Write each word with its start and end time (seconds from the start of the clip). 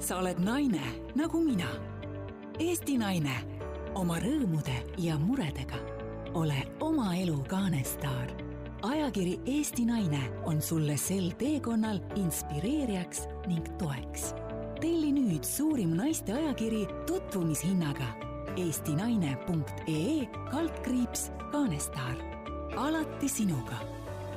sa 0.00 0.18
oled 0.18 0.38
naine 0.40 0.82
nagu 1.14 1.40
mina. 1.44 1.68
Eesti 2.60 2.96
naine 3.00 3.36
oma 3.94 4.18
rõõmude 4.22 4.76
ja 4.98 5.18
muredega. 5.18 5.78
ole 6.34 6.62
oma 6.80 7.14
elu 7.16 7.44
kaanestaar. 7.48 8.30
ajakiri 8.82 9.40
Eesti 9.46 9.84
Naine 9.84 10.20
on 10.44 10.62
sulle 10.62 10.96
sel 10.96 11.32
teekonnal 11.38 12.00
inspireerijaks 12.16 13.26
ning 13.46 13.66
toeks. 13.78 14.34
telli 14.80 15.12
nüüd 15.12 15.44
suurim 15.44 15.96
naiste 15.96 16.32
ajakiri 16.32 16.86
tutvumishinnaga 17.06 18.08
eestinaine.ee 18.56 20.26
kaldkriips 20.50 21.30
kaanestaar. 21.52 22.16
alati 22.76 23.28
sinuga. 23.28 23.78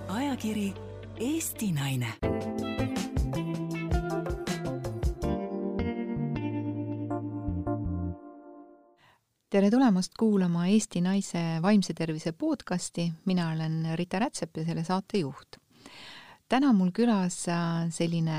ajakiri 0.08 0.74
Eesti 1.20 1.72
Naine 1.72 2.73
tere 9.54 9.70
tulemast 9.70 10.16
kuulama 10.18 10.64
Eesti 10.66 11.02
Naise 11.06 11.42
vaimse 11.62 11.94
tervise 11.94 12.32
podcasti, 12.34 13.04
mina 13.30 13.52
olen 13.52 13.84
Rita 13.96 14.18
Rätsep 14.20 14.58
ja 14.58 14.64
selle 14.66 14.84
saate 14.84 15.20
juht. 15.20 15.60
täna 16.50 16.70
on 16.70 16.76
mul 16.76 16.90
külas 16.90 17.36
äh, 17.48 17.84
selline 17.94 18.38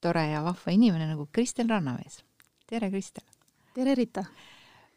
tore 0.00 0.26
ja 0.28 0.42
vahva 0.44 0.72
inimene 0.72 1.06
nagu 1.08 1.26
Kristel 1.32 1.68
Rannamees. 1.68 2.18
tere, 2.66 2.90
Kristel! 2.90 3.24
tere, 3.74 3.94
Rita! 3.94 4.24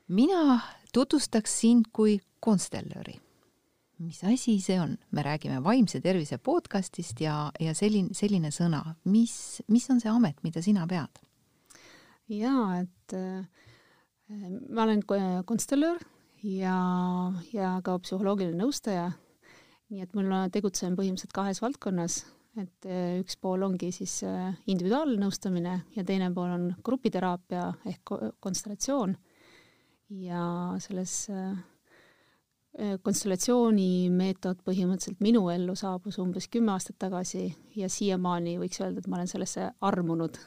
mina 0.08 0.60
tutvustaks 0.94 1.60
sind 1.62 1.88
kui 1.94 2.20
konstellööri. 2.40 3.16
mis 4.00 4.24
asi 4.24 4.60
see 4.60 4.80
on? 4.82 4.98
me 5.12 5.24
räägime 5.24 5.64
vaimse 5.64 6.02
tervise 6.02 6.38
podcastist 6.38 7.22
ja, 7.22 7.52
ja 7.60 7.74
selline, 7.74 8.12
selline 8.12 8.52
sõna, 8.52 8.84
mis, 9.06 9.62
mis 9.68 9.90
on 9.90 10.04
see 10.04 10.12
amet, 10.12 10.44
mida 10.44 10.62
sina 10.62 10.88
pead? 10.88 11.24
jaa, 12.28 12.82
et 12.82 13.16
äh, 13.16 13.48
ma 14.30 14.84
olen 14.84 15.02
konstellöör 15.46 16.02
ja, 16.44 16.76
ja 17.54 17.78
ka 17.84 17.98
psühholoogiline 18.04 18.60
nõustaja, 18.60 19.10
nii 19.90 20.04
et 20.06 20.14
mul 20.18 20.30
tegutsen 20.54 20.98
põhimõtteliselt 20.98 21.34
kahes 21.36 21.62
valdkonnas, 21.64 22.22
et 22.60 22.90
äh, 22.90 23.18
üks 23.22 23.40
pool 23.42 23.64
ongi 23.66 23.92
siis 23.96 24.20
äh, 24.28 24.54
individuaalnõustamine 24.70 25.76
ja 25.96 26.06
teine 26.06 26.30
pool 26.36 26.54
on 26.54 26.70
grupiteraapia 26.86 27.66
ehk 27.90 28.16
konstellatsioon. 28.44 29.16
Ja 30.10 30.44
selles 30.82 31.14
äh, 31.30 31.58
konstellatsiooni 33.06 34.10
meetod 34.14 34.64
põhimõtteliselt 34.66 35.22
minu 35.22 35.48
ellu 35.54 35.76
saabus 35.78 36.18
umbes 36.22 36.50
kümme 36.50 36.74
aastat 36.74 36.98
tagasi 37.02 37.48
ja 37.78 37.90
siiamaani 37.90 38.58
võiks 38.62 38.82
öelda, 38.82 39.02
et 39.02 39.10
ma 39.10 39.20
olen 39.20 39.30
sellesse 39.30 39.70
armunud 39.86 40.38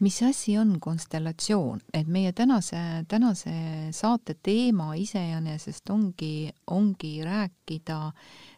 mis 0.00 0.22
asi 0.22 0.58
on 0.58 0.76
konstellatsioon, 0.80 1.80
et 1.94 2.08
meie 2.08 2.32
tänase, 2.32 2.78
tänase 3.08 3.52
saate 3.96 4.36
teema 4.42 4.92
iseenesest 4.94 5.90
ongi, 5.90 6.50
ongi 6.66 7.24
rääkida 7.24 8.00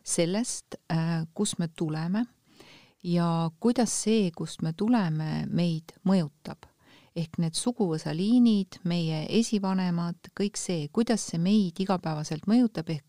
sellest, 0.03 0.81
äh, 0.91 1.23
kust 1.35 1.59
me 1.59 1.69
tuleme 1.69 2.25
ja 3.03 3.51
kuidas 3.61 3.93
see, 4.03 4.31
kust 4.37 4.63
me 4.63 4.73
tuleme, 4.73 5.47
meid 5.51 5.95
mõjutab. 6.05 6.67
ehk 7.19 7.35
need 7.43 7.57
suguvõsaliinid, 7.59 8.77
meie 8.87 9.25
esivanemad, 9.41 10.29
kõik 10.39 10.55
see, 10.55 10.85
kuidas 10.95 11.25
see 11.27 11.41
meid 11.43 11.81
igapäevaselt 11.83 12.45
mõjutab, 12.47 12.93
ehk 12.95 13.08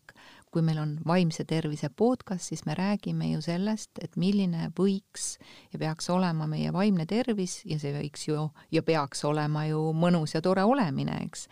kui 0.50 0.62
meil 0.66 0.80
on 0.82 0.96
vaimse 1.06 1.44
tervise 1.46 1.88
podcast, 1.94 2.48
siis 2.50 2.64
me 2.66 2.74
räägime 2.74 3.28
ju 3.30 3.42
sellest, 3.44 4.00
et 4.02 4.16
milline 4.18 4.70
võiks 4.78 5.36
ja 5.72 5.78
peaks 5.78 6.10
olema 6.10 6.48
meie 6.50 6.72
vaimne 6.74 7.06
tervis 7.06 7.60
ja 7.68 7.78
see 7.78 7.92
võiks 7.94 8.26
ju 8.26 8.48
ja 8.74 8.82
peaks 8.82 9.22
olema 9.28 9.66
ju 9.68 9.82
mõnus 9.94 10.34
ja 10.34 10.42
tore 10.42 10.64
olemine, 10.66 11.20
eks. 11.26 11.46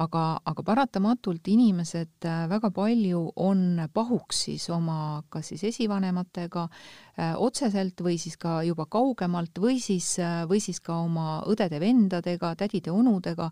aga, 0.00 0.24
aga 0.48 0.64
paratamatult 0.64 1.48
inimesed 1.48 2.24
äh, 2.24 2.46
väga 2.48 2.70
palju 2.74 3.26
on 3.36 3.84
pahuksis 3.92 4.68
oma 4.72 5.22
kas 5.28 5.52
siis 5.52 5.66
esivanematega 5.72 6.64
äh, 6.68 7.34
otseselt 7.36 8.00
või 8.00 8.16
siis 8.20 8.38
ka 8.40 8.62
juba 8.64 8.88
kaugemalt 8.88 9.60
või 9.60 9.76
siis, 9.82 10.14
äh, 10.22 10.42
või 10.48 10.62
siis 10.64 10.80
ka 10.80 11.02
oma 11.04 11.42
õdede-vendadega, 11.48 12.54
tädide-onudega 12.64 13.50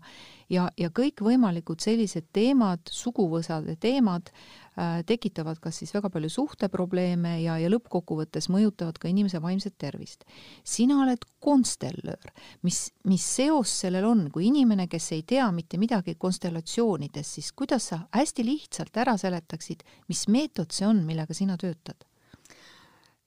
ja, 0.49 0.69
ja 0.77 0.89
kõikvõimalikud 0.89 1.83
sellised 1.83 2.29
teemad, 2.33 2.87
suguvõsade 2.91 3.75
teemad, 3.79 4.31
Äh, 4.77 4.99
tekitavad 5.09 5.57
kas 5.57 5.79
siis 5.81 5.89
väga 5.95 6.11
palju 6.13 6.29
suhteprobleeme 6.29 7.31
ja, 7.41 7.55
ja 7.57 7.69
lõppkokkuvõttes 7.71 8.45
mõjutavad 8.53 8.99
ka 9.01 9.09
inimese 9.09 9.39
vaimset 9.41 9.73
tervist. 9.81 10.21
sina 10.61 10.99
oled 11.01 11.23
konstellöör, 11.41 12.29
mis, 12.61 12.91
mis 13.09 13.25
seos 13.25 13.73
sellel 13.81 14.05
on, 14.05 14.27
kui 14.29 14.45
inimene, 14.51 14.85
kes 14.87 15.07
ei 15.17 15.23
tea 15.25 15.47
mitte 15.51 15.79
midagi 15.81 16.13
konstellatsioonidest, 16.13 17.39
siis 17.39 17.49
kuidas 17.57 17.89
sa 17.89 18.03
hästi 18.13 18.45
lihtsalt 18.45 19.01
ära 19.01 19.17
seletaksid, 19.17 19.81
mis 20.13 20.27
meetod 20.29 20.69
see 20.69 20.85
on, 20.85 21.01
millega 21.09 21.33
sina 21.33 21.57
töötad? 21.57 22.05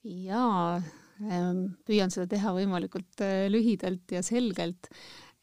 jaa, 0.06 0.78
ähm, 1.26 1.64
püüan 1.82 2.14
seda 2.14 2.30
teha 2.30 2.54
võimalikult 2.54 3.26
äh, 3.26 3.48
lühidalt 3.50 4.14
ja 4.14 4.22
selgelt, 4.22 4.86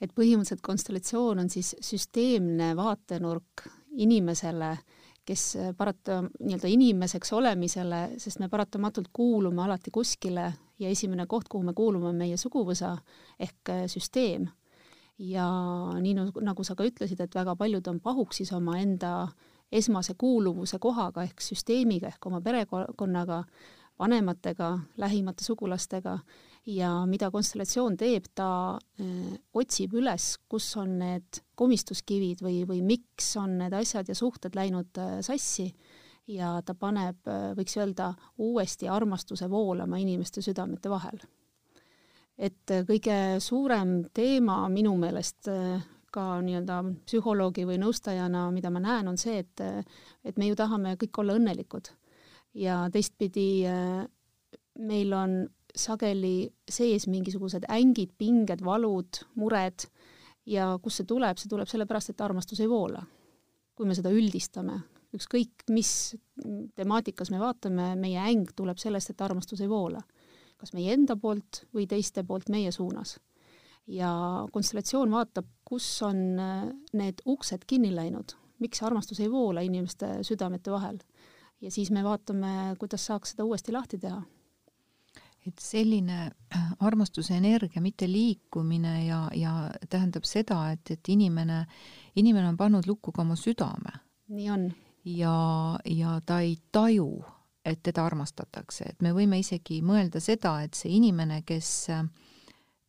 et 0.02 0.14
põhimõtteliselt 0.14 0.62
konstellatsioon 0.62 1.40
on 1.40 1.50
siis 1.50 1.76
süsteemne 1.82 2.76
vaatenurk 2.78 3.68
inimesele 3.98 4.76
kes 5.28 5.56
äh, 5.56 5.74
parata 5.78 6.22
nii-öelda 6.24 6.70
inimeseks 6.72 7.34
olemisele, 7.34 8.02
sest 8.18 8.40
me 8.40 8.50
paratamatult 8.50 9.10
kuulume 9.14 9.64
alati 9.64 9.92
kuskile 9.92 10.54
ja 10.80 10.90
esimene 10.90 11.26
koht, 11.28 11.50
kuhu 11.52 11.64
me 11.68 11.74
kuulume, 11.76 12.08
on 12.12 12.22
meie 12.22 12.38
suguvõsa 12.38 12.96
ehk 13.40 13.74
äh, 13.74 13.84
süsteem. 13.92 14.48
ja 15.18 15.48
nii 15.98 16.14
nagu 16.46 16.64
sa 16.64 16.76
ka 16.78 16.86
ütlesid, 16.86 17.22
et 17.24 17.36
väga 17.36 17.56
paljud 17.58 17.88
on 17.90 18.00
pahuksis 18.00 18.52
omaenda 18.54 19.28
esmase 19.72 20.14
kuuluvuse 20.14 20.78
kohaga 20.80 21.24
ehk 21.26 21.42
süsteemiga 21.42 22.08
ehk 22.08 22.26
oma 22.30 22.42
perekonnaga, 22.42 23.44
vanematega, 24.00 24.70
lähimate 24.98 25.44
sugulastega 25.44 26.20
ja 26.68 26.92
mida 27.08 27.30
konstellatsioon 27.32 27.96
teeb, 28.00 28.28
ta 28.36 28.50
äh, 28.76 29.38
otsib 29.56 29.96
üles, 29.98 30.34
kus 30.52 30.68
on 30.80 30.98
need 31.00 31.42
komistuskivid 31.58 32.44
või, 32.44 32.62
või 32.68 32.82
miks 32.86 33.32
on 33.40 33.58
need 33.62 33.76
asjad 33.78 34.10
ja 34.10 34.16
suhted 34.18 34.58
läinud 34.58 35.00
äh, 35.02 35.18
sassi. 35.26 35.70
Ja 36.28 36.58
ta 36.66 36.76
paneb, 36.76 37.22
äh, 37.32 37.52
võiks 37.56 37.78
öelda, 37.80 38.12
uuesti 38.44 38.90
armastuse 38.92 39.48
voolama 39.50 40.00
inimeste 40.02 40.44
südamete 40.44 40.92
vahel. 40.92 41.20
et 42.38 42.70
kõige 42.86 43.40
suurem 43.42 44.04
teema 44.14 44.68
minu 44.70 44.92
meelest 45.02 45.48
ka 46.14 46.26
nii-öelda 46.46 46.76
psühholoogi 47.08 47.64
või 47.66 47.80
nõustajana, 47.82 48.44
mida 48.54 48.70
ma 48.70 48.80
näen, 48.80 49.08
on 49.10 49.18
see, 49.18 49.40
et 49.40 49.64
et 50.24 50.38
me 50.38 50.46
ju 50.46 50.56
tahame 50.56 50.94
kõik 51.02 51.18
olla 51.18 51.34
õnnelikud. 51.40 51.90
Ja 52.54 52.84
teistpidi 52.94 53.66
meil 54.78 55.14
on 55.18 55.34
sageli 55.80 56.50
sees 56.70 57.08
mingisugused 57.10 57.68
ängid, 57.72 58.14
pinged, 58.18 58.64
valud, 58.66 59.22
mured 59.40 59.88
ja 60.48 60.74
kust 60.84 61.02
see 61.02 61.10
tuleb, 61.10 61.40
see 61.40 61.52
tuleb 61.52 61.70
sellepärast, 61.70 62.14
et 62.14 62.24
armastus 62.24 62.62
ei 62.64 62.70
voola. 62.72 63.04
kui 63.78 63.86
me 63.86 63.94
seda 63.94 64.10
üldistame, 64.10 64.80
ükskõik 65.14 65.68
mis 65.70 66.16
temaatikas 66.76 67.30
me 67.30 67.38
vaatame, 67.38 67.92
meie 68.00 68.18
äng 68.18 68.50
tuleb 68.58 68.80
sellest, 68.82 69.12
et 69.14 69.22
armastus 69.22 69.62
ei 69.62 69.70
voola. 69.70 70.02
kas 70.58 70.74
meie 70.74 70.94
enda 70.94 71.16
poolt 71.16 71.68
või 71.74 71.86
teiste 71.86 72.24
poolt 72.24 72.50
meie 72.50 72.72
suunas. 72.72 73.20
ja 73.88 74.10
konstellatsioon 74.52 75.12
vaatab, 75.12 75.46
kus 75.64 76.02
on 76.02 76.36
need 76.94 77.22
uksed 77.26 77.66
kinni 77.68 77.94
läinud, 77.96 78.34
miks 78.60 78.84
armastus 78.84 79.20
ei 79.20 79.32
voola 79.32 79.62
inimeste 79.62 80.24
südamete 80.24 80.72
vahel 80.72 81.00
ja 81.62 81.72
siis 81.72 81.92
me 81.92 82.04
vaatame, 82.04 82.76
kuidas 82.80 83.06
saaks 83.10 83.34
seda 83.34 83.46
uuesti 83.46 83.74
lahti 83.74 84.00
teha. 84.02 84.22
Et 85.48 85.64
selline 85.64 86.20
äh, 86.28 86.66
armastuse 86.80 87.38
energia 87.38 87.82
mitte 87.82 88.08
liikumine 88.12 89.06
ja, 89.06 89.22
ja 89.36 89.54
tähendab 89.90 90.28
seda, 90.28 90.60
et, 90.76 90.92
et 90.92 91.10
inimene, 91.10 91.64
inimene 92.16 92.52
on 92.52 92.60
pannud 92.60 92.88
lukku 92.88 93.12
ka 93.16 93.24
oma 93.24 93.36
südame. 93.40 94.00
nii 94.28 94.50
on. 94.52 94.70
ja, 95.06 95.80
ja 95.86 96.20
ta 96.26 96.40
ei 96.44 96.58
taju, 96.72 97.24
et 97.66 97.84
teda 97.84 98.06
armastatakse, 98.06 98.92
et 98.92 99.02
me 99.02 99.14
võime 99.16 99.40
isegi 99.40 99.82
mõelda 99.82 100.20
seda, 100.24 100.60
et 100.64 100.76
see 100.76 100.96
inimene, 101.00 101.42
kes 101.48 101.90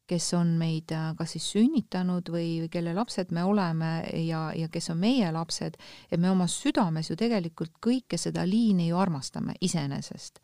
kes 0.09 0.33
on 0.39 0.55
meid 0.61 0.93
äh, 0.97 1.11
kas 1.19 1.35
siis 1.37 1.47
sünnitanud 1.53 2.31
või 2.33 2.69
kelle 2.73 2.95
lapsed 2.97 3.33
me 3.37 3.45
oleme 3.45 3.93
ja, 4.25 4.49
ja 4.57 4.69
kes 4.73 4.91
on 4.95 5.01
meie 5.03 5.29
lapsed, 5.35 5.77
et 6.11 6.21
me 6.21 6.31
oma 6.33 6.49
südames 6.49 7.11
ju 7.11 7.17
tegelikult 7.19 7.77
kõike 7.85 8.21
seda 8.21 8.47
liini 8.49 8.89
ju 8.89 9.01
armastame 9.01 9.59
iseenesest. 9.61 10.41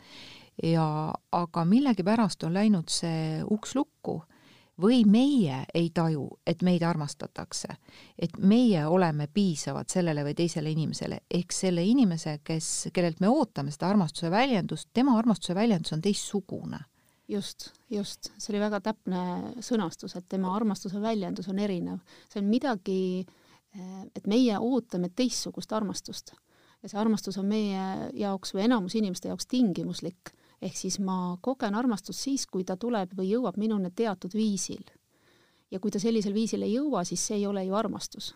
Ja 0.62 1.14
aga 1.32 1.64
millegipärast 1.64 2.44
on 2.44 2.54
läinud 2.54 2.88
see 2.92 3.42
uks 3.50 3.74
lukku 3.74 4.22
või 4.80 5.04
meie 5.06 5.60
ei 5.74 5.90
taju, 5.94 6.28
et 6.46 6.62
meid 6.62 6.82
armastatakse. 6.82 7.76
et 8.18 8.38
meie 8.38 8.86
oleme 8.86 9.26
piisavad 9.26 9.88
sellele 9.88 10.24
või 10.24 10.34
teisele 10.34 10.70
inimesele, 10.70 11.20
ehk 11.30 11.52
selle 11.52 11.84
inimese, 11.84 12.40
kes, 12.44 12.88
kellelt 12.92 13.20
me 13.20 13.28
ootame 13.28 13.70
seda 13.70 13.88
armastuse 13.88 14.30
väljendust, 14.30 14.88
tema 14.92 15.18
armastuse 15.18 15.54
väljendus 15.54 15.92
on 15.92 16.02
teistsugune 16.02 16.78
just, 17.28 17.70
just, 17.90 18.32
see 18.38 18.52
oli 18.52 18.60
väga 18.60 18.80
täpne 18.80 19.54
sõnastus, 19.62 20.16
et 20.16 20.26
tema 20.28 20.54
armastuse 20.56 21.00
väljendus 21.00 21.48
on 21.48 21.58
erinev. 21.58 21.98
see 22.28 22.40
on 22.42 22.50
midagi, 22.50 23.26
eh, 23.74 24.02
et 24.14 24.26
meie 24.26 24.58
ootame 24.58 25.08
teistsugust 25.08 25.72
armastust 25.72 26.34
ja 26.82 26.88
see 26.88 27.00
armastus 27.00 27.38
on 27.40 27.48
meie 27.48 28.10
jaoks 28.12 28.54
või 28.54 28.66
enamus 28.68 28.94
inimeste 28.98 29.30
jaoks 29.30 29.48
tingimuslik, 29.48 30.34
ehk 30.64 30.76
siis 30.76 30.98
ma 30.98 31.36
kogen 31.44 31.74
armastust 31.76 32.24
siis, 32.24 32.46
kui 32.46 32.64
ta 32.64 32.76
tuleb 32.80 33.12
või 33.18 33.28
jõuab 33.34 33.58
minuni 33.60 33.90
teatud 33.90 34.32
viisil. 34.34 34.84
ja 35.70 35.80
kui 35.80 35.90
ta 35.90 35.98
sellisel 35.98 36.34
viisil 36.34 36.62
ei 36.62 36.74
jõua, 36.74 37.04
siis 37.04 37.26
see 37.26 37.36
ei 37.36 37.46
ole 37.46 37.64
ju 37.64 37.74
armastus 37.74 38.34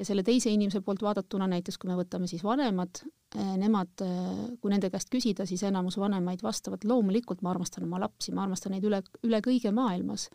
ja 0.00 0.06
selle 0.08 0.24
teise 0.26 0.50
inimese 0.52 0.80
poolt 0.84 1.02
vaadatuna, 1.04 1.48
näiteks 1.50 1.78
kui 1.80 1.90
me 1.90 1.96
võtame 1.98 2.28
siis 2.30 2.44
vanemad, 2.44 3.02
eh, 3.34 3.52
nemad, 3.60 3.92
eh, 4.04 4.40
kui 4.60 4.72
nende 4.72 4.90
käest 4.90 5.10
küsida, 5.12 5.46
siis 5.46 5.62
enamus 5.68 5.98
vanemaid 6.00 6.42
vastavad, 6.42 6.84
loomulikult 6.84 7.42
ma 7.42 7.52
armastan 7.54 7.84
oma 7.84 8.00
lapsi, 8.00 8.32
ma 8.32 8.46
armastan 8.46 8.76
neid 8.76 8.86
üle, 8.88 9.02
üle 9.26 9.42
kõige 9.44 9.74
maailmas. 9.74 10.30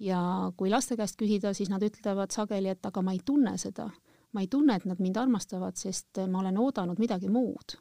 ja 0.00 0.18
kui 0.56 0.70
laste 0.70 0.96
käest 0.96 1.18
küsida, 1.20 1.52
siis 1.52 1.68
nad 1.68 1.82
ütlevad 1.82 2.32
sageli, 2.32 2.70
et 2.70 2.86
aga 2.86 3.02
ma 3.02 3.12
ei 3.12 3.20
tunne 3.24 3.58
seda. 3.58 3.90
ma 4.32 4.40
ei 4.40 4.46
tunne, 4.46 4.76
et 4.76 4.84
nad 4.84 5.00
mind 5.00 5.16
armastavad, 5.16 5.76
sest 5.76 6.18
ma 6.28 6.38
olen 6.38 6.58
oodanud 6.58 6.98
midagi 6.98 7.28
muud. 7.28 7.76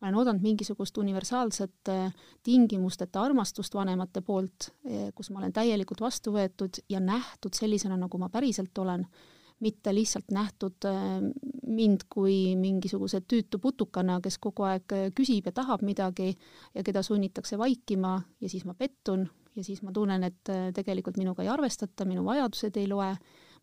Ma 0.00 0.06
olen 0.06 0.18
oodanud 0.20 0.42
mingisugust 0.42 0.98
universaalset 0.98 1.90
eh, 1.92 2.12
tingimusteta 2.42 3.22
armastust 3.22 3.74
vanemate 3.74 4.20
poolt, 4.20 4.70
kus 5.14 5.30
ma 5.30 5.40
olen 5.42 5.52
täielikult 5.52 6.00
vastu 6.00 6.32
võetud 6.32 6.78
ja 6.88 7.00
nähtud 7.00 7.54
sellisena, 7.54 7.96
nagu 7.96 8.18
ma 8.18 8.28
päriselt 8.32 8.78
olen 8.78 9.06
mitte 9.60 9.94
lihtsalt 9.94 10.30
nähtud 10.30 10.86
äh, 10.86 11.18
mind 11.66 12.06
kui 12.10 12.56
mingisuguse 12.56 13.20
tüütu 13.20 13.58
putukana, 13.58 14.20
kes 14.22 14.38
kogu 14.38 14.66
aeg 14.68 14.94
küsib 15.18 15.50
ja 15.50 15.52
tahab 15.52 15.82
midagi 15.82 16.30
ja 16.74 16.84
keda 16.86 17.02
sunnitakse 17.02 17.58
vaikima 17.58 18.20
ja 18.40 18.48
siis 18.48 18.64
ma 18.64 18.74
pettun 18.78 19.26
ja 19.56 19.64
siis 19.64 19.82
ma 19.82 19.92
tunnen, 19.92 20.22
et 20.24 20.50
tegelikult 20.74 21.18
minuga 21.18 21.42
ei 21.42 21.50
arvestata, 21.50 22.06
minu 22.06 22.22
vajadused 22.24 22.76
ei 22.78 22.86
loe, 22.86 23.10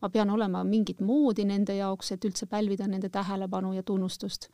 ma 0.02 0.10
pean 0.12 0.30
olema 0.30 0.60
mingit 0.64 1.00
moodi 1.00 1.46
nende 1.48 1.78
jaoks, 1.78 2.12
et 2.12 2.24
üldse 2.28 2.46
pälvida 2.50 2.88
nende 2.90 3.08
tähelepanu 3.08 3.72
ja 3.72 3.82
tunnustust. 3.82 4.50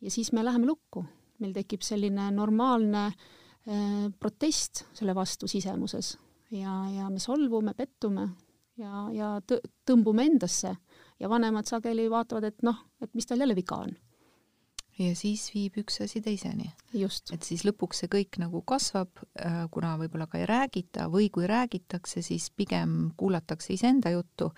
ja 0.00 0.10
siis 0.10 0.32
me 0.32 0.44
läheme 0.44 0.66
lukku, 0.66 1.04
meil 1.42 1.54
tekib 1.56 1.82
selline 1.82 2.30
normaalne 2.34 3.06
äh, 3.08 4.10
protest 4.20 4.84
selle 4.94 5.14
vastu 5.14 5.48
sisemuses 5.50 6.14
ja, 6.54 6.84
ja 6.94 7.10
me 7.10 7.18
solvume, 7.22 7.74
pettume 7.74 8.28
ja, 8.80 9.04
ja 9.14 9.34
tõmbume 9.86 10.26
endasse 10.30 10.74
ja 11.20 11.30
vanemad 11.30 11.68
sageli 11.68 12.08
vaatavad, 12.10 12.50
et 12.50 12.66
noh, 12.66 12.80
et 13.02 13.12
mis 13.14 13.26
tal 13.26 13.42
jälle 13.42 13.56
viga 13.56 13.78
on. 13.86 13.94
ja 14.98 15.10
siis 15.18 15.48
viib 15.54 15.78
üks 15.82 16.00
asi 16.04 16.20
teiseni. 16.22 16.70
et 17.32 17.42
siis 17.42 17.64
lõpuks 17.66 18.04
see 18.04 18.10
kõik 18.10 18.38
nagu 18.42 18.62
kasvab, 18.62 19.10
äh, 19.38 19.64
kuna 19.70 19.96
võib-olla 19.98 20.26
ka 20.30 20.38
ei 20.38 20.46
räägita 20.50 21.08
või 21.10 21.30
kui 21.30 21.46
räägitakse, 21.50 22.22
siis 22.22 22.50
pigem 22.50 23.12
kuulatakse 23.16 23.74
iseenda 23.74 24.10
juttu 24.14 24.52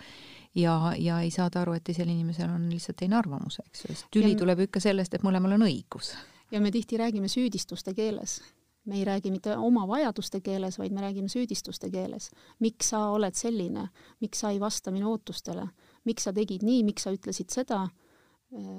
ja, 0.54 0.94
ja 0.98 1.20
ei 1.20 1.30
saada 1.30 1.62
aru, 1.62 1.76
et 1.76 1.84
teisel 1.84 2.08
inimesel 2.08 2.50
on 2.50 2.70
lihtsalt 2.72 3.00
teine 3.00 3.20
arvamus, 3.20 3.60
eks 3.64 3.84
ju, 3.84 3.92
sest 3.92 4.10
tüli 4.12 4.32
ja 4.34 4.40
tuleb 4.40 4.66
ikka 4.68 4.80
sellest, 4.80 5.14
et 5.14 5.24
mõlemal 5.24 5.56
on 5.58 5.68
õigus. 5.68 6.14
Ja 6.50 6.60
me 6.60 6.70
tihti 6.70 6.96
räägime 6.96 7.28
süüdistuste 7.28 7.94
keeles 7.94 8.40
me 8.86 8.94
ei 8.98 9.04
räägi 9.04 9.30
mitte 9.30 9.56
oma 9.56 9.88
vajaduste 9.88 10.40
keeles, 10.40 10.78
vaid 10.78 10.92
me 10.92 11.00
räägime 11.00 11.28
süüdistuste 11.28 11.90
keeles. 11.90 12.30
miks 12.60 12.88
sa 12.88 13.08
oled 13.10 13.34
selline, 13.34 13.88
miks 14.20 14.40
sa 14.40 14.50
ei 14.50 14.60
vasta 14.60 14.90
minu 14.90 15.10
ootustele, 15.10 15.66
miks 16.04 16.24
sa 16.24 16.32
tegid 16.32 16.62
nii, 16.62 16.84
miks 16.84 17.02
sa 17.02 17.10
ütlesid 17.10 17.50
seda, 17.50 17.88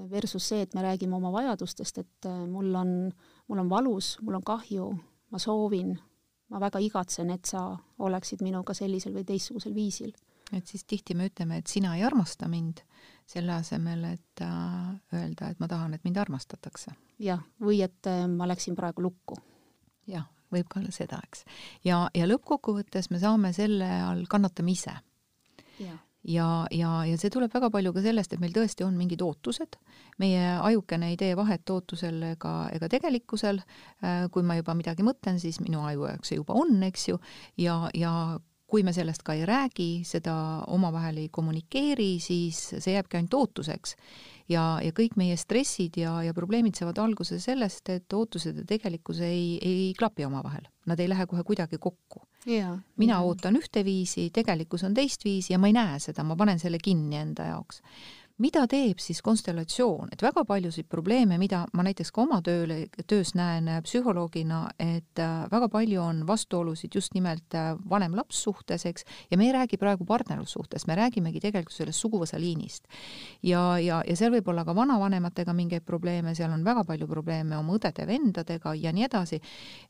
versus 0.10 0.48
see, 0.50 0.62
et 0.62 0.74
me 0.74 0.82
räägime 0.82 1.16
oma 1.16 1.32
vajadustest, 1.32 1.98
et 1.98 2.26
äh, 2.26 2.46
mul 2.48 2.76
on, 2.76 3.12
mul 3.48 3.60
on 3.60 3.70
valus, 3.70 4.18
mul 4.22 4.40
on 4.40 4.44
kahju, 4.44 4.88
ma 5.32 5.40
soovin, 5.40 5.92
ma 6.50 6.62
väga 6.64 6.80
igatsen, 6.80 7.30
et 7.30 7.46
sa 7.46 7.70
oleksid 8.00 8.42
minuga 8.46 8.74
sellisel 8.74 9.14
või 9.18 9.26
teistsugusel 9.28 9.76
viisil. 9.76 10.16
et 10.54 10.68
siis 10.68 10.86
tihti 10.88 11.14
me 11.16 11.28
ütleme, 11.28 11.58
et 11.58 11.68
sina 11.68 11.96
ei 11.98 12.04
armasta 12.04 12.48
mind, 12.48 12.80
selle 13.28 13.54
asemel, 13.54 14.06
et 14.14 14.42
äh, 14.42 14.96
öelda, 15.14 15.52
et 15.52 15.60
ma 15.60 15.68
tahan, 15.68 15.94
et 15.94 16.04
mind 16.08 16.18
armastatakse. 16.24 16.96
Jah, 17.20 17.44
või 17.60 17.82
et 17.86 18.10
ma 18.30 18.48
läksin 18.50 18.76
praegu 18.78 19.02
lukku 19.06 19.38
jah, 20.08 20.26
võib 20.54 20.68
ka 20.72 20.82
olla 20.82 20.94
seda, 20.96 21.20
eks. 21.28 21.46
ja, 21.88 22.06
ja 22.16 22.28
lõppkokkuvõttes 22.30 23.12
me 23.12 23.22
saame 23.22 23.54
selle 23.56 23.88
all 24.08 24.26
kannatama 24.30 24.74
ise. 24.74 24.96
ja, 25.84 25.98
ja, 26.24 26.48
ja, 26.72 26.92
ja 27.08 27.20
see 27.20 27.32
tuleb 27.34 27.54
väga 27.54 27.70
palju 27.74 27.94
ka 27.96 28.04
sellest, 28.06 28.34
et 28.34 28.44
meil 28.44 28.56
tõesti 28.56 28.86
on 28.88 28.98
mingid 29.00 29.24
ootused, 29.24 29.80
meie 30.22 30.58
ajukene 30.58 31.12
ei 31.12 31.20
tee 31.20 31.36
vahet 31.38 31.70
ootusel 31.70 32.22
ega, 32.34 32.56
ega 32.74 32.90
tegelikkusel. 32.92 33.62
Äh, 34.04 34.28
kui 34.34 34.46
ma 34.48 34.58
juba 34.60 34.76
midagi 34.78 35.06
mõtlen, 35.06 35.40
siis 35.44 35.62
minu 35.64 35.84
aju 35.88 36.08
jaoks 36.12 36.34
see 36.34 36.40
juba 36.40 36.58
on, 36.58 36.78
eks 36.88 37.10
ju, 37.12 37.20
ja, 37.64 37.80
ja 37.98 38.14
kui 38.68 38.84
me 38.84 38.92
sellest 38.92 39.24
ka 39.24 39.38
ei 39.38 39.46
räägi, 39.48 40.04
seda 40.08 40.34
omavahel 40.76 41.22
ei 41.22 41.30
kommunikeeri, 41.32 42.18
siis 42.20 42.60
see 42.76 42.98
jääbki 42.98 43.20
ainult 43.20 43.38
ootuseks. 43.38 43.96
Ja, 44.50 44.64
ja 44.84 44.94
kõik 44.96 45.18
meie 45.20 45.38
stressid 45.40 45.98
ja, 46.02 46.18
ja 46.26 46.34
probleemid 46.36 46.78
saavad 46.78 47.02
alguse 47.04 47.40
sellest, 47.44 47.90
et 47.94 48.14
ootused 48.14 48.62
ja 48.62 48.66
tegelikkus 48.68 49.22
ei, 49.26 49.58
ei 49.62 49.92
klapi 49.98 50.26
omavahel, 50.28 50.68
nad 50.88 51.00
ei 51.00 51.10
lähe 51.10 51.28
kohe 51.28 51.44
kuidagi 51.48 51.80
kokku. 51.80 52.24
mina 52.98 53.20
ja. 53.20 53.22
ootan 53.22 53.58
ühteviisi, 53.60 54.30
tegelikkus 54.34 54.84
on 54.88 54.94
teistviisi 54.94 55.54
ja 55.54 55.60
ma 55.60 55.68
ei 55.68 55.76
näe 55.76 56.00
seda, 56.00 56.24
ma 56.24 56.36
panen 56.36 56.60
selle 56.60 56.80
kinni 56.84 57.20
enda 57.20 57.52
jaoks 57.52 57.82
mida 58.38 58.64
teeb 58.70 59.00
siis 59.02 59.24
konstellatsioon, 59.26 60.12
et 60.14 60.22
väga 60.22 60.44
paljusid 60.46 60.86
probleeme, 60.90 61.40
mida 61.42 61.64
ma 61.74 61.86
näiteks 61.86 62.12
ka 62.14 62.22
oma 62.22 62.38
tööle, 62.46 62.84
töös 63.10 63.34
näen 63.38 63.70
äh, 63.72 63.80
psühholoogina, 63.86 64.60
et 64.78 65.22
äh, 65.22 65.48
väga 65.50 65.70
palju 65.74 66.02
on 66.04 66.22
vastuolusid 66.28 66.94
just 66.94 67.16
nimelt 67.18 67.58
äh, 67.58 67.72
vanem-laps 67.90 68.44
suhtes, 68.46 68.86
eks, 68.90 69.08
ja 69.32 69.40
me 69.42 69.48
ei 69.48 69.56
räägi 69.56 69.80
praegu 69.82 70.06
partnerlussuhtest, 70.06 70.88
me 70.88 70.98
räägimegi 71.00 71.42
tegelikult 71.48 71.74
sellest 71.74 72.04
suguvõsa 72.06 72.38
liinist. 72.42 72.86
ja, 73.44 73.80
ja, 73.82 74.04
ja 74.06 74.16
seal 74.18 74.36
võib 74.36 74.52
olla 74.54 74.66
ka 74.66 74.76
vanavanematega 74.78 75.54
mingeid 75.58 75.86
probleeme, 75.86 76.36
seal 76.38 76.54
on 76.54 76.66
väga 76.66 76.86
palju 76.86 77.10
probleeme 77.10 77.58
oma 77.58 77.80
õdede-vendadega 77.80 78.76
ja 78.78 78.94
nii 78.94 79.08
edasi, 79.10 79.42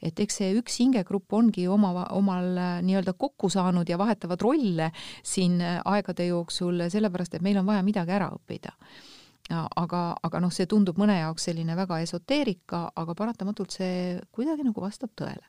et 0.02 0.20
eks 0.24 0.40
see 0.40 0.56
üks 0.56 0.80
hingegrupp 0.80 1.36
ongi 1.36 1.68
oma, 1.68 2.08
omal 2.16 2.48
nii-öelda 2.86 3.18
kokku 3.20 3.52
saanud 3.52 3.90
ja 3.90 4.00
vahetavad 4.00 4.42
rolle 4.42 4.92
siin 5.24 5.60
aegade 5.62 6.32
jooksul, 6.32 6.88
sellepärast 6.92 7.36
et 7.36 7.44
meil 7.44 7.60
on 7.60 7.68
vaja 7.68 7.84
midagi 7.84 8.16
ära 8.16 8.32
õppida 8.38 8.74
aga, 9.54 10.02
aga 10.24 10.40
noh, 10.44 10.52
see 10.52 10.68
tundub 10.70 10.98
mõne 11.00 11.18
jaoks 11.22 11.48
selline 11.48 11.76
väga 11.78 12.02
esoteerika, 12.04 12.88
aga 13.00 13.16
paratamatult 13.16 13.78
see 13.78 14.18
kuidagi 14.36 14.66
nagu 14.68 14.84
vastab 14.84 15.14
tõele. 15.16 15.46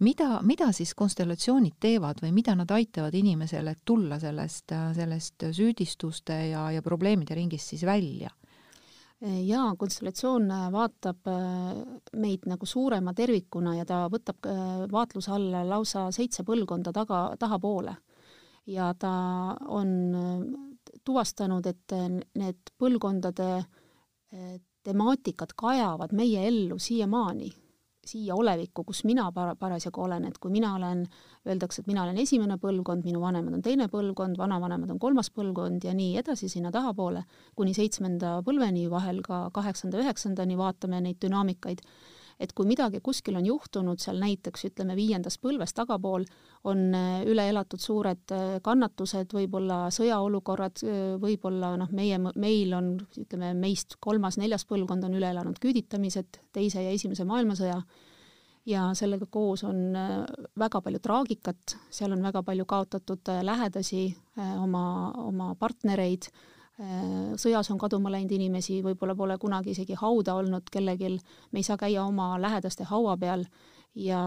mida, 0.00 0.40
mida 0.42 0.70
siis 0.72 0.94
konstellatsioonid 0.94 1.76
teevad 1.80 2.20
või 2.22 2.32
mida 2.32 2.54
nad 2.54 2.70
aitavad 2.70 3.14
inimesele 3.14 3.76
tulla 3.84 4.18
sellest, 4.20 4.72
sellest 4.96 5.46
süüdistuste 5.52 6.40
ja, 6.50 6.70
ja 6.70 6.82
probleemide 6.82 7.34
ringist 7.34 7.74
siis 7.74 7.84
välja? 7.84 8.30
jaa, 9.20 9.70
konstellatsioon 9.80 10.50
vaatab 10.72 11.28
äh, 11.32 11.76
meid 12.20 12.44
nagu 12.44 12.66
suurema 12.68 13.14
tervikuna 13.16 13.72
ja 13.78 13.86
ta 13.88 14.02
võtab 14.12 14.44
äh, 14.44 14.84
vaatluse 14.92 15.32
alla 15.32 15.62
lausa 15.64 16.10
seitse 16.12 16.44
põlvkonda 16.44 16.92
taga, 16.92 17.30
tahapoole. 17.40 17.96
ja 18.66 18.92
ta 18.98 19.12
on 19.68 20.75
tuvastanud, 21.06 21.66
et 21.66 21.94
need 22.38 22.72
põlvkondade 22.78 23.50
eh, 23.60 24.56
temaatikad 24.86 25.54
kajavad 25.58 26.12
meie 26.14 26.46
ellu 26.48 26.78
siiamaani, 26.78 27.48
siia 28.06 28.36
olevikku, 28.38 28.84
kus 28.86 29.02
mina 29.08 29.26
par-, 29.34 29.56
parasjagu 29.58 30.04
olen, 30.04 30.28
et 30.28 30.38
kui 30.38 30.52
mina 30.54 30.74
olen, 30.76 31.04
öeldakse, 31.48 31.82
et 31.82 31.90
mina 31.90 32.04
olen 32.04 32.18
esimene 32.22 32.58
põlvkond, 32.62 33.06
minu 33.06 33.20
vanemad 33.22 33.58
on 33.58 33.64
teine 33.64 33.88
põlvkond, 33.92 34.38
vanavanemad 34.38 34.92
on 34.94 35.00
kolmas 35.02 35.30
põlvkond 35.34 35.88
ja 35.88 35.94
nii 35.96 36.14
edasi 36.22 36.50
sinna 36.52 36.70
tahapoole, 36.74 37.24
kuni 37.58 37.74
seitsmenda 37.74 38.38
põlveni, 38.46 38.86
vahel 38.92 39.22
ka 39.26 39.46
kaheksanda, 39.54 39.98
üheksandani 40.04 40.58
vaatame 40.58 41.02
neid 41.08 41.18
dünaamikaid 41.24 41.82
et 42.40 42.52
kui 42.56 42.68
midagi 42.68 43.00
kuskil 43.04 43.36
on 43.38 43.46
juhtunud 43.48 44.00
seal 44.02 44.18
näiteks 44.20 44.66
ütleme 44.68 44.96
viiendas 44.96 45.38
põlves 45.40 45.72
tagapool, 45.76 46.26
on 46.68 46.82
äh, 46.96 47.20
üle 47.28 47.46
elatud 47.50 47.80
suured 47.82 48.34
äh, 48.34 48.56
kannatused, 48.64 49.32
võib-olla 49.36 49.86
sõjaolukorrad, 49.94 50.82
äh, 50.84 51.04
võib-olla 51.22 51.74
noh, 51.80 51.92
meie, 51.96 52.18
meil 52.18 52.74
on, 52.76 52.92
ütleme 53.22 53.54
meist 53.58 53.96
kolmas-neljas 54.04 54.66
põlvkond 54.68 55.08
on 55.08 55.16
üle 55.16 55.30
elanud 55.32 55.60
küüditamised, 55.62 56.42
teise 56.56 56.84
ja 56.84 56.92
esimese 56.92 57.24
maailmasõja, 57.28 57.80
ja 58.66 58.88
sellega 58.98 59.28
koos 59.30 59.62
on 59.62 59.94
väga 60.58 60.80
palju 60.82 60.98
traagikat, 60.98 61.76
seal 61.94 62.16
on 62.16 62.24
väga 62.26 62.42
palju 62.42 62.66
kaotatud 62.66 63.30
lähedasi, 63.46 64.08
oma, 64.58 64.82
oma 65.22 65.52
partnereid 65.54 66.26
sõjas 67.40 67.70
on 67.72 67.78
kaduma 67.80 68.10
läinud 68.12 68.32
inimesi, 68.36 68.82
võib-olla 68.84 69.14
pole 69.16 69.38
kunagi 69.40 69.72
isegi 69.72 69.96
hauda 69.96 70.34
olnud 70.36 70.68
kellelgi, 70.72 71.16
me 71.52 71.62
ei 71.62 71.64
saa 71.64 71.78
käia 71.80 72.04
oma 72.04 72.34
lähedaste 72.40 72.84
haua 72.84 73.16
peal. 73.16 73.46
Ja 73.96 74.20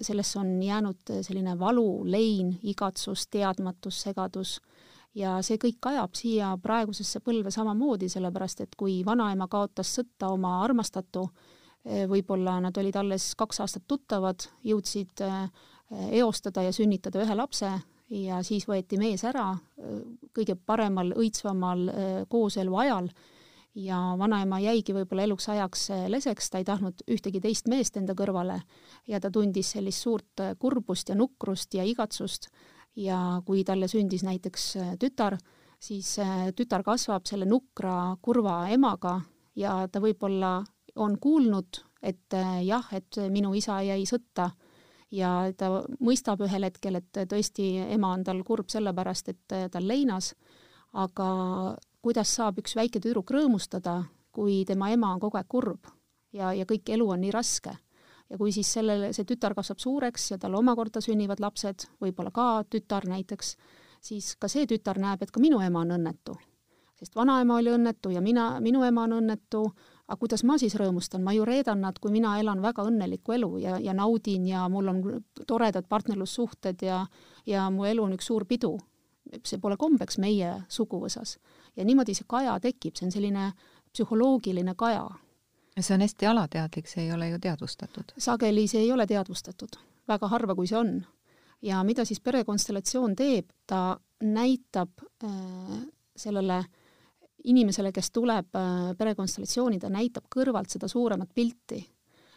sellesse 0.00 0.38
on 0.38 0.62
jäänud 0.62 1.10
selline 1.26 1.56
valu, 1.58 2.04
lein, 2.06 2.52
igatsus, 2.62 3.24
teadmatus, 3.26 4.04
segadus. 4.04 4.60
Ja 5.18 5.40
see 5.42 5.58
kõik 5.58 5.80
kajab 5.82 6.14
siia 6.14 6.52
praegusesse 6.62 7.18
põlve 7.24 7.50
samamoodi, 7.50 8.06
sellepärast 8.12 8.60
et 8.62 8.76
kui 8.78 9.00
vanaema 9.04 9.48
kaotas 9.50 9.90
sõtta 9.98 10.28
oma 10.30 10.60
armastatu, 10.62 11.24
võib-olla 12.06 12.60
nad 12.62 12.78
olid 12.78 12.96
alles 13.00 13.32
kaks 13.34 13.64
aastat 13.64 13.82
tuttavad, 13.88 14.46
jõudsid 14.62 15.24
eostada 16.12 16.62
ja 16.62 16.72
sünnitada 16.74 17.24
ühe 17.24 17.34
lapse 17.34 17.72
ja 18.10 18.42
siis 18.46 18.66
võeti 18.68 18.98
mees 19.00 19.24
ära 19.26 19.50
kõige 20.36 20.54
paremal, 20.56 21.12
õitsvamal 21.16 21.88
kooselu 22.28 22.76
ajal. 22.82 23.10
Ja 23.76 23.98
vanaema 24.16 24.56
jäigi 24.62 24.94
võib-olla 24.96 25.26
eluks 25.26 25.50
ajaks 25.52 25.82
leseks, 26.08 26.48
ta 26.48 26.62
ei 26.62 26.64
tahtnud 26.64 27.02
ühtegi 27.12 27.42
teist 27.44 27.66
meest 27.68 27.98
enda 28.00 28.14
kõrvale 28.16 28.62
ja 29.04 29.20
ta 29.20 29.28
tundis 29.30 29.74
sellist 29.74 30.00
suurt 30.00 30.40
kurbust 30.58 31.12
ja 31.12 31.16
nukrust 31.18 31.74
ja 31.76 31.84
igatsust. 31.84 32.48
Ja 32.96 33.42
kui 33.44 33.64
talle 33.68 33.88
sündis 33.92 34.24
näiteks 34.24 34.70
tütar, 35.02 35.36
siis 35.78 36.14
tütar 36.56 36.86
kasvab 36.86 37.26
selle 37.28 37.44
nukra 37.44 38.16
kurva 38.24 38.62
emaga 38.72 39.18
ja 39.56 39.82
ta 39.92 40.00
võib-olla 40.00 40.62
on 40.96 41.18
kuulnud, 41.20 41.82
et 42.00 42.32
jah, 42.64 42.86
et 42.96 43.20
minu 43.28 43.52
isa 43.54 43.82
jäi 43.84 44.06
sõtta 44.08 44.48
ja 45.10 45.52
ta 45.56 45.70
mõistab 46.00 46.42
ühel 46.46 46.66
hetkel, 46.66 47.00
et 47.00 47.24
tõesti 47.30 47.68
ema 47.94 48.12
on 48.16 48.24
tal 48.24 48.42
kurb 48.44 48.70
sellepärast, 48.72 49.28
et 49.28 49.56
tal 49.72 49.86
leinas, 49.86 50.34
aga 50.92 51.28
kuidas 52.02 52.32
saab 52.38 52.60
üks 52.62 52.76
väike 52.78 53.00
tüdruk 53.02 53.30
rõõmustada, 53.34 54.02
kui 54.32 54.64
tema 54.68 54.90
ema 54.92 55.14
on 55.14 55.20
kogu 55.20 55.38
aeg 55.38 55.48
kurb 55.48 55.88
ja, 56.36 56.52
ja 56.54 56.66
kõik 56.68 56.92
elu 56.96 57.08
on 57.14 57.22
nii 57.24 57.34
raske. 57.34 57.76
ja 58.30 58.38
kui 58.38 58.50
siis 58.52 58.72
sellele, 58.74 59.12
see 59.14 59.24
tütar 59.24 59.54
kasvab 59.54 59.78
suureks 59.78 60.30
ja 60.32 60.38
tal 60.42 60.56
omakorda 60.58 61.00
sünnivad 61.00 61.40
lapsed, 61.40 61.86
võib-olla 62.02 62.32
ka 62.34 62.64
tütar 62.70 63.06
näiteks, 63.06 63.54
siis 64.02 64.34
ka 64.36 64.48
see 64.50 64.66
tütar 64.66 64.98
näeb, 64.98 65.22
et 65.22 65.30
ka 65.30 65.40
minu 65.40 65.60
ema 65.62 65.84
on 65.84 65.94
õnnetu. 65.98 66.34
sest 66.98 67.14
vanaema 67.14 67.58
oli 67.60 67.70
õnnetu 67.70 68.10
ja 68.10 68.20
mina, 68.20 68.56
minu 68.60 68.82
ema 68.84 69.04
on 69.04 69.18
õnnetu, 69.20 69.62
aga 70.06 70.18
kuidas 70.20 70.44
ma 70.46 70.54
siis 70.58 70.76
rõõmustan, 70.78 71.22
ma 71.24 71.34
ju 71.34 71.44
reedan 71.44 71.80
nad, 71.82 71.98
kui 71.98 72.12
mina 72.14 72.36
elan 72.40 72.62
väga 72.62 72.84
õnnelikku 72.86 73.34
elu 73.34 73.50
ja, 73.58 73.78
ja 73.82 73.94
naudin 73.94 74.46
ja 74.46 74.66
mul 74.70 74.88
on 74.92 75.00
toredad 75.46 75.88
partnerlussuhted 75.88 76.82
ja, 76.86 77.00
ja 77.46 77.66
mu 77.70 77.88
elu 77.88 78.04
on 78.04 78.14
üks 78.18 78.30
suur 78.30 78.46
pidu. 78.46 78.76
see 79.42 79.58
pole 79.58 79.76
kombeks 79.76 80.18
meie 80.22 80.52
suguvõsas 80.68 81.38
ja 81.76 81.84
niimoodi 81.84 82.14
see 82.14 82.26
kaja 82.28 82.60
tekib, 82.62 82.94
see 82.94 83.06
on 83.08 83.12
selline 83.12 83.52
psühholoogiline 83.92 84.74
kaja. 84.78 85.08
see 85.80 85.94
on 85.94 86.00
hästi 86.00 86.26
alateadlik, 86.26 86.86
see 86.86 87.04
ei 87.04 87.12
ole 87.12 87.28
ju 87.28 87.38
teadvustatud? 87.38 88.14
sageli 88.18 88.68
see 88.68 88.80
ei 88.80 88.92
ole 88.92 89.06
teadvustatud, 89.06 89.76
väga 90.08 90.28
harva, 90.28 90.54
kui 90.54 90.66
see 90.66 90.78
on. 90.78 91.04
ja 91.62 91.82
mida 91.84 92.04
siis 92.04 92.20
perekonstellatsioon 92.20 93.16
teeb, 93.16 93.50
ta 93.66 93.98
näitab 94.22 94.90
äh, 95.24 95.80
sellele 96.16 96.64
inimesele, 97.46 97.92
kes 97.94 98.10
tuleb 98.14 98.56
äh, 98.58 98.90
perekonstellatsiooni, 98.98 99.78
ta 99.82 99.90
näitab 99.92 100.26
kõrvalt 100.32 100.72
seda 100.72 100.88
suuremat 100.90 101.30
pilti, 101.34 101.78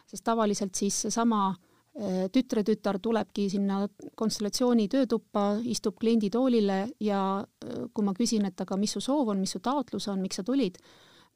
sest 0.08 0.24
tavaliselt 0.26 0.78
siis 0.78 0.96
seesama 1.06 1.48
äh, 1.50 2.26
tütretütar 2.32 3.00
tulebki 3.02 3.48
sinna 3.50 3.82
konstellatsiooni 4.18 4.88
töötuppa, 4.92 5.52
istub 5.64 5.98
klienditoolile 6.00 6.80
ja 7.02 7.22
äh, 7.40 7.84
kui 7.94 8.06
ma 8.06 8.14
küsin, 8.16 8.46
et 8.46 8.60
aga 8.60 8.78
mis 8.80 8.96
su 8.96 9.02
soov 9.04 9.34
on, 9.34 9.42
mis 9.42 9.56
su 9.56 9.62
taotlus 9.64 10.08
on, 10.12 10.22
miks 10.22 10.40
sa 10.40 10.46
tulid, 10.46 10.78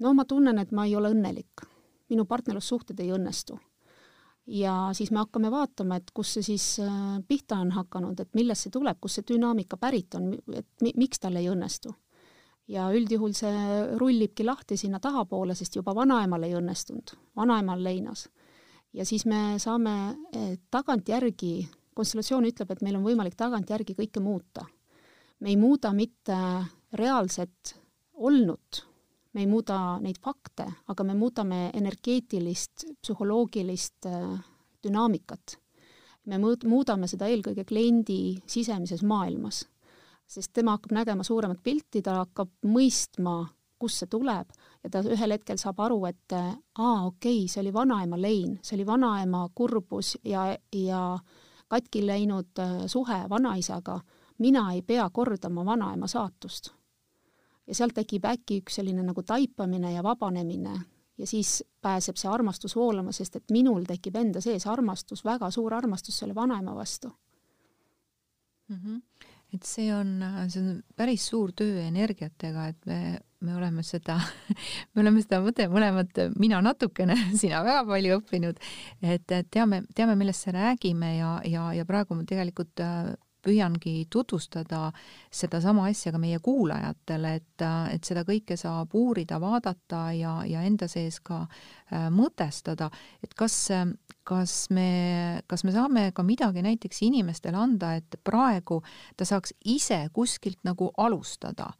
no 0.04 0.14
ma 0.14 0.26
tunnen, 0.28 0.58
et 0.62 0.74
ma 0.74 0.86
ei 0.88 0.96
ole 0.96 1.14
õnnelik. 1.14 1.70
minu 2.12 2.26
partnerlussuhted 2.28 2.98
ei 3.00 3.10
õnnestu. 3.16 3.58
ja 4.46 4.90
siis 4.92 5.10
me 5.10 5.18
hakkame 5.18 5.50
vaatama, 5.50 5.96
et 5.96 6.10
kus 6.14 6.34
see 6.34 6.42
siis 6.42 6.80
pihta 7.28 7.56
on 7.56 7.70
hakanud, 7.72 8.20
et 8.20 8.34
millest 8.34 8.66
see 8.66 8.70
tuleb, 8.70 8.98
kust 9.00 9.14
see 9.14 9.24
dünaamika 9.34 9.76
pärit 9.76 10.14
on, 10.14 10.34
et 10.52 10.66
mi 10.82 10.92
miks 10.96 11.18
tal 11.18 11.36
ei 11.36 11.48
õnnestu. 11.48 11.94
Ja 12.68 12.88
üldjuhul 12.92 13.34
see 13.36 13.82
rullibki 14.00 14.44
lahti 14.44 14.76
sinna 14.80 15.00
tahapoole, 15.00 15.54
sest 15.54 15.76
juba 15.76 15.94
vanaemal 15.94 16.46
ei 16.46 16.54
õnnestunud, 16.56 17.16
vanaemal 17.36 17.82
leinas 17.84 18.28
ja 18.94 19.04
siis 19.04 19.26
me 19.26 19.58
saame 19.58 19.94
eh, 20.32 20.54
tagantjärgi, 20.70 21.68
konstellatsioon 21.94 22.48
ütleb, 22.48 22.70
et 22.70 22.82
meil 22.86 22.98
on 22.98 23.06
võimalik 23.06 23.36
tagantjärgi 23.38 23.96
kõike 23.98 24.22
muuta. 24.22 24.66
me 25.40 25.50
ei 25.50 25.56
muuda 25.56 25.92
mitte 25.92 26.36
reaalset 26.92 27.74
olnut, 28.14 28.84
me 29.34 29.42
ei 29.42 29.46
muuda 29.50 29.98
neid 30.00 30.18
fakte, 30.22 30.66
aga 30.88 31.04
me 31.04 31.14
muudame 31.14 31.70
energeetilist, 31.74 32.86
psühholoogilist 33.02 34.06
eh, 34.06 34.38
dünaamikat. 34.82 35.58
me 36.24 36.38
muudame 36.38 37.08
seda 37.08 37.26
eelkõige 37.28 37.64
kliendi 37.64 38.40
sisemises 38.46 39.02
maailmas, 39.02 39.66
sest 40.26 40.52
tema 40.52 40.76
hakkab 40.76 40.92
nägema 40.92 41.24
suuremat 41.24 41.60
pilti, 41.62 42.02
ta 42.02 42.20
hakkab 42.22 42.50
mõistma, 42.66 43.44
kust 43.78 44.00
see 44.02 44.10
tuleb 44.10 44.52
ja 44.84 44.90
ta 44.90 45.02
ühel 45.04 45.34
hetkel 45.36 45.58
saab 45.60 45.80
aru, 45.84 45.98
et 46.08 46.32
aa, 46.32 47.06
okei 47.06 47.42
okay,, 47.44 47.48
see 47.48 47.60
oli 47.64 47.72
vanaema 47.74 48.20
lein, 48.20 48.58
see 48.62 48.78
oli 48.78 48.86
vanaema 48.86 49.48
kurbus 49.54 50.14
ja, 50.24 50.46
ja 50.72 51.02
katki 51.68 52.06
läinud 52.06 52.62
äh, 52.62 52.86
suhe 52.86 53.24
vanaisaga, 53.28 54.00
mina 54.38 54.72
ei 54.72 54.82
pea 54.82 55.10
kordama 55.10 55.64
vanaema 55.64 56.06
saatust. 56.06 56.72
ja 57.66 57.74
sealt 57.74 57.94
tekib 57.96 58.24
äkki 58.28 58.60
üks 58.60 58.74
selline 58.76 59.02
nagu 59.02 59.22
taipamine 59.22 59.92
ja 59.92 60.02
vabanemine 60.02 60.74
ja 61.18 61.26
siis 61.26 61.64
pääseb 61.80 62.16
see 62.20 62.30
armastus 62.30 62.76
voolama, 62.76 63.12
sest 63.12 63.36
et 63.36 63.50
minul 63.50 63.86
tekib 63.88 64.16
enda 64.16 64.40
sees 64.44 64.66
armastus, 64.66 65.24
väga 65.24 65.50
suur 65.50 65.74
armastus 65.74 66.18
selle 66.18 66.34
vanaema 66.34 66.74
vastu 66.74 67.12
mm. 68.68 68.76
-hmm. 68.76 69.28
Et 69.54 69.68
see 69.68 69.90
on, 69.94 70.16
see 70.50 70.60
on 70.62 70.82
päris 70.96 71.28
suur 71.30 71.52
töö 71.56 71.84
energiatega, 71.86 72.68
et 72.72 72.90
me 72.90 72.98
me 73.44 73.56
oleme 73.56 73.82
seda, 73.84 74.16
me 74.94 75.02
oleme 75.02 75.22
seda 75.22 75.40
mõte 75.44 75.66
mõlemad, 75.68 76.22
mina 76.40 76.62
natukene, 76.64 77.16
sina 77.40 77.62
väga 77.66 77.84
palju 77.88 78.18
õppinud, 78.20 78.64
et 79.04 79.36
teame, 79.52 79.84
teame, 79.94 80.16
millest 80.20 80.48
me 80.48 80.56
räägime 80.58 81.14
ja, 81.18 81.36
ja, 81.48 81.68
ja 81.76 81.86
praegu 81.88 82.16
ma 82.16 82.26
tegelikult 82.28 82.82
äh, 82.84 83.12
püüangi 83.44 84.06
tutvustada 84.08 84.86
sedasama 85.32 85.90
asja 85.90 86.14
ka 86.14 86.20
meie 86.22 86.38
kuulajatele, 86.40 87.34
et, 87.40 87.64
et 87.92 88.08
seda 88.08 88.24
kõike 88.24 88.56
saab 88.56 88.94
uurida, 88.96 89.36
vaadata 89.42 90.06
ja, 90.16 90.38
ja 90.48 90.64
enda 90.64 90.88
sees 90.88 91.20
ka 91.24 91.42
äh, 91.44 92.08
mõtestada, 92.14 92.88
et 93.24 93.36
kas, 93.36 93.58
kas 94.24 94.70
me, 94.74 95.42
kas 95.46 95.64
me 95.64 95.72
saame 95.74 96.08
ka 96.16 96.24
midagi 96.26 96.62
näiteks 96.64 97.02
inimestele 97.04 97.60
anda, 97.60 97.94
et 98.00 98.16
praegu 98.24 98.80
ta 99.16 99.26
saaks 99.28 99.52
ise 99.64 100.06
kuskilt 100.12 100.62
nagu 100.64 100.90
alustada 100.96 101.72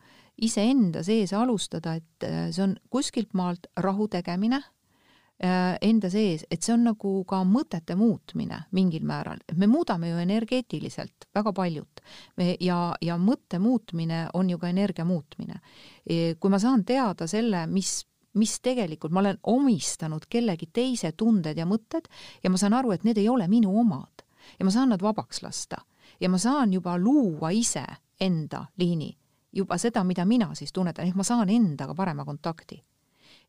iseenda 0.42 1.02
sees 1.04 1.32
alustada, 1.32 1.98
et 1.98 2.26
äh, 2.26 2.48
see 2.52 2.64
on 2.64 2.78
kuskilt 2.90 3.34
maalt 3.38 3.68
rahu 3.80 4.06
tegemine 4.10 4.58
äh, 4.58 5.76
enda 5.82 6.10
sees, 6.10 6.44
et 6.50 6.62
see 6.62 6.74
on 6.74 6.86
nagu 6.88 7.14
ka 7.28 7.42
mõtete 7.46 7.96
muutmine 7.98 8.64
mingil 8.74 9.06
määral, 9.06 9.42
et 9.48 9.58
me 9.58 9.68
muudame 9.70 10.10
ju 10.10 10.22
energeetiliselt 10.22 11.28
väga 11.34 11.54
paljut 11.54 12.02
me, 12.40 12.54
ja, 12.60 12.80
ja 13.02 13.18
mõtte 13.20 13.60
muutmine 13.62 14.26
on 14.34 14.50
ju 14.50 14.58
ka 14.58 14.70
energia 14.72 15.06
muutmine. 15.06 15.60
E, 16.04 16.34
kui 16.40 16.50
ma 16.50 16.60
saan 16.62 16.84
teada 16.86 17.28
selle, 17.30 17.66
mis 17.70 18.02
mis 18.35 18.59
tegelikult 18.61 19.12
ma 19.12 19.21
olen 19.21 19.38
omistanud 19.43 20.26
kellegi 20.31 20.71
teise 20.73 21.12
tunded 21.12 21.59
ja 21.59 21.67
mõtted 21.67 22.09
ja 22.43 22.50
ma 22.50 22.59
saan 22.61 22.75
aru, 22.75 22.93
et 22.93 23.05
need 23.05 23.19
ei 23.19 23.29
ole 23.29 23.49
minu 23.49 23.79
omad. 23.81 24.25
Ja 24.59 24.64
ma 24.64 24.71
saan 24.71 24.91
nad 24.93 25.03
vabaks 25.03 25.43
lasta. 25.43 25.76
Ja 26.21 26.29
ma 26.29 26.38
saan 26.38 26.73
juba 26.73 26.99
luua 26.99 27.50
ise 27.50 27.85
enda 28.21 28.67
liini 28.79 29.14
juba 29.55 29.79
seda, 29.79 30.05
mida 30.05 30.25
mina 30.25 30.50
siis 30.55 30.73
tunnetan, 30.73 31.07
ehk 31.07 31.17
ma 31.19 31.26
saan 31.26 31.50
endaga 31.50 31.95
parema 31.95 32.25
kontakti. 32.25 32.83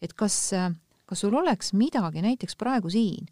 et 0.01 0.13
kas, 0.13 0.51
kas 1.05 1.21
sul 1.23 1.35
oleks 1.37 1.73
midagi 1.77 2.21
näiteks 2.25 2.55
praegu 2.59 2.89
siin, 2.89 3.27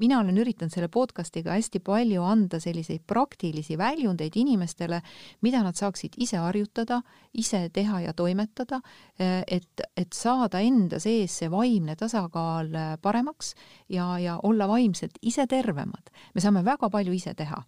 mina 0.00 0.20
olen 0.20 0.38
üritanud 0.38 0.72
selle 0.72 0.88
podcast'iga 0.92 1.54
hästi 1.56 1.82
palju 1.84 2.22
anda 2.26 2.60
selliseid 2.62 3.02
praktilisi 3.06 3.78
väljundeid 3.78 4.36
inimestele, 4.36 5.00
mida 5.42 5.62
nad 5.66 5.78
saaksid 5.78 6.18
ise 6.18 6.40
harjutada, 6.42 7.00
ise 7.34 7.66
teha 7.72 8.00
ja 8.06 8.14
toimetada, 8.16 8.80
et, 9.18 9.84
et 9.96 10.12
saada 10.14 10.62
enda 10.64 11.00
sees 11.02 11.40
see 11.40 11.50
vaimne 11.50 11.96
tasakaal 11.96 12.72
paremaks 13.02 13.54
ja, 13.88 14.12
ja 14.18 14.38
olla 14.42 14.68
vaimselt 14.68 15.18
ise 15.22 15.46
tervemad. 15.46 16.10
me 16.34 16.40
saame 16.40 16.64
väga 16.64 16.90
palju 16.90 17.12
ise 17.12 17.34
teha 17.34 17.62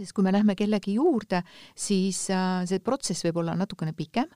sest 0.00 0.16
kui 0.16 0.26
me 0.26 0.32
lähme 0.34 0.56
kellegi 0.58 0.96
juurde, 0.96 1.42
siis 1.78 2.24
äh, 2.34 2.64
see 2.68 2.82
protsess 2.84 3.24
võib 3.26 3.40
olla 3.42 3.54
natukene 3.58 3.94
pikem 3.96 4.28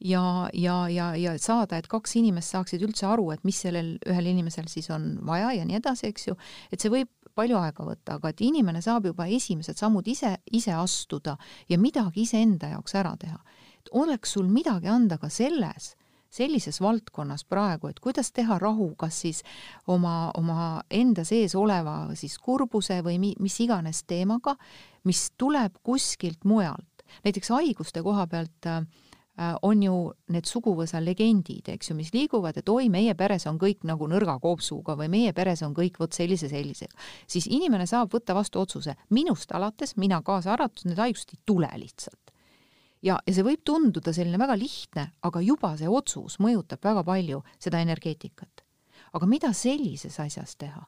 ja, 0.00 0.48
ja, 0.56 0.82
ja, 0.92 1.12
ja 1.18 1.36
saada, 1.38 1.78
et 1.78 1.88
kaks 1.90 2.16
inimest 2.20 2.56
saaksid 2.56 2.82
üldse 2.86 3.06
aru, 3.10 3.30
et 3.34 3.44
mis 3.44 3.60
sellel 3.60 3.96
ühel 4.08 4.30
inimesel 4.32 4.68
siis 4.72 4.90
on 4.94 5.12
vaja 5.26 5.52
ja 5.58 5.66
nii 5.68 5.78
edasi, 5.80 6.10
eks 6.10 6.30
ju, 6.30 6.36
et 6.72 6.80
see 6.80 6.92
võib 6.92 7.12
palju 7.36 7.60
aega 7.60 7.86
võtta, 7.86 8.18
aga 8.18 8.32
et 8.32 8.42
inimene 8.44 8.82
saab 8.84 9.06
juba 9.10 9.28
esimesed 9.30 9.78
sammud 9.78 10.08
ise, 10.10 10.34
ise 10.52 10.74
astuda 10.76 11.36
ja 11.70 11.78
midagi 11.78 12.24
iseenda 12.26 12.74
jaoks 12.74 12.96
ära 12.98 13.14
teha. 13.20 13.38
oleks 13.92 14.32
sul 14.36 14.48
midagi 14.48 14.88
anda 14.88 15.16
ka 15.18 15.28
selles 15.28 15.94
sellises 16.30 16.80
valdkonnas 16.80 17.44
praegu, 17.44 17.90
et 17.90 18.00
kuidas 18.00 18.32
teha 18.32 18.58
rahu, 18.58 18.92
kas 18.98 19.20
siis 19.24 19.42
oma, 19.90 20.30
oma 20.38 20.82
enda 20.90 21.24
sees 21.26 21.56
oleva 21.58 22.14
siis 22.18 22.38
kurbuse 22.38 23.00
või 23.06 23.18
mi, 23.22 23.34
mis 23.42 23.58
iganes 23.60 24.04
teemaga, 24.08 24.56
mis 25.04 25.30
tuleb 25.38 25.80
kuskilt 25.82 26.44
mujalt. 26.44 26.86
näiteks 27.24 27.50
haiguste 27.50 28.02
koha 28.02 28.26
pealt 28.30 28.66
äh, 28.66 28.84
on 29.62 29.82
ju 29.82 29.94
need 30.28 30.46
suguvõsa 30.46 31.00
legendid, 31.02 31.68
eks 31.68 31.90
ju, 31.90 31.96
mis 31.96 32.12
liiguvad, 32.14 32.56
et 32.60 32.68
oi, 32.68 32.88
meie 32.88 33.14
peres 33.14 33.46
on 33.46 33.58
kõik 33.58 33.86
nagu 33.88 34.06
nõrga 34.08 34.38
kopsuga 34.38 34.94
või 34.96 35.08
meie 35.08 35.32
peres 35.32 35.62
on 35.66 35.74
kõik 35.74 35.98
vot 35.98 36.12
sellise 36.12 36.48
sellisega, 36.48 36.94
siis 37.26 37.48
inimene 37.50 37.86
saab 37.86 38.12
võtta 38.14 38.36
vastu 38.36 38.60
otsuse, 38.60 38.94
minust 39.10 39.52
alates, 39.52 39.96
mina 39.96 40.22
kaasa 40.22 40.54
arvatud, 40.54 40.86
need 40.86 41.00
haigused 41.00 41.34
ei 41.34 41.42
tule 41.46 41.70
lihtsalt 41.76 42.29
ja, 43.02 43.18
ja 43.26 43.34
see 43.34 43.46
võib 43.46 43.62
tunduda 43.66 44.12
selline 44.16 44.40
väga 44.40 44.56
lihtne, 44.58 45.06
aga 45.26 45.42
juba 45.44 45.74
see 45.80 45.88
otsus 45.88 46.38
mõjutab 46.42 46.82
väga 46.84 47.04
palju 47.06 47.42
seda 47.58 47.82
energeetikat. 47.84 48.64
aga 49.12 49.26
mida 49.26 49.52
sellises 49.52 50.20
asjas 50.20 50.56
teha? 50.56 50.86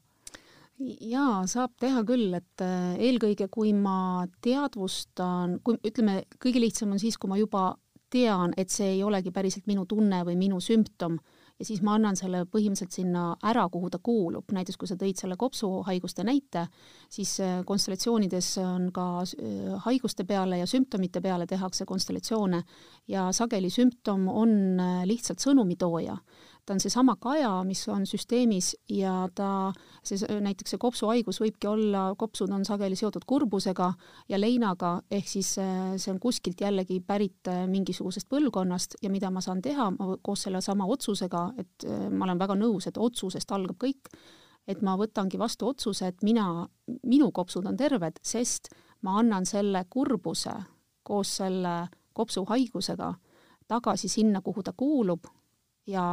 jaa, 0.82 1.44
saab 1.46 1.76
teha 1.78 2.02
küll, 2.06 2.32
et 2.34 2.64
äh, 2.64 2.96
eelkõige 2.98 3.48
kui 3.52 3.72
ma 3.76 4.26
teadvustan, 4.42 5.60
kui 5.64 5.78
ütleme, 5.84 6.24
kõige 6.42 6.62
lihtsam 6.62 6.94
on 6.94 6.98
siis, 7.02 7.18
kui 7.18 7.30
ma 7.30 7.38
juba 7.38 7.76
tean, 8.12 8.52
et 8.56 8.70
see 8.70 8.96
ei 8.96 9.02
olegi 9.04 9.32
päriselt 9.32 9.68
minu 9.70 9.86
tunne 9.88 10.22
või 10.26 10.36
minu 10.40 10.60
sümptom 10.60 11.18
ja 11.62 11.66
siis 11.66 11.82
ma 11.86 11.94
annan 11.94 12.16
selle 12.18 12.42
põhimõtteliselt 12.50 12.96
sinna 12.96 13.24
ära, 13.46 13.68
kuhu 13.70 13.90
ta 13.92 14.00
kuulub, 14.02 14.50
näiteks 14.50 14.80
kui 14.80 14.90
sa 14.90 14.96
tõid 14.98 15.20
selle 15.20 15.36
kopsuhaiguste 15.38 16.24
näite, 16.26 16.66
siis 17.12 17.36
äh, 17.40 17.60
konstellatsioonides 17.68 18.56
on 18.64 18.88
ka 18.94 19.06
äh, 19.22 19.76
haiguste 19.86 20.26
peale 20.26 20.58
ja 20.58 20.66
sümptomite 20.66 21.22
peale 21.22 21.46
tehakse 21.46 21.86
konstellatsioone. 21.86 22.64
Ja 23.08 23.28
sageli 23.34 23.70
sümptom 23.70 24.26
on 24.28 24.52
lihtsalt 25.06 25.42
sõnumitooja 25.42 26.16
ta 26.66 26.74
on 26.74 26.80
seesama 26.80 27.16
kaja, 27.20 27.50
mis 27.66 27.82
on 27.90 28.04
süsteemis 28.06 28.72
ja 28.90 29.28
ta, 29.34 29.72
see 30.06 30.20
näiteks 30.44 30.74
see 30.74 30.80
kopsuhaigus 30.82 31.40
võibki 31.42 31.68
olla, 31.70 32.04
kopsud 32.18 32.52
on 32.54 32.64
sageli 32.66 32.96
seotud 32.98 33.26
kurbusega 33.26 33.88
ja 34.30 34.38
leinaga, 34.38 34.92
ehk 35.10 35.28
siis 35.28 35.56
äh, 35.62 35.94
see 35.96 36.12
on 36.14 36.20
kuskilt 36.22 36.62
jällegi 36.62 37.00
pärit 37.06 37.50
äh, 37.50 37.64
mingisugusest 37.70 38.30
põlvkonnast 38.30 39.00
ja 39.02 39.10
mida 39.10 39.30
ma 39.34 39.42
saan 39.42 39.62
teha 39.62 39.90
ma 39.96 40.16
koos 40.22 40.46
sellesama 40.46 40.86
otsusega, 40.86 41.48
et 41.58 41.88
äh, 41.88 42.06
ma 42.10 42.28
olen 42.28 42.44
väga 42.44 42.58
nõus, 42.60 42.86
et 42.86 43.00
otsusest 43.00 43.50
algab 43.52 43.80
kõik, 43.82 44.12
et 44.70 44.82
ma 44.86 44.94
võtangi 44.98 45.40
vastu 45.42 45.72
otsuse, 45.72 46.12
et 46.12 46.22
mina, 46.22 46.68
minu 47.02 47.32
kopsud 47.34 47.66
on 47.66 47.76
terved, 47.76 48.22
sest 48.22 48.70
ma 49.02 49.18
annan 49.18 49.48
selle 49.48 49.84
kurbuse 49.90 50.54
koos 51.02 51.36
selle 51.40 51.88
kopsuhaigusega 52.14 53.10
tagasi 53.66 54.08
sinna, 54.08 54.42
kuhu 54.44 54.62
ta 54.62 54.74
kuulub, 54.76 55.26
ja 55.86 56.04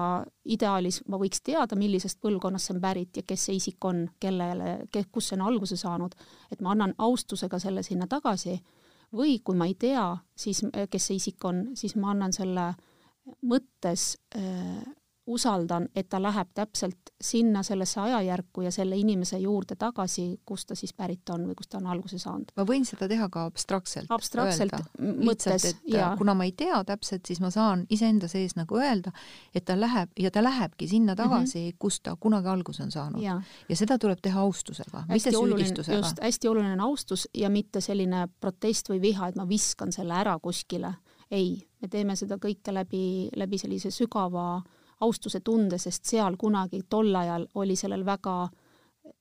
ideaalis 0.46 1.02
ma 1.08 1.20
võiks 1.22 1.44
teada, 1.46 1.78
millisest 1.78 2.20
põlvkonnast 2.22 2.70
see 2.70 2.76
on 2.76 2.82
pärit 2.82 3.18
ja 3.22 3.24
kes 3.28 3.46
see 3.48 3.58
isik 3.60 3.86
on, 3.86 4.08
kellele, 4.20 4.76
kust 5.12 5.30
see 5.30 5.38
on 5.38 5.46
alguse 5.48 5.78
saanud, 5.78 6.16
et 6.52 6.62
ma 6.62 6.74
annan 6.74 6.96
austusega 6.98 7.60
selle 7.60 7.84
sinna 7.86 8.08
tagasi. 8.10 8.60
Või 9.14 9.40
kui 9.42 9.58
ma 9.58 9.66
ei 9.66 9.74
tea, 9.74 10.06
siis 10.38 10.62
kes 10.90 11.08
see 11.10 11.18
isik 11.18 11.46
on, 11.46 11.70
siis 11.78 11.96
ma 11.98 12.12
annan 12.14 12.34
selle 12.34 12.72
mõttes 13.46 14.12
äh, 14.38 14.82
usaldan, 15.30 15.88
et 15.96 16.10
ta 16.10 16.20
läheb 16.22 16.50
täpselt 16.54 17.12
sinna 17.22 17.62
sellesse 17.64 18.02
ajajärku 18.02 18.62
ja 18.62 18.72
selle 18.72 18.98
inimese 18.98 19.38
juurde 19.38 19.76
tagasi, 19.76 20.40
kust 20.46 20.68
ta 20.72 20.76
siis 20.76 20.94
pärit 20.94 21.30
on 21.30 21.46
või 21.50 21.58
kust 21.58 21.70
ta 21.74 21.78
on 21.78 21.90
alguse 21.94 22.18
saanud. 22.20 22.54
ma 22.58 22.66
võin 22.66 22.86
seda 22.88 23.08
teha 23.12 23.28
ka 23.30 23.44
abstraktselt. 23.50 24.10
abstraktselt 24.10 24.74
öelda. 24.74 25.20
mõttes, 25.28 25.68
jaa. 25.88 26.16
kuna 26.18 26.34
ma 26.34 26.48
ei 26.50 26.54
tea 26.58 26.82
täpselt, 26.88 27.26
siis 27.30 27.42
ma 27.44 27.52
saan 27.54 27.86
iseenda 27.90 28.28
sees 28.32 28.56
nagu 28.58 28.80
öelda, 28.80 29.14
et 29.54 29.66
ta 29.66 29.78
läheb 29.80 30.18
ja 30.20 30.32
ta 30.32 30.44
lähebki 30.44 30.88
sinna 30.88 31.14
mhm. 31.14 31.22
tagasi 31.22 31.60
mm, 31.60 31.68
-hmm. 31.70 31.78
kust 31.80 32.04
ta 32.04 32.16
kunagi 32.20 32.48
alguse 32.48 32.84
on 32.84 32.92
saanud. 32.92 33.22
ja 33.22 33.76
seda 33.76 34.00
tuleb 34.00 34.20
teha 34.22 34.42
austusega, 34.42 35.04
mitte 35.10 35.32
süüdistusega. 35.32 35.98
just, 35.98 36.24
hästi 36.24 36.48
oluline 36.48 36.74
on 36.74 36.88
austus 36.90 37.28
ja 37.34 37.50
mitte 37.50 37.82
selline 37.82 38.28
protest 38.42 38.90
või 38.90 39.02
viha, 39.02 39.28
et 39.28 39.36
ma 39.36 39.48
viskan 39.50 39.92
selle 39.92 40.14
ära 40.14 40.40
kuskile. 40.40 40.94
ei, 41.32 41.68
me 41.82 41.88
teeme 41.88 42.16
seda 42.16 42.36
kõike 42.36 42.74
läbi, 42.74 43.30
läbi 43.36 43.58
sellise 43.58 43.92
sügava 43.92 44.56
äh, 44.58 44.79
austuse 45.00 45.40
tunde, 45.40 45.78
sest 45.78 46.06
seal 46.06 46.38
kunagi 46.38 46.82
tol 46.90 47.16
ajal 47.16 47.48
oli 47.56 47.76
sellel 47.76 48.06
väga 48.06 48.50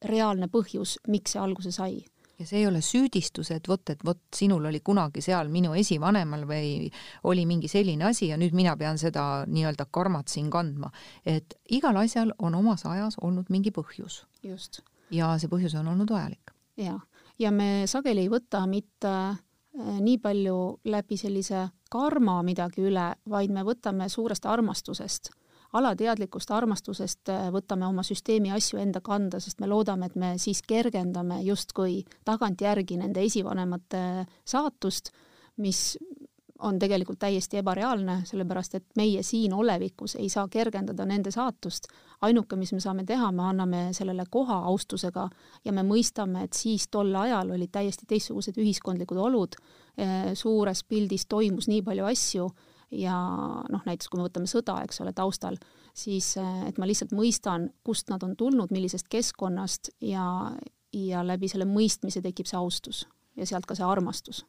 reaalne 0.05 0.49
põhjus, 0.53 0.99
miks 1.09 1.35
see 1.35 1.43
alguse 1.43 1.73
sai 1.73 2.05
ja 2.39 2.47
see 2.47 2.61
ei 2.61 2.67
ole 2.67 2.81
süüdistus, 2.85 3.51
et 3.51 3.69
vot, 3.69 3.83
et 3.91 4.05
vot 4.05 4.21
sinul 4.35 4.69
oli 4.71 4.81
kunagi 4.85 5.23
seal 5.25 5.51
minu 5.51 5.75
esivanemal 5.79 6.45
või 6.47 6.91
oli 7.27 7.45
mingi 7.51 7.71
selline 7.71 8.09
asi 8.11 8.31
ja 8.31 8.39
nüüd 8.39 8.55
mina 8.55 8.77
pean 8.79 8.99
seda 8.99 9.45
nii-öelda 9.47 9.89
karmat 9.91 10.31
siin 10.31 10.51
kandma. 10.51 10.91
et 11.27 11.59
igal 11.71 11.97
asjal 11.97 12.33
on 12.39 12.55
omas 12.55 12.87
ajas 12.87 13.19
olnud 13.23 13.51
mingi 13.51 13.71
põhjus. 13.75 14.25
just. 14.43 14.81
ja 15.11 15.35
see 15.39 15.51
põhjus 15.51 15.75
on 15.81 15.89
olnud 15.89 16.11
vajalik. 16.11 16.55
ja, 16.77 16.99
ja 17.39 17.51
me 17.51 17.87
sageli 17.87 18.27
ei 18.27 18.31
võta 18.31 18.67
mitte 18.67 19.11
äh, 19.11 19.99
nii 20.01 20.19
palju 20.19 20.81
läbi 20.85 21.17
sellise 21.17 21.69
karma 21.91 22.43
midagi 22.43 22.87
üle, 22.87 23.15
vaid 23.29 23.51
me 23.51 23.67
võtame 23.67 24.09
suurest 24.09 24.47
armastusest 24.47 25.33
alateadlikust 25.79 26.51
armastusest 26.55 27.33
äh, 27.33 27.49
võtame 27.55 27.87
oma 27.89 28.05
süsteemi 28.07 28.53
asju 28.55 28.81
enda 28.83 29.03
kanda, 29.05 29.41
sest 29.41 29.61
me 29.63 29.71
loodame, 29.71 30.11
et 30.11 30.17
me 30.19 30.35
siis 30.43 30.63
kergendame 30.67 31.41
justkui 31.47 32.03
tagantjärgi 32.29 32.99
nende 33.01 33.25
esivanemate 33.27 34.03
saatust, 34.49 35.13
mis 35.59 35.97
on 36.59 36.79
tegelikult 36.79 37.19
täiesti 37.19 37.61
ebareaalne, 37.61 38.21
sellepärast 38.27 38.75
et 38.75 38.85
meie 38.99 39.23
siin 39.23 39.53
olevikus 39.55 40.17
ei 40.19 40.29
saa 40.29 40.49
kergendada 40.51 41.07
nende 41.07 41.31
saatust. 41.31 41.87
ainuke, 42.21 42.57
mis 42.57 42.73
me 42.73 42.81
saame 42.81 43.05
teha, 43.07 43.31
me 43.33 43.43
anname 43.47 43.83
sellele 43.95 44.25
koha 44.31 44.57
austusega 44.67 45.29
ja 45.65 45.73
me 45.73 45.85
mõistame, 45.87 46.43
et 46.45 46.53
siis 46.53 46.89
tol 46.91 47.15
ajal 47.15 47.53
olid 47.55 47.71
täiesti 47.71 48.07
teistsugused 48.11 48.59
ühiskondlikud 48.59 49.19
olud, 49.23 49.55
äh, 50.01 50.35
suures 50.35 50.83
pildis 50.85 51.27
toimus 51.27 51.69
nii 51.69 51.83
palju 51.83 52.11
asju 52.11 52.49
ja 52.91 53.17
noh, 53.69 53.85
näiteks 53.85 54.09
kui 54.09 54.21
me 54.21 54.27
võtame 54.29 54.49
sõda, 54.51 54.79
eks 54.87 55.03
ole, 55.05 55.13
taustal, 55.17 55.59
siis 55.97 56.35
et 56.39 56.79
ma 56.81 56.89
lihtsalt 56.89 57.13
mõistan, 57.17 57.69
kust 57.85 58.13
nad 58.13 58.25
on 58.25 58.37
tulnud, 58.39 58.73
millisest 58.75 59.11
keskkonnast 59.13 59.93
ja, 60.05 60.25
ja 60.97 61.25
läbi 61.27 61.51
selle 61.51 61.69
mõistmise 61.69 62.23
tekib 62.25 62.49
see 62.49 62.59
austus 62.61 63.05
ja 63.37 63.47
sealt 63.47 63.69
ka 63.69 63.77
see 63.79 63.87
armastus. 63.87 64.45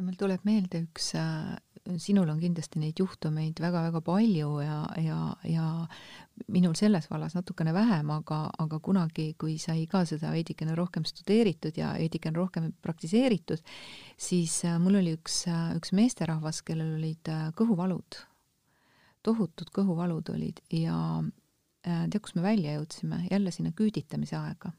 mul 0.00 0.16
tuleb 0.16 0.40
meelde 0.48 0.86
üks 0.86 1.12
sinul 1.98 2.28
on 2.28 2.40
kindlasti 2.40 2.80
neid 2.82 3.00
juhtumeid 3.00 3.60
väga-väga 3.60 4.00
palju 4.04 4.50
ja, 4.62 4.78
ja, 5.00 5.18
ja 5.48 5.66
minul 6.48 6.74
selles 6.78 7.08
vallas 7.10 7.34
natukene 7.34 7.72
vähem, 7.74 8.10
aga, 8.14 8.40
aga 8.58 8.78
kunagi, 8.82 9.34
kui 9.40 9.56
sai 9.58 9.86
ka 9.90 10.04
seda 10.08 10.30
veidikene 10.32 10.74
rohkem 10.78 11.04
studeeritud 11.08 11.76
ja 11.76 11.92
veidikene 11.98 12.36
rohkem 12.36 12.70
praktiseeritud, 12.82 13.62
siis 14.20 14.60
äh, 14.68 14.78
mul 14.82 15.00
oli 15.00 15.14
üks, 15.18 15.42
äh, 15.50 15.70
üks 15.78 15.94
meesterahvas, 15.96 16.62
kellel 16.66 16.96
olid 16.98 17.32
äh, 17.32 17.48
kõhuvalud, 17.58 18.20
tohutud 19.26 19.72
kõhuvalud 19.76 20.32
olid 20.34 20.62
ja 20.72 20.96
tead, 21.84 22.20
kus 22.20 22.34
me 22.36 22.44
välja 22.44 22.76
jõudsime, 22.76 23.22
jälle 23.30 23.52
sinna 23.52 23.72
küüditamise 23.76 24.36
aega. 24.36 24.72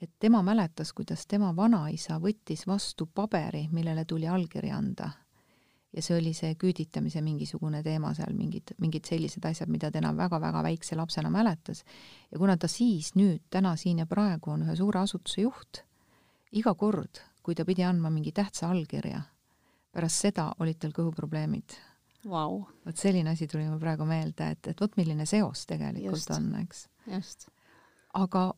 Et 0.00 0.12
tema 0.18 0.40
mäletas, 0.40 0.94
kuidas 0.96 1.26
tema 1.28 1.50
vanaisa 1.56 2.16
võttis 2.20 2.64
vastu 2.68 3.04
paberi, 3.04 3.66
millele 3.72 4.06
tuli 4.08 4.28
allkiri 4.28 4.70
anda 4.72 5.10
ja 5.96 6.02
see 6.02 6.16
oli 6.18 6.32
see 6.36 6.54
küüditamise 6.54 7.22
mingisugune 7.24 7.82
teema 7.82 8.12
seal, 8.14 8.32
mingid, 8.36 8.74
mingid 8.78 9.08
sellised 9.08 9.44
asjad, 9.46 9.70
mida 9.72 9.90
ta 9.90 9.98
enam 9.98 10.18
väga-väga 10.18 10.62
väikse 10.62 10.96
lapsena 10.98 11.30
mäletas. 11.30 11.84
ja 12.30 12.38
kuna 12.38 12.56
ta 12.56 12.68
siis 12.68 13.14
nüüd, 13.18 13.42
täna, 13.50 13.76
siin 13.76 13.98
ja 13.98 14.06
praegu 14.06 14.54
on 14.54 14.64
ühe 14.66 14.76
suure 14.76 15.02
asutuse 15.02 15.42
juht, 15.42 15.82
iga 16.52 16.74
kord, 16.74 17.22
kui 17.42 17.54
ta 17.54 17.64
pidi 17.64 17.84
andma 17.84 18.10
mingi 18.10 18.32
tähtsa 18.32 18.70
allkirja, 18.70 19.22
pärast 19.92 20.26
seda 20.26 20.52
olid 20.60 20.78
tal 20.78 20.94
kõhuprobleemid 20.94 21.78
wow.. 22.28 22.62
vot 22.86 22.96
selline 22.96 23.30
asi 23.30 23.48
tuli 23.50 23.66
mul 23.68 23.80
praegu 23.80 24.06
meelde, 24.06 24.50
et, 24.54 24.72
et 24.72 24.80
vot 24.80 24.96
milline 25.00 25.26
seos 25.26 25.66
tegelikult 25.66 26.20
just, 26.20 26.30
on, 26.34 26.52
eks. 26.62 26.86
just. 27.10 27.48
aga 28.14 28.50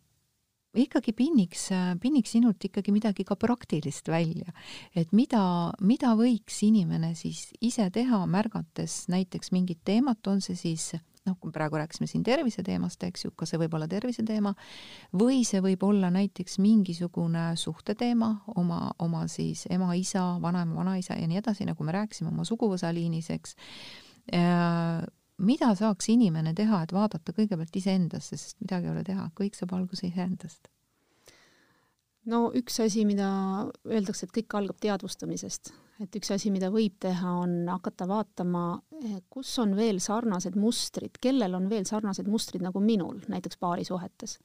ikkagi 0.75 1.13
pinniks, 1.17 1.69
pinniks 2.01 2.33
sinult 2.37 2.65
ikkagi 2.65 2.93
midagi 2.95 3.27
ka 3.29 3.37
praktilist 3.37 4.09
välja. 4.09 4.53
et 4.95 5.13
mida, 5.13 5.73
mida 5.81 6.15
võiks 6.17 6.63
inimene 6.65 7.15
siis 7.15 7.51
ise 7.61 7.91
teha, 7.91 8.25
märgates 8.27 9.07
näiteks 9.13 9.53
mingit 9.53 9.83
teemat, 9.85 10.27
on 10.27 10.41
see 10.41 10.57
siis 10.57 10.93
noh, 11.27 11.37
kui 11.39 11.53
praegu 11.55 11.79
rääkisime 11.79 12.09
siin 12.11 12.25
terviseteemast, 12.27 13.05
eks 13.07 13.27
ju, 13.27 13.33
ka 13.37 13.47
see 13.47 13.61
võib 13.63 13.77
olla 13.77 13.87
terviseteema, 13.91 14.55
või 15.19 15.43
see 15.47 15.63
võib 15.63 15.85
olla 15.87 16.11
näiteks 16.11 16.59
mingisugune 16.63 17.53
suhteteema 17.59 18.33
oma, 18.57 18.81
oma 19.03 19.27
siis 19.31 19.67
ema, 19.71 19.93
isa, 19.99 20.25
vanaema, 20.43 20.75
vanaisa 20.81 21.19
ja 21.21 21.29
nii 21.31 21.39
edasi, 21.43 21.67
nagu 21.69 21.87
me 21.87 21.95
rääkisime 21.95 22.33
oma 22.33 22.47
suguvõsaliinis, 22.49 23.31
eks 23.37 23.55
äh, 24.35 25.05
mida 25.39 25.73
saaks 25.79 26.09
inimene 26.13 26.55
teha, 26.55 26.83
et 26.83 26.93
vaadata 26.93 27.33
kõigepealt 27.33 27.77
iseendasse, 27.77 28.37
sest 28.37 28.61
midagi 28.61 28.89
ei 28.89 28.95
ole 28.95 29.05
teha, 29.07 29.31
kõik 29.39 29.59
saab 29.59 29.75
alguse 29.79 30.07
iseendast? 30.09 30.69
no 32.31 32.45
üks 32.55 32.77
asi, 32.85 33.05
mida 33.07 33.29
öeldakse, 33.89 34.27
et 34.27 34.35
kõik 34.37 34.55
algab 34.59 34.79
teadvustamisest, 34.83 35.73
et 36.05 36.19
üks 36.19 36.31
asi, 36.35 36.53
mida 36.55 36.71
võib 36.71 36.95
teha, 37.03 37.37
on 37.43 37.57
hakata 37.71 38.07
vaatama, 38.11 38.67
eh, 39.03 39.17
kus 39.31 39.51
on 39.63 39.75
veel 39.79 39.99
sarnased 40.03 40.59
mustrid, 40.59 41.19
kellel 41.23 41.57
on 41.59 41.69
veel 41.71 41.87
sarnased 41.89 42.29
mustrid 42.31 42.63
nagu 42.63 42.83
minul, 42.83 43.19
näiteks 43.29 43.59
paarisuhetes. 43.59 44.39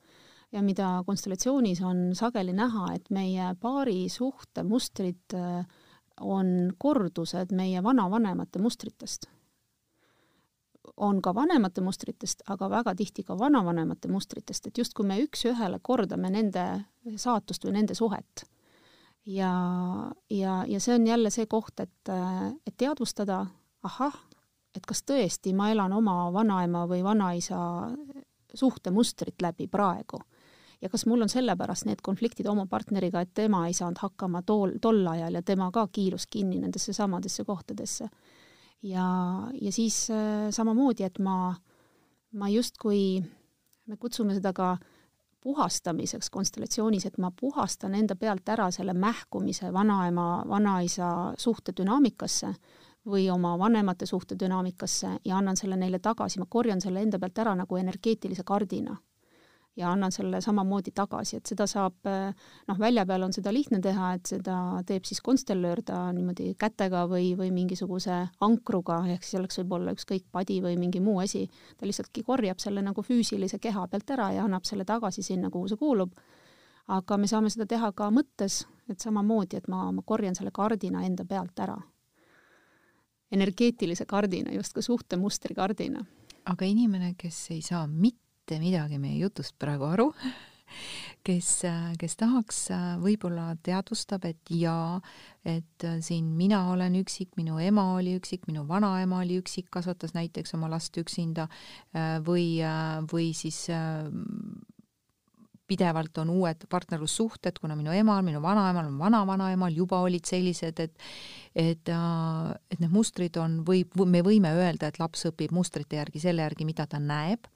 ja 0.51 0.61
mida 0.63 1.03
konstellatsioonis 1.05 1.81
on 1.83 2.15
sageli 2.15 2.53
näha, 2.55 2.93
et 2.95 3.09
meie 3.11 3.49
paarisuhte 3.59 4.63
mustrid 4.63 5.35
äh, 5.35 5.65
on 6.21 6.71
kordused 6.79 7.51
meie 7.51 7.83
vanavanemate 7.83 8.59
mustritest. 8.59 9.27
On 10.97 11.21
ka 11.21 11.33
vanemate 11.35 11.81
mustritest, 11.81 12.43
aga 12.49 12.69
väga 12.69 12.95
tihti 12.97 13.23
ka 13.23 13.37
vanavanemate 13.39 14.09
mustritest, 14.11 14.67
et 14.67 14.77
justkui 14.77 15.05
me 15.05 15.19
üks-ühele 15.21 15.79
kordame 15.81 16.31
nende 16.33 16.63
saatust 17.15 17.65
või 17.65 17.77
nende 17.79 17.95
suhet. 17.95 18.45
ja, 19.25 19.51
ja, 20.29 20.63
ja 20.67 20.79
see 20.79 20.95
on 20.95 21.07
jälle 21.07 21.29
see 21.29 21.45
koht, 21.45 21.79
et, 21.79 22.09
et 22.67 22.77
teadvustada, 22.77 23.45
ahah, 23.83 24.17
et 24.75 24.85
kas 24.85 25.03
tõesti 25.03 25.53
ma 25.53 25.71
elan 25.71 25.93
oma 25.93 26.31
vanaema 26.33 26.85
või 26.87 27.03
vanaisa 27.03 27.59
suhtemustrit 28.53 29.41
läbi 29.41 29.67
praegu 29.67 30.21
ja 30.81 30.89
kas 30.89 31.05
mul 31.05 31.21
on 31.21 31.29
sellepärast 31.29 31.87
need 31.89 32.01
konfliktid 32.03 32.47
oma 32.47 32.65
partneriga, 32.69 33.21
et 33.21 33.33
tema 33.33 33.65
ei 33.67 33.73
saanud 33.73 33.97
hakkama 34.01 34.41
tool, 34.45 34.77
tol 34.81 35.05
ajal 35.07 35.39
ja 35.39 35.41
tema 35.41 35.71
ka 35.73 35.87
kiilus 35.91 36.27
kinni 36.29 36.59
nendesse 36.61 36.93
samadesse 36.93 37.43
kohtadesse. 37.45 38.09
Ja, 38.83 39.07
ja 39.61 39.71
siis 39.71 40.09
äh, 40.11 40.49
samamoodi, 40.49 41.03
et 41.03 41.19
ma, 41.19 41.55
ma 42.33 42.49
justkui, 42.49 43.23
me 43.87 43.97
kutsume 43.97 44.35
seda 44.37 44.53
ka 44.53 44.77
puhastamiseks 45.41 46.29
konstellatsioonis, 46.29 47.05
et 47.05 47.17
ma 47.17 47.31
puhastan 47.31 47.95
enda 47.95 48.15
pealt 48.15 48.49
ära 48.49 48.69
selle 48.71 48.93
mähkumise 48.93 49.71
vanaema, 49.73 50.43
vanaisa 50.47 51.33
suhte 51.37 51.71
dünaamikasse 51.77 52.53
või 53.07 53.29
oma 53.31 53.53
vanemate 53.59 54.05
suhte 54.05 54.35
dünaamikasse 54.39 55.13
ja 55.25 55.37
annan 55.37 55.55
selle 55.57 55.77
neile 55.79 55.99
tagasi, 55.99 56.39
ma 56.39 56.49
korjan 56.49 56.81
selle 56.83 57.01
enda 57.01 57.19
pealt 57.19 57.39
ära 57.39 57.55
nagu 57.55 57.77
energeetilise 57.79 58.43
kardina 58.43 58.97
ja 59.77 59.91
annan 59.91 60.11
selle 60.11 60.41
samamoodi 60.41 60.91
tagasi, 60.95 61.37
et 61.37 61.49
seda 61.49 61.67
saab 61.69 62.07
noh, 62.07 62.79
välja 62.79 63.05
peal 63.05 63.27
on 63.27 63.33
seda 63.35 63.53
lihtne 63.53 63.79
teha, 63.83 64.13
et 64.17 64.29
seda 64.29 64.57
teeb 64.87 65.05
siis 65.05 65.21
konstellöör, 65.21 65.83
ta 65.85 65.99
niimoodi 66.15 66.53
kätega 66.59 67.03
või, 67.09 67.29
või 67.37 67.51
mingisuguse 67.53 68.17
ankruga, 68.47 69.03
ehk 69.13 69.25
siis 69.25 69.37
selleks 69.37 69.61
võib 69.61 69.77
olla 69.77 69.93
ükskõik 69.93 70.25
padi 70.33 70.59
või 70.65 70.77
mingi 70.81 71.01
muu 71.03 71.19
asi, 71.21 71.45
ta 71.77 71.85
lihtsaltki 71.85 72.25
korjab 72.25 72.61
selle 72.63 72.81
nagu 72.81 73.05
füüsilise 73.05 73.61
keha 73.61 73.85
pealt 73.91 74.15
ära 74.17 74.31
ja 74.33 74.47
annab 74.47 74.65
selle 74.65 74.85
tagasi 74.85 75.23
sinna, 75.23 75.53
kuhu 75.53 75.69
see 75.69 75.79
kuulub. 75.79 76.17
aga 76.87 77.17
me 77.17 77.27
saame 77.27 77.49
seda 77.51 77.65
teha 77.67 77.91
ka 77.91 78.09
mõttes, 78.11 78.65
et 78.89 78.99
samamoodi, 78.99 79.57
et 79.57 79.67
ma, 79.67 79.91
ma 79.91 80.01
korjan 80.01 80.35
selle 80.35 80.51
kardina 80.51 81.05
enda 81.05 81.25
pealt 81.25 81.59
ära. 81.59 81.77
energeetilise 83.31 84.05
kardina, 84.05 84.51
justkui 84.51 84.81
suhtemustri 84.81 85.55
kardina. 85.55 86.05
aga 86.45 86.65
inimene, 86.65 87.13
kes 87.17 87.51
ei 87.51 87.61
saa 87.61 87.87
mitte 87.87 88.26
mitte 88.47 88.63
midagi 88.63 88.95
meie 88.95 89.17
jutust 89.19 89.57
praegu 89.59 89.83
aru, 89.91 90.05
kes, 91.27 91.47
kes 91.99 92.13
tahaks, 92.15 92.59
võib-olla 93.03 93.49
teadvustab, 93.59 94.23
et 94.23 94.51
jaa, 94.55 95.01
et 95.43 95.83
siin 95.99 96.29
mina 96.37 96.61
olen 96.71 96.95
üksik, 97.01 97.33
minu 97.35 97.59
ema 97.59 97.89
oli 97.97 98.15
üksik, 98.15 98.47
minu 98.47 98.63
vanaema 98.69 99.19
oli 99.25 99.41
üksik, 99.41 99.67
kasvatas 99.67 100.15
näiteks 100.15 100.55
oma 100.55 100.71
last 100.71 100.95
üksinda 100.95 101.49
või, 102.23 102.63
või 103.11 103.33
siis 103.35 103.65
pidevalt 105.67 106.23
on 106.23 106.31
uued 106.31 106.63
partnerlussuhted, 106.71 107.59
kuna 107.59 107.75
minu 107.75 107.91
emal, 107.91 108.23
minu 108.23 108.39
vanaemal, 108.39 108.87
vana-vanaemal 108.95 109.75
juba 109.75 109.99
olid 110.07 110.23
sellised, 110.23 110.79
et 110.79 111.07
et, 111.51 111.91
et 111.91 112.79
need 112.79 112.95
mustrid 112.95 113.35
on, 113.43 113.65
võib, 113.67 113.91
me 114.07 114.23
võime 114.23 114.55
öelda, 114.55 114.87
et 114.87 115.03
laps 115.03 115.27
õpib 115.33 115.51
mustrite 115.51 115.99
järgi 115.99 116.23
selle 116.23 116.47
järgi, 116.47 116.63
mida 116.69 116.87
ta 116.87 117.03
näeb 117.03 117.51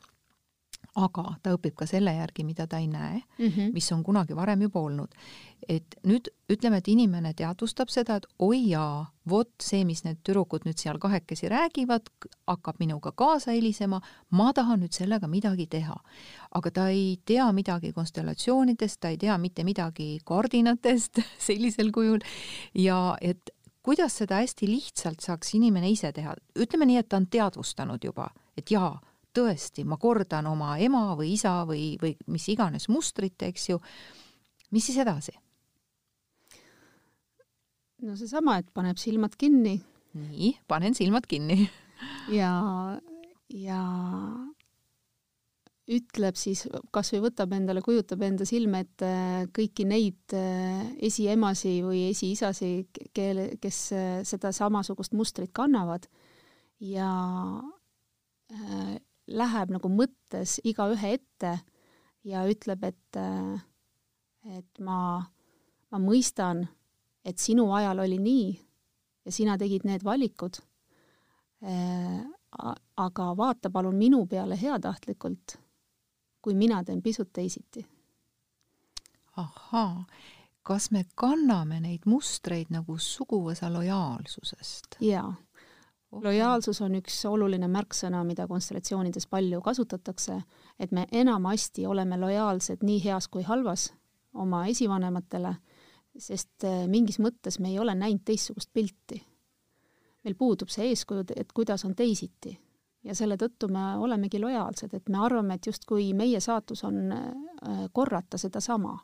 aga 0.99 1.23
ta 1.43 1.53
õpib 1.55 1.75
ka 1.79 1.85
selle 1.87 2.11
järgi, 2.17 2.43
mida 2.43 2.65
ta 2.67 2.81
ei 2.81 2.87
näe 2.91 3.21
mm, 3.21 3.47
-hmm. 3.47 3.71
mis 3.73 3.91
on 3.91 4.03
kunagi 4.03 4.35
varem 4.35 4.61
juba 4.61 4.79
olnud. 4.79 5.07
et 5.69 5.95
nüüd 6.03 6.27
ütleme, 6.49 6.77
et 6.77 6.87
inimene 6.87 7.33
teadvustab 7.33 7.89
seda, 7.89 8.15
et 8.15 8.25
oi 8.39 8.69
jaa, 8.69 9.11
vot 9.29 9.51
see, 9.61 9.85
mis 9.85 10.03
need 10.03 10.17
tüdrukud 10.23 10.65
nüüd 10.65 10.77
seal 10.77 10.97
kahekesi 10.99 11.49
räägivad, 11.49 12.09
hakkab 12.47 12.79
minuga 12.79 13.11
kaasa 13.11 13.51
helisema, 13.51 14.01
ma 14.31 14.53
tahan 14.53 14.79
nüüd 14.81 14.91
sellega 14.91 15.27
midagi 15.27 15.67
teha. 15.67 15.95
aga 16.51 16.71
ta 16.71 16.89
ei 16.89 17.19
tea 17.25 17.51
midagi 17.51 17.93
konstellatsioonidest, 17.93 18.99
ta 18.99 19.09
ei 19.09 19.17
tea 19.17 19.37
mitte 19.37 19.63
midagi 19.63 20.19
koordinatest 20.23 21.19
sellisel 21.47 21.91
kujul 21.91 22.19
ja 22.73 23.17
et 23.21 23.49
kuidas 23.83 24.17
seda 24.17 24.35
hästi 24.35 24.67
lihtsalt 24.67 25.19
saaks 25.19 25.55
inimene 25.55 25.89
ise 25.89 26.11
teha, 26.11 26.35
ütleme 26.55 26.85
nii, 26.85 26.97
et 26.97 27.09
ta 27.09 27.17
on 27.17 27.27
teadvustanud 27.27 28.03
juba, 28.03 28.29
et 28.57 28.71
jaa 28.71 28.99
tõesti, 29.35 29.85
ma 29.87 29.97
kordan 30.01 30.49
oma 30.51 30.75
ema 30.81 31.11
või 31.19 31.33
isa 31.35 31.61
või, 31.67 31.95
või 32.01 32.15
mis 32.31 32.47
iganes 32.51 32.89
mustrit, 32.91 33.37
eks 33.47 33.69
ju, 33.71 33.79
mis 34.71 34.89
siis 34.89 34.99
edasi? 35.03 35.35
no 38.01 38.15
seesama, 38.17 38.57
et 38.61 38.69
paneb 38.73 38.97
silmad 38.97 39.35
kinni. 39.37 39.77
nii, 40.17 40.55
panen 40.67 40.97
silmad 40.97 41.27
kinni 41.29 41.69
ja, 42.39 42.51
ja 43.53 43.81
ütleb 45.91 46.37
siis, 46.39 46.65
kas 46.93 47.11
või 47.13 47.23
võtab 47.25 47.53
endale, 47.55 47.83
kujutab 47.83 48.21
enda 48.25 48.45
silme 48.47 48.83
ette 48.85 49.11
kõiki 49.55 49.85
neid 49.89 50.35
äh, 50.37 50.83
esiemasi 51.09 51.77
või 51.85 52.05
esiisasi, 52.11 52.71
kelle, 53.15 53.47
kes 53.61 53.79
äh, 53.95 54.09
seda 54.27 54.53
samasugust 54.55 55.15
mustrit 55.17 55.51
kannavad 55.55 56.07
ja 56.85 57.11
äh, 58.53 58.99
läheb 59.27 59.71
nagu 59.75 59.89
mõttes 59.91 60.59
igaühe 60.63 61.13
ette 61.17 61.53
ja 62.27 62.43
ütleb, 62.49 62.83
et, 62.83 63.19
et 64.57 64.81
ma, 64.83 65.21
ma 65.91 66.01
mõistan, 66.01 66.65
et 67.25 67.39
sinu 67.41 67.69
ajal 67.75 68.03
oli 68.05 68.19
nii 68.21 68.51
ja 69.25 69.33
sina 69.33 69.57
tegid 69.57 69.85
need 69.85 70.05
valikud. 70.05 70.61
aga 72.97 73.25
vaata 73.37 73.69
palun 73.69 73.95
minu 73.95 74.25
peale 74.27 74.57
heatahtlikult, 74.57 75.57
kui 76.41 76.53
mina 76.57 76.83
teen 76.83 77.01
pisut 77.01 77.29
teisiti. 77.33 77.85
ahhaa, 79.37 80.05
kas 80.63 80.91
me 80.91 81.05
kanname 81.15 81.79
neid 81.79 82.05
mustreid 82.05 82.69
nagu 82.69 82.97
suguvõsa 82.97 83.69
lojaalsusest? 83.73 84.97
jaa 84.99 85.33
lojaalsus 86.11 86.81
on 86.81 86.95
üks 86.99 87.23
oluline 87.25 87.67
märksõna, 87.71 88.23
mida 88.27 88.47
konstellatsioonides 88.47 89.27
palju 89.31 89.61
kasutatakse, 89.63 90.41
et 90.79 90.91
me 90.91 91.07
enamasti 91.11 91.85
oleme 91.87 92.17
lojaalsed 92.19 92.83
nii 92.83 92.99
heas 93.03 93.27
kui 93.31 93.43
halvas 93.47 93.91
oma 94.33 94.65
esivanematele, 94.71 95.55
sest 96.17 96.65
eh, 96.67 96.85
mingis 96.91 97.19
mõttes 97.19 97.59
me 97.59 97.71
ei 97.71 97.79
ole 97.79 97.95
näinud 97.95 98.23
teistsugust 98.25 98.69
pilti. 98.73 99.21
meil 100.23 100.35
puudub 100.37 100.69
see 100.69 100.91
eeskuju, 100.91 101.23
et 101.35 101.51
kuidas 101.51 101.85
on 101.85 101.95
teisiti 101.95 102.51
ja 103.03 103.15
selle 103.15 103.37
tõttu 103.41 103.71
me 103.71 103.97
olemegi 103.97 104.39
lojaalsed, 104.39 104.93
et 104.93 105.09
me 105.09 105.17
arvame, 105.17 105.55
et 105.55 105.65
justkui 105.65 106.13
meie 106.13 106.39
saatus 106.39 106.83
on 106.83 107.11
eh, 107.11 107.87
korrata 107.93 108.37
sedasama. 108.37 108.99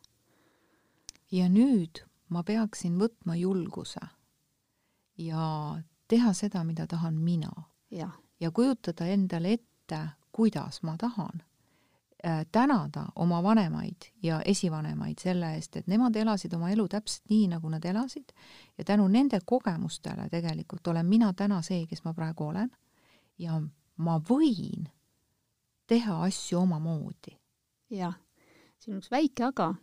ja 1.31 1.49
nüüd 1.49 2.03
ma 2.29 2.43
peaksin 2.43 2.99
võtma 2.99 3.35
julguse 3.35 4.03
ja 5.17 5.79
teha 6.07 6.33
seda, 6.33 6.63
mida 6.63 6.87
tahan 6.87 7.13
mina. 7.13 7.51
ja 8.39 8.51
kujutada 8.51 9.05
endale 9.05 9.53
ette, 9.53 9.99
kuidas 10.31 10.83
ma 10.83 10.97
tahan 10.97 11.43
äh, 12.25 12.45
tänada 12.51 13.05
oma 13.15 13.43
vanemaid 13.43 14.11
ja 14.23 14.41
esivanemaid 14.45 15.19
selle 15.19 15.53
eest, 15.55 15.75
et 15.75 15.87
nemad 15.87 16.15
elasid 16.15 16.53
oma 16.53 16.69
elu 16.69 16.87
täpselt 16.87 17.29
nii, 17.29 17.47
nagu 17.47 17.69
nad 17.69 17.85
elasid 17.85 18.33
ja 18.77 18.83
tänu 18.83 19.07
nende 19.07 19.39
kogemustele 19.45 20.29
tegelikult 20.29 20.87
olen 20.87 21.05
mina 21.05 21.33
täna 21.33 21.61
see, 21.61 21.85
kes 21.87 22.03
ma 22.03 22.13
praegu 22.13 22.43
olen 22.43 22.69
ja 23.37 23.61
ma 23.97 24.19
võin 24.19 24.89
teha 25.87 26.21
asju 26.27 26.59
omamoodi. 26.59 27.37
jah, 27.89 28.15
siin 28.79 28.97
on 28.97 29.01
üks 29.01 29.11
väike 29.11 29.47
aga. 29.47 29.73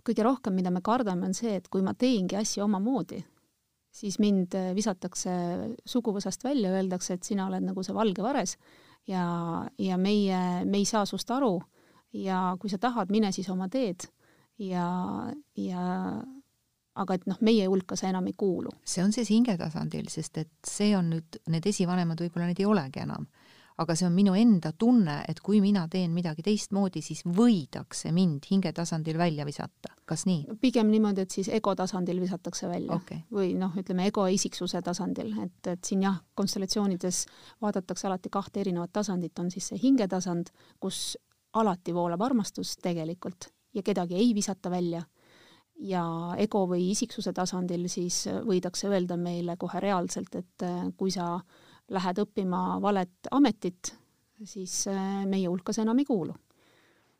kõige 0.00 0.24
rohkem, 0.24 0.54
mida 0.56 0.70
me 0.70 0.80
kardame, 0.80 1.26
on 1.26 1.34
see, 1.34 1.58
et 1.58 1.68
kui 1.68 1.82
ma 1.84 1.92
teengi 1.94 2.38
asju 2.38 2.64
omamoodi, 2.64 3.20
siis 3.90 4.18
mind 4.22 4.54
äh, 4.58 4.70
visatakse 4.76 5.32
suguvõsast 5.86 6.44
välja, 6.44 6.72
öeldakse, 6.76 7.16
et 7.16 7.26
sina 7.26 7.48
oled 7.50 7.66
nagu 7.66 7.84
see 7.86 7.96
valge 7.96 8.22
vares 8.24 8.56
ja, 9.08 9.24
ja 9.78 9.98
meie, 9.98 10.64
me 10.64 10.80
ei 10.80 10.88
saa 10.88 11.06
sust 11.08 11.30
aru 11.34 11.56
ja 12.16 12.56
kui 12.60 12.70
sa 12.70 12.78
tahad, 12.78 13.10
mine 13.10 13.32
siis 13.34 13.48
oma 13.50 13.68
teed 13.70 14.06
ja, 14.62 14.86
ja 15.58 15.84
aga 17.00 17.16
et 17.16 17.26
noh, 17.30 17.38
meie 17.46 17.66
hulka 17.70 17.96
sa 17.96 18.10
enam 18.10 18.26
ei 18.28 18.36
kuulu. 18.38 18.72
see 18.84 19.02
on 19.04 19.14
siis 19.14 19.30
hingetasandil, 19.30 20.10
sest 20.12 20.42
et 20.42 20.52
see 20.66 20.94
on 20.96 21.14
nüüd, 21.14 21.40
need 21.50 21.66
esivanemad 21.70 22.20
võib-olla 22.20 22.50
neid 22.50 22.60
ei 22.62 22.68
olegi 22.68 23.04
enam 23.06 23.28
aga 23.80 23.96
see 23.96 24.06
on 24.08 24.12
minu 24.16 24.34
enda 24.36 24.72
tunne, 24.76 25.22
et 25.28 25.40
kui 25.44 25.60
mina 25.64 25.86
teen 25.88 26.12
midagi 26.12 26.44
teistmoodi, 26.44 27.00
siis 27.04 27.22
võidakse 27.24 28.12
mind 28.12 28.44
hingetasandil 28.50 29.18
välja 29.20 29.46
visata, 29.48 29.94
kas 30.10 30.26
nii? 30.26 30.58
pigem 30.62 30.90
niimoodi, 30.90 31.24
et 31.24 31.34
siis 31.34 31.48
ego 31.54 31.74
tasandil 31.78 32.20
visatakse 32.22 32.68
välja 32.70 32.96
okay. 32.96 33.22
või 33.34 33.52
noh, 33.58 33.74
ütleme 33.78 34.08
ego 34.10 34.26
isiksuse 34.30 34.82
tasandil, 34.86 35.32
et, 35.44 35.60
et 35.70 35.86
siin 35.86 36.04
jah, 36.06 36.18
konstellatsioonides 36.38 37.22
vaadatakse 37.62 38.08
alati 38.10 38.32
kahte 38.32 38.64
erinevat 38.64 38.92
tasandit, 38.98 39.38
on 39.38 39.50
siis 39.54 39.70
see 39.70 39.80
hingetasand, 39.82 40.52
kus 40.82 41.14
alati 41.60 41.94
voolab 41.94 42.22
armastus 42.26 42.76
tegelikult 42.82 43.50
ja 43.74 43.86
kedagi 43.86 44.18
ei 44.18 44.34
visata 44.34 44.70
välja 44.70 45.02
ja 45.80 46.04
ego 46.38 46.66
või 46.68 46.90
isiksuse 46.90 47.32
tasandil 47.36 47.86
siis 47.88 48.24
võidakse 48.46 48.90
öelda 48.90 49.16
meile 49.16 49.56
kohe 49.60 49.80
reaalselt, 49.80 50.34
et 50.36 50.66
kui 50.98 51.14
sa 51.14 51.38
lähed 51.90 52.20
õppima 52.22 52.78
valet 52.82 53.30
ametit, 53.34 53.94
siis 54.44 54.84
meie 55.26 55.48
hulka 55.48 55.72
sa 55.74 55.82
enam 55.86 55.98
ei 56.02 56.08
kuulu 56.08 56.34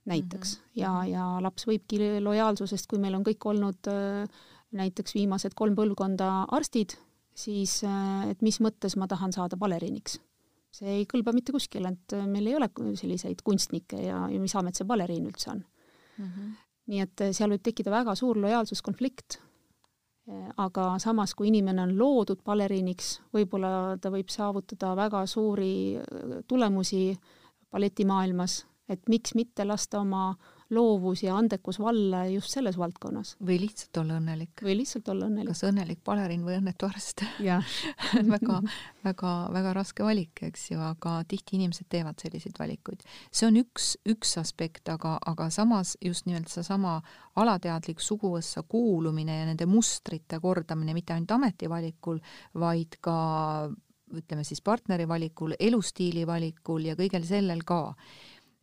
näiteks 0.07 0.57
mm. 0.57 0.63
-hmm. 0.63 0.81
ja, 0.83 0.93
mhm. 0.93 1.11
ja 1.13 1.27
laps 1.43 1.67
võibki 1.67 2.01
lojaalsusest, 2.21 2.87
kui 2.87 2.99
meil 2.99 3.15
on 3.15 3.25
kõik 3.25 3.45
olnud 3.45 3.93
näiteks 4.71 5.15
viimased 5.15 5.55
kolm 5.55 5.75
põlvkonda 5.75 6.47
arstid, 6.49 6.97
siis 7.35 7.83
et 8.31 8.43
mis 8.43 8.61
mõttes 8.61 8.97
ma 8.97 9.07
tahan 9.11 9.33
saada 9.33 9.57
baleriiniks 9.57 10.21
see 10.75 11.01
ei 11.01 11.07
kõlba 11.09 11.35
mitte 11.35 11.55
kuskile, 11.55 11.93
et 11.95 12.17
äh, 12.17 12.27
meil 12.31 12.49
ei 12.49 12.57
ole 12.59 12.71
selliseid 12.99 13.43
kunstnikke 13.47 14.01
ja, 14.05 14.25
ja 14.31 14.41
mis 14.41 14.55
amet 14.59 14.79
see 14.79 14.89
baleriin 14.89 15.27
üldse 15.29 15.53
on 15.55 15.63
mm. 15.63 16.27
-hmm. 16.27 16.51
nii 16.93 17.05
et 17.07 17.25
äh, 17.27 17.33
seal 17.37 17.55
võib 17.55 17.65
tekkida 17.67 17.91
väga 17.91 18.15
suur 18.19 18.39
lojaalsuskonflikt. 18.41 19.41
Äh, 20.31 20.49
aga 20.63 20.95
samas, 21.03 21.35
kui 21.35 21.51
inimene 21.51 21.83
on 21.83 21.97
loodud 21.99 22.45
baleriiniks, 22.47 23.19
võib-olla 23.35 23.99
ta 24.01 24.13
võib 24.15 24.31
saavutada 24.31 24.95
väga 24.97 25.27
suuri 25.27 25.99
tulemusi 26.47 27.19
balletimaailmas, 27.71 28.65
et 28.91 29.13
miks 29.13 29.37
mitte 29.39 29.65
lasta 29.65 30.01
oma 30.03 30.33
loovus 30.71 31.25
ja 31.25 31.35
andekus 31.37 31.81
valla 31.83 32.25
just 32.31 32.55
selles 32.55 32.79
valdkonnas. 32.79 33.35
või 33.47 33.59
lihtsalt 33.65 33.97
olla 34.03 34.19
õnnelik. 34.21 34.63
või 34.63 34.77
lihtsalt 34.79 35.09
olla 35.09 35.27
õnnelik. 35.27 35.51
kas 35.51 35.65
õnnelik 35.67 36.03
baleriin 36.07 36.45
või 36.47 36.59
õnnetu 36.61 36.87
arst 36.87 37.25
väga, 38.35 38.61
väga, 39.05 39.33
väga 39.57 39.75
raske 39.75 40.07
valik, 40.07 40.45
eks 40.51 40.71
ju, 40.71 40.81
aga 40.85 41.21
tihti 41.29 41.59
inimesed 41.59 41.91
teevad 41.91 42.23
selliseid 42.23 42.59
valikuid. 42.59 43.03
see 43.33 43.49
on 43.51 43.59
üks, 43.63 43.97
üks 44.09 44.37
aspekt, 44.39 44.89
aga, 44.89 45.19
aga 45.27 45.51
samas 45.51 45.97
just 46.05 46.31
nimelt 46.31 46.49
seesama 46.53 47.01
alateadlik 47.41 48.01
suguvõssa 48.01 48.63
kuulumine 48.63 49.41
ja 49.41 49.51
nende 49.51 49.67
mustrite 49.67 50.39
kordamine 50.41 50.95
mitte 50.95 51.15
ainult 51.15 51.35
ametivalikul, 51.35 52.23
vaid 52.55 52.99
ka 53.03 53.19
ütleme 54.17 54.45
siis 54.47 54.61
partneri 54.63 55.07
valikul, 55.09 55.55
elustiili 55.59 56.27
valikul 56.27 56.87
ja 56.89 56.97
kõigel 56.99 57.27
sellel 57.27 57.63
ka 57.67 57.81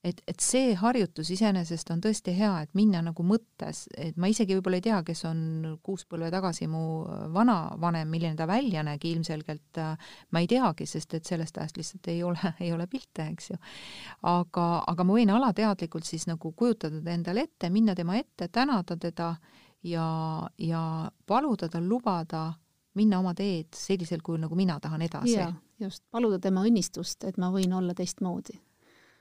et, 0.08 0.22
et 0.30 0.44
see 0.44 0.72
harjutus 0.78 1.30
iseenesest 1.34 1.90
on 1.94 2.02
tõesti 2.04 2.34
hea, 2.38 2.52
et 2.64 2.74
minna 2.78 3.02
nagu 3.06 3.24
mõttes, 3.28 3.86
et 3.98 4.18
ma 4.20 4.30
isegi 4.32 4.56
võib-olla 4.58 4.80
ei 4.80 4.86
tea, 4.86 5.00
kes 5.06 5.24
on 5.30 5.40
kuus 5.86 6.06
põlve 6.10 6.30
tagasi 6.34 6.68
mu 6.72 6.82
vanavanem, 7.34 8.10
milline 8.12 8.38
ta 8.40 8.48
välja 8.50 8.84
nägi, 8.88 9.14
ilmselgelt 9.16 9.82
äh, 9.82 10.12
ma 10.32 10.44
ei 10.44 10.50
teagi, 10.52 10.88
sest 10.90 11.18
et 11.18 11.30
sellest 11.30 11.58
ajast 11.58 11.80
lihtsalt 11.80 12.12
ei 12.14 12.22
ole, 12.26 12.54
ei 12.64 12.72
ole 12.74 12.88
pilte, 12.92 13.28
eks 13.34 13.52
ju. 13.52 13.60
aga, 14.30 14.68
aga 14.88 15.08
ma 15.08 15.18
võin 15.18 15.34
alateadlikult 15.34 16.08
siis 16.08 16.28
nagu 16.30 16.54
kujutada 16.58 17.02
ta 17.04 17.16
endale 17.16 17.48
ette, 17.48 17.72
minna 17.74 17.96
tema 17.98 18.18
ette, 18.20 18.50
tänada 18.54 18.98
teda 19.02 19.34
ja, 19.88 20.08
ja 20.58 20.84
paluda 21.28 21.70
tal 21.72 21.88
lubada 21.90 22.52
minna 22.98 23.20
oma 23.22 23.36
teed 23.38 23.76
sellisel 23.78 24.24
kujul, 24.26 24.42
nagu 24.46 24.58
mina 24.58 24.80
tahan 24.82 25.04
edasi. 25.06 25.38
just, 25.80 26.04
paluda 26.12 26.40
tema 26.42 26.64
õnnistust, 26.66 27.28
et 27.30 27.38
ma 27.38 27.52
võin 27.54 27.76
olla 27.78 27.94
teistmoodi 27.94 28.58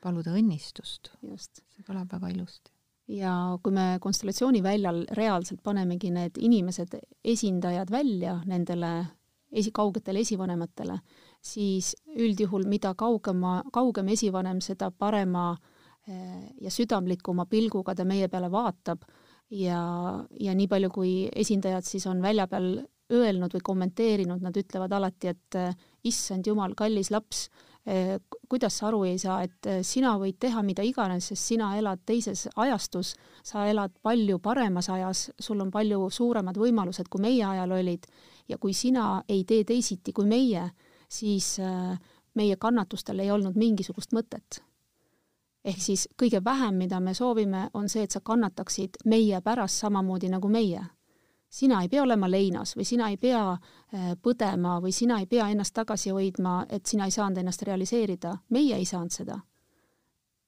paluda 0.02 0.34
õnnistust. 0.36 1.12
see 1.22 1.84
kõlab 1.86 2.10
väga 2.12 2.32
ilusti. 2.34 2.72
ja 3.08 3.58
kui 3.62 3.72
me 3.72 3.98
konstellatsiooniväljal 4.02 5.04
reaalselt 5.14 5.62
panemegi 5.62 6.10
need 6.10 6.38
inimesed, 6.38 6.98
esindajad 7.24 7.90
välja 7.90 8.40
nendele 8.46 9.06
esi, 9.52 9.70
kaugetele 9.70 10.20
esivanematele, 10.20 10.98
siis 11.40 11.94
üldjuhul 12.16 12.66
mida 12.66 12.94
kaugema, 12.94 13.62
kaugem 13.72 14.08
esivanem, 14.08 14.60
seda 14.60 14.90
parema 14.90 15.52
eh, 16.08 16.50
ja 16.60 16.70
südamlikuma 16.70 17.46
pilguga 17.46 17.94
ta 17.94 18.04
meie 18.04 18.28
peale 18.28 18.50
vaatab 18.50 19.06
ja, 19.50 19.80
ja 20.40 20.54
nii 20.54 20.68
palju, 20.68 20.90
kui 20.90 21.14
esindajad 21.34 21.86
siis 21.86 22.06
on 22.10 22.22
välja 22.22 22.46
peal 22.50 22.80
öelnud 23.12 23.54
või 23.54 23.62
kommenteerinud, 23.62 24.42
nad 24.42 24.56
ütlevad 24.58 24.92
alati, 24.96 25.30
et 25.30 25.58
issand 26.06 26.46
jumal, 26.46 26.74
kallis 26.78 27.12
laps, 27.14 27.46
kuidas 28.48 28.78
sa 28.78 28.88
aru 28.88 29.04
ei 29.04 29.18
saa, 29.18 29.42
et 29.46 29.66
eh, 29.66 29.82
sina 29.86 30.16
võid 30.18 30.40
teha 30.42 30.62
mida 30.66 30.82
iganes, 30.82 31.28
sest 31.30 31.52
sina 31.52 31.70
elad 31.78 32.02
teises 32.06 32.48
ajastus, 32.56 33.14
sa 33.46 33.66
elad 33.70 33.94
palju 34.02 34.40
paremas 34.42 34.88
ajas, 34.90 35.30
sul 35.38 35.60
on 35.62 35.70
palju 35.70 36.08
suuremad 36.10 36.58
võimalused, 36.58 37.06
kui 37.10 37.22
meie 37.22 37.44
ajal 37.46 37.76
olid, 37.78 38.06
ja 38.48 38.58
kui 38.58 38.74
sina 38.74 39.22
ei 39.28 39.44
tee 39.44 39.64
teisiti 39.64 40.12
kui 40.12 40.26
meie, 40.26 40.64
siis 41.08 41.58
eh, 41.62 41.94
meie 42.34 42.56
kannatustel 42.56 43.22
ei 43.22 43.30
olnud 43.30 43.56
mingisugust 43.56 44.12
mõtet. 44.12 44.62
ehk 45.66 45.80
siis 45.82 46.08
kõige 46.18 46.42
vähem, 46.44 46.74
mida 46.74 47.00
me 47.00 47.14
soovime, 47.14 47.70
on 47.74 47.88
see, 47.88 48.02
et 48.02 48.10
sa 48.10 48.20
kannataksid 48.20 48.98
meie 49.04 49.40
pärast 49.42 49.82
samamoodi 49.82 50.28
nagu 50.30 50.48
meie 50.48 50.82
sina 51.48 51.82
ei 51.82 51.88
pea 51.88 52.02
olema 52.02 52.30
leinas 52.30 52.76
või 52.76 52.84
sina 52.84 53.08
ei 53.10 53.16
pea 53.16 53.42
äh, 53.52 54.12
põdema 54.22 54.78
või 54.82 54.92
sina 54.92 55.18
ei 55.20 55.26
pea 55.26 55.48
ennast 55.48 55.74
tagasi 55.74 56.10
hoidma, 56.10 56.66
et 56.68 56.86
sina 56.86 57.04
ei 57.04 57.14
saanud 57.14 57.38
ennast 57.38 57.62
realiseerida. 57.62 58.36
meie 58.50 58.76
ei 58.76 58.84
saanud 58.84 59.10
seda. 59.10 59.40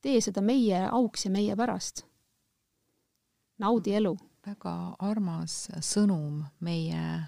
tee 0.00 0.20
seda 0.20 0.40
meie 0.40 0.86
auks 0.90 1.24
ja 1.24 1.30
meie 1.30 1.56
pärast. 1.56 2.04
naudi 3.58 3.94
elu. 3.94 4.16
väga 4.46 4.96
armas 4.98 5.68
sõnum 5.80 6.44
meie, 6.60 7.22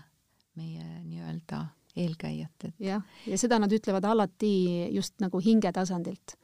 meie 0.54 1.02
nii-öelda 1.04 1.66
eelkäijatelt. 1.96 2.74
jah, 2.78 3.02
ja 3.26 3.38
seda 3.38 3.58
nad 3.58 3.72
ütlevad 3.72 4.04
alati 4.04 4.88
just 4.94 5.20
nagu 5.20 5.38
hinge 5.38 5.72
tasandilt 5.72 6.40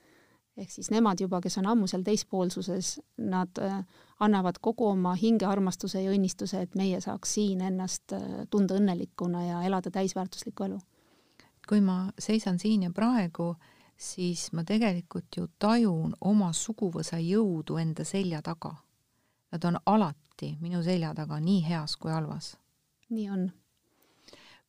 ehk 0.57 0.73
siis 0.73 0.91
nemad 0.91 1.21
juba, 1.21 1.41
kes 1.45 1.59
on 1.61 1.69
ammu 1.73 1.89
seal 1.91 2.05
teispoolsuses, 2.07 2.97
nad 3.19 3.61
äh, 3.63 3.81
annavad 4.21 4.55
kogu 4.61 4.87
oma 4.89 5.15
hingearmastuse 5.15 6.03
ja 6.03 6.13
õnnistuse, 6.13 6.63
et 6.65 6.75
meie 6.75 7.01
saaks 7.01 7.35
siin 7.37 7.61
ennast 7.61 8.13
äh, 8.17 8.23
tunda 8.51 8.79
õnnelikuna 8.79 9.43
ja 9.47 9.63
elada 9.69 9.91
täisväärtuslikku 9.91 10.65
elu. 10.65 10.79
kui 11.69 11.81
ma 11.81 12.13
seisan 12.19 12.59
siin 12.59 12.83
ja 12.83 12.91
praegu, 12.95 13.57
siis 13.99 14.53
ma 14.53 14.65
tegelikult 14.65 15.37
ju 15.37 15.49
tajun 15.59 16.15
oma 16.21 16.53
suguvõsa 16.53 17.19
jõudu 17.19 17.77
enda 17.83 18.05
selja 18.05 18.43
taga. 18.43 18.77
Nad 19.53 19.65
on 19.65 19.79
alati 19.87 20.57
minu 20.61 20.83
selja 20.83 21.15
taga 21.15 21.41
nii 21.41 21.63
heas 21.69 21.97
kui 21.97 22.11
halvas. 22.11 22.57
nii 23.11 23.31
on. 23.31 23.51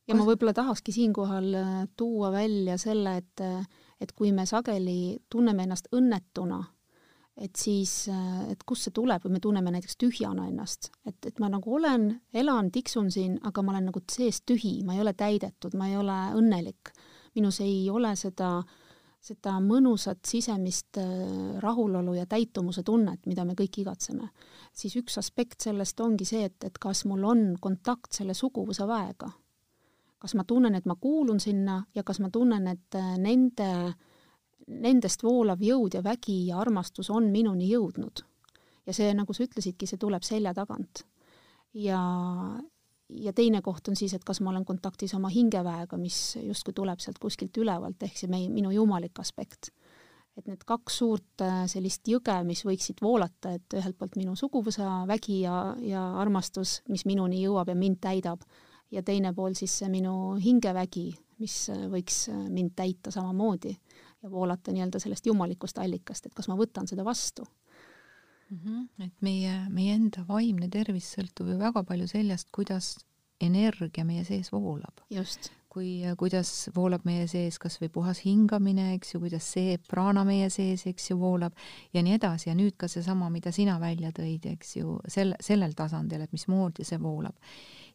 ja 0.08 0.14
Kas... 0.14 0.18
ma 0.18 0.24
võib-olla 0.24 0.52
tahakski 0.52 0.92
siinkohal 0.92 1.54
äh, 1.54 1.88
tuua 1.96 2.32
välja 2.32 2.78
selle, 2.78 3.16
et 3.16 3.46
et 4.00 4.12
kui 4.12 4.32
me 4.32 4.46
sageli 4.46 5.18
tunneme 5.30 5.62
ennast 5.62 5.88
õnnetuna, 5.92 6.62
et 7.38 7.54
siis, 7.56 7.92
et 8.50 8.62
kust 8.66 8.88
see 8.88 8.94
tuleb 8.94 9.22
või 9.24 9.36
me 9.36 9.40
tunneme 9.42 9.70
näiteks 9.74 9.96
tühjana 10.00 10.48
ennast, 10.48 10.90
et, 11.06 11.18
et 11.26 11.38
ma 11.42 11.50
nagu 11.52 11.76
olen, 11.78 12.10
elan, 12.34 12.72
tiksun 12.74 13.12
siin, 13.14 13.38
aga 13.46 13.62
ma 13.62 13.74
olen 13.74 13.88
nagu 13.92 14.02
sees 14.10 14.42
tühi, 14.46 14.80
ma 14.86 14.96
ei 14.96 15.04
ole 15.04 15.14
täidetud, 15.18 15.76
ma 15.78 15.90
ei 15.90 15.96
ole 16.00 16.18
õnnelik. 16.38 16.92
minus 17.38 17.60
ei 17.60 17.90
ole 17.90 18.16
seda, 18.16 18.62
seda 19.22 19.58
mõnusat 19.62 20.24
sisemist 20.26 20.98
äh, 20.98 21.58
rahulolu 21.62 22.16
ja 22.16 22.26
täitumuse 22.26 22.82
tunnet, 22.82 23.26
mida 23.26 23.44
me 23.44 23.54
kõik 23.54 23.82
igatseme. 23.84 24.30
siis 24.72 24.96
üks 24.96 25.18
aspekt 25.18 25.60
sellest 25.60 26.00
ongi 26.00 26.24
see, 26.24 26.44
et, 26.44 26.64
et 26.64 26.78
kas 26.78 27.04
mul 27.04 27.24
on 27.24 27.56
kontakt 27.60 28.12
selle 28.12 28.34
suguvõsa 28.34 28.86
väega 28.86 29.30
kas 30.18 30.34
ma 30.34 30.44
tunnen, 30.44 30.74
et 30.74 30.86
ma 30.86 30.96
kuulun 30.98 31.38
sinna 31.40 31.84
ja 31.94 32.02
kas 32.02 32.18
ma 32.20 32.30
tunnen, 32.30 32.66
et 32.66 32.94
äh, 32.98 33.14
nende, 33.18 33.94
nendest 34.68 35.22
voolav 35.24 35.62
jõud 35.64 35.96
ja 35.96 36.02
vägi 36.04 36.40
ja 36.48 36.58
armastus 36.60 37.10
on 37.10 37.30
minuni 37.32 37.70
jõudnud. 37.72 38.24
ja 38.86 38.94
see, 38.96 39.12
nagu 39.14 39.34
sa 39.36 39.44
ütlesidki, 39.44 39.86
see 39.86 40.00
tuleb 40.00 40.24
selja 40.24 40.54
tagant. 40.54 41.04
ja, 41.74 42.00
ja 43.08 43.32
teine 43.32 43.62
koht 43.62 43.88
on 43.88 43.96
siis, 43.96 44.14
et 44.14 44.24
kas 44.24 44.40
ma 44.40 44.50
olen 44.50 44.64
kontaktis 44.64 45.14
oma 45.14 45.28
hingeväega, 45.32 45.96
mis 45.96 46.38
justkui 46.42 46.74
tuleb 46.74 47.00
sealt 47.00 47.18
kuskilt 47.18 47.56
ülevalt, 47.56 48.02
ehk 48.02 48.16
see 48.16 48.30
meie, 48.30 48.48
minu 48.52 48.70
jumalik 48.74 49.18
aspekt. 49.18 49.72
et 50.38 50.46
need 50.46 50.62
kaks 50.62 51.00
suurt 51.00 51.42
äh, 51.42 51.64
sellist 51.66 52.06
jõge, 52.06 52.36
mis 52.46 52.62
võiksid 52.64 53.00
voolata, 53.02 53.56
et 53.58 53.74
ühelt 53.74 53.98
poolt 53.98 54.16
minu 54.16 54.36
suguvõsa 54.36 55.02
vägi 55.08 55.40
ja, 55.42 55.74
ja 55.82 56.04
armastus, 56.20 56.82
mis 56.88 57.04
minuni 57.10 57.42
jõuab 57.42 57.72
ja 57.72 57.74
mind 57.74 57.98
täidab 58.00 58.44
ja 58.94 59.02
teine 59.02 59.32
pool 59.34 59.56
siis 59.58 59.74
see 59.80 59.88
minu 59.90 60.36
hingevägi, 60.38 61.10
mis 61.42 61.56
äh, 61.74 61.88
võiks 61.90 62.28
äh, 62.30 62.44
mind 62.52 62.76
täita 62.78 63.10
samamoodi 63.10 63.74
ja 64.22 64.30
voolata 64.30 64.72
nii-öelda 64.72 65.00
sellest 65.02 65.26
jumalikust 65.26 65.78
allikast, 65.78 66.26
et 66.26 66.34
kas 66.34 66.48
ma 66.50 66.56
võtan 66.58 66.88
seda 66.90 67.04
vastu 67.04 67.46
mm. 68.50 68.58
-hmm. 68.58 69.04
et 69.06 69.22
meie, 69.22 69.54
meie 69.70 69.94
enda 69.94 70.24
vaimne 70.28 70.68
tervis 70.68 71.12
sõltub 71.16 71.52
ju 71.52 71.58
väga 71.58 71.84
palju 71.84 72.06
sellest, 72.06 72.48
kuidas 72.52 72.96
energia 73.40 74.04
meie 74.04 74.24
sees 74.24 74.52
voolab. 74.52 75.04
kui, 75.68 76.00
kuidas 76.18 76.70
voolab 76.74 77.04
meie 77.04 77.26
sees 77.28 77.58
kas 77.58 77.76
või 77.80 77.90
puhas 77.92 78.22
hingamine, 78.24 78.94
eks 78.94 79.14
ju, 79.14 79.20
kuidas 79.20 79.50
see 79.52 79.76
praana 79.90 80.24
meie 80.24 80.48
sees, 80.50 80.86
eks 80.86 81.10
ju, 81.10 81.18
voolab 81.20 81.52
ja 81.94 82.02
nii 82.02 82.14
edasi 82.16 82.48
ja 82.48 82.54
nüüd 82.54 82.74
ka 82.76 82.88
seesama, 82.88 83.28
mida 83.30 83.52
sina 83.52 83.76
välja 83.80 84.10
tõid, 84.16 84.48
eks 84.54 84.76
ju, 84.76 84.96
sel, 85.06 85.34
sellel 85.40 85.76
tasandil, 85.76 86.24
et 86.24 86.32
mismoodi 86.32 86.84
see 86.84 86.98
voolab. 86.98 87.36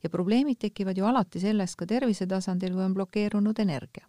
ja 0.03 0.09
probleemid 0.09 0.59
tekivad 0.59 0.97
ju 0.97 1.05
alati 1.05 1.39
sellest 1.39 1.75
ka 1.75 1.86
tervise 1.86 2.27
tasandil, 2.27 2.73
kui 2.73 2.83
on 2.83 2.93
blokeerunud 2.93 3.59
energia 3.59 4.07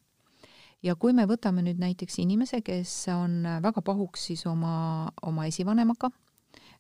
ja 0.85 0.95
kui 1.01 1.15
me 1.17 1.25
võtame 1.29 1.65
nüüd 1.65 1.81
näiteks 1.81 2.19
inimese, 2.23 2.61
kes 2.65 2.93
on 3.15 3.43
väga 3.65 3.83
pahuks 3.85 4.29
siis 4.31 4.45
oma, 4.51 5.09
oma 5.25 5.49
esivanemaga 5.49 6.11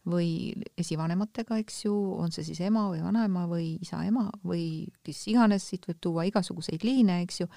või 0.08 0.52
esivanematega, 0.76 1.58
eks 1.62 1.84
ju, 1.86 1.94
on 2.20 2.32
see 2.34 2.44
siis 2.44 2.60
ema 2.66 2.84
või 2.92 3.00
vanaema 3.04 3.46
või 3.48 3.74
isa-ema 3.80 4.26
või 4.44 4.86
kes 5.04 5.22
iganes, 5.32 5.68
siit 5.70 5.88
võib 5.88 6.00
tuua 6.04 6.26
igasuguseid 6.28 6.84
liine, 6.84 7.22
eks 7.24 7.40
ju, 7.40 7.48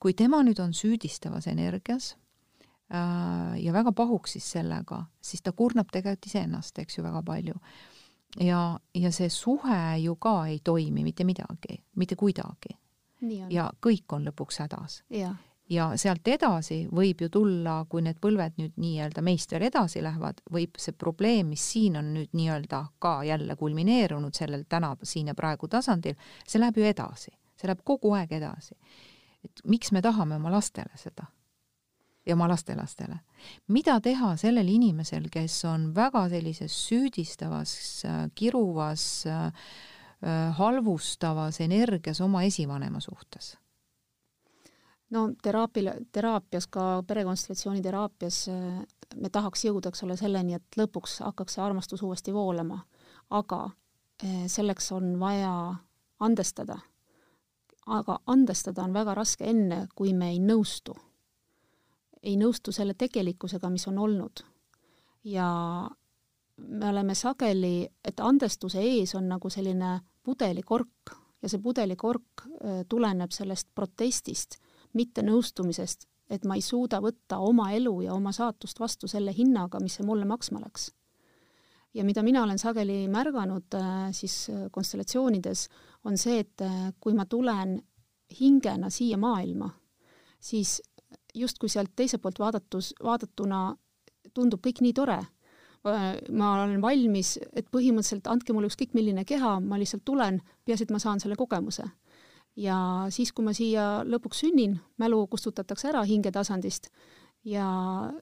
kui 0.00 0.16
tema 0.16 0.40
nüüd 0.44 0.60
on 0.64 0.72
süüdistavas 0.76 1.48
energias 1.52 2.14
äh, 2.88 3.60
ja 3.60 3.76
väga 3.76 3.92
pahuksis 3.92 4.46
sellega, 4.56 5.04
siis 5.20 5.44
ta 5.44 5.52
kurnab 5.52 5.92
tegelikult 5.92 6.30
iseennast, 6.30 6.80
eks 6.80 6.98
ju, 6.98 7.04
väga 7.04 7.22
palju. 7.26 7.60
ja, 8.40 8.78
ja 8.94 9.12
see 9.12 9.28
suhe 9.30 9.80
ju 10.00 10.16
ka 10.16 10.38
ei 10.48 10.62
toimi 10.64 11.04
mitte 11.04 11.24
midagi, 11.24 11.82
mitte 11.96 12.16
kuidagi. 12.16 12.78
ja 13.50 13.70
kõik 13.80 14.12
on 14.12 14.24
lõpuks 14.24 14.64
hädas 14.64 15.02
ja 15.70 15.88
sealt 15.96 16.28
edasi 16.28 16.84
võib 16.92 17.22
ju 17.24 17.28
tulla, 17.32 17.78
kui 17.88 18.02
need 18.04 18.18
põlved 18.22 18.58
nüüd 18.60 18.74
nii-öelda 18.80 19.22
meist 19.24 19.52
veel 19.52 19.66
edasi 19.70 20.02
lähevad, 20.04 20.42
võib 20.52 20.76
see 20.80 20.96
probleem, 20.96 21.52
mis 21.54 21.64
siin 21.72 21.96
on 22.00 22.12
nüüd 22.16 22.34
nii-öelda 22.36 22.82
ka 23.02 23.16
jälle 23.24 23.56
kulmineerunud 23.56 24.36
sellel 24.36 24.66
täna 24.68 24.94
siin 25.02 25.32
ja 25.32 25.36
praegu 25.38 25.68
tasandil, 25.68 26.18
see 26.46 26.60
läheb 26.60 26.80
ju 26.80 26.88
edasi, 26.88 27.32
see 27.56 27.70
läheb 27.70 27.80
kogu 27.84 28.12
aeg 28.18 28.36
edasi. 28.36 28.76
et 29.44 29.60
miks 29.68 29.92
me 29.92 30.00
tahame 30.02 30.36
oma 30.36 30.50
lastele 30.50 30.96
seda 30.96 31.26
ja 32.26 32.34
oma 32.34 32.48
lastelastele. 32.48 33.18
mida 33.68 34.00
teha 34.00 34.36
sellel 34.36 34.68
inimesel, 34.68 35.28
kes 35.30 35.64
on 35.64 35.94
väga 35.94 36.28
sellises 36.28 36.76
süüdistavas, 36.88 38.04
kiruvas, 38.34 39.24
halvustavas 40.56 41.60
energias 41.60 42.20
oma 42.20 42.42
esivanema 42.42 43.00
suhtes 43.00 43.56
no 45.14 45.28
teraapil, 45.42 45.90
teraapias, 46.12 46.66
ka 46.66 47.02
perekonstellatsiooni 47.06 47.82
teraapias 47.82 48.44
äh, 48.50 48.82
me 49.16 49.30
tahaks 49.30 49.64
jõuda, 49.68 49.92
eks 49.92 50.04
ole, 50.06 50.16
selleni, 50.18 50.58
et 50.58 50.78
lõpuks 50.78 51.20
hakkaks 51.24 51.56
see 51.56 51.64
armastus 51.64 52.02
uuesti 52.02 52.34
voolama, 52.34 52.80
aga 53.30 53.60
äh, 53.68 54.44
selleks 54.50 54.90
on 54.96 55.14
vaja 55.20 55.54
andestada. 56.20 56.78
aga 57.86 58.18
andestada 58.26 58.82
on 58.82 58.94
väga 58.94 59.14
raske 59.14 59.44
enne, 59.44 59.86
kui 59.94 60.14
me 60.14 60.30
ei 60.32 60.38
nõustu. 60.40 60.94
ei 62.22 62.36
nõustu 62.40 62.72
selle 62.72 62.94
tegelikkusega, 62.94 63.70
mis 63.70 63.86
on 63.88 63.98
olnud. 63.98 64.44
ja 65.24 65.48
me 66.56 66.88
oleme 66.88 67.14
sageli, 67.14 67.88
et 68.04 68.20
andestuse 68.20 68.80
ees 68.80 69.14
on 69.14 69.28
nagu 69.28 69.50
selline 69.50 70.00
pudelikork 70.22 71.16
ja 71.42 71.48
see 71.48 71.60
pudelikork 71.60 72.46
äh, 72.46 72.84
tuleneb 72.88 73.30
sellest 73.30 73.68
protestist 73.74 74.58
mittenõustumisest, 74.94 76.06
et 76.30 76.44
ma 76.48 76.56
ei 76.58 76.64
suuda 76.64 77.00
võtta 77.04 77.40
oma 77.44 77.70
elu 77.76 77.94
ja 78.06 78.14
oma 78.14 78.32
saatust 78.32 78.80
vastu 78.80 79.08
selle 79.10 79.34
hinnaga, 79.36 79.80
mis 79.82 79.98
see 79.98 80.06
mulle 80.06 80.26
maksma 80.28 80.62
läks. 80.62 80.90
ja 81.94 82.04
mida 82.04 82.22
mina 82.22 82.42
olen 82.42 82.58
sageli 82.58 83.04
märganud 83.08 83.74
äh, 83.78 84.08
siis 84.12 84.48
äh, 84.50 84.64
konstellatsioonides, 84.70 85.68
on 86.04 86.18
see, 86.18 86.40
et 86.40 86.60
äh, 86.62 86.92
kui 87.00 87.14
ma 87.14 87.26
tulen 87.26 87.78
hingena 88.40 88.90
siia 88.90 89.16
maailma, 89.16 89.70
siis 90.40 90.80
justkui 91.34 91.68
sealt 91.68 91.92
teiselt 91.96 92.22
poolt 92.22 92.38
vaadatus, 92.38 92.94
vaadatuna 93.02 93.76
tundub 94.34 94.60
kõik 94.64 94.80
nii 94.82 94.92
tore. 94.92 95.20
ma 96.32 96.46
olen 96.56 96.80
valmis, 96.80 97.34
et 97.52 97.66
põhimõtteliselt 97.68 98.26
andke 98.32 98.54
mulle 98.56 98.70
ükskõik 98.70 98.94
milline 98.96 99.24
keha, 99.28 99.58
ma 99.60 99.76
lihtsalt 99.76 100.00
tulen, 100.04 100.38
peaasi, 100.64 100.86
et 100.86 100.90
ma 100.90 100.98
saan 100.98 101.20
selle 101.20 101.36
kogemuse 101.36 101.84
ja 102.56 102.76
siis, 103.14 103.32
kui 103.34 103.44
ma 103.46 103.54
siia 103.56 104.04
lõpuks 104.06 104.44
sünnin, 104.44 104.76
mälu 105.00 105.24
kustutatakse 105.30 105.90
ära 105.90 106.04
hingetasandist. 106.06 106.90
Ja 107.44 107.66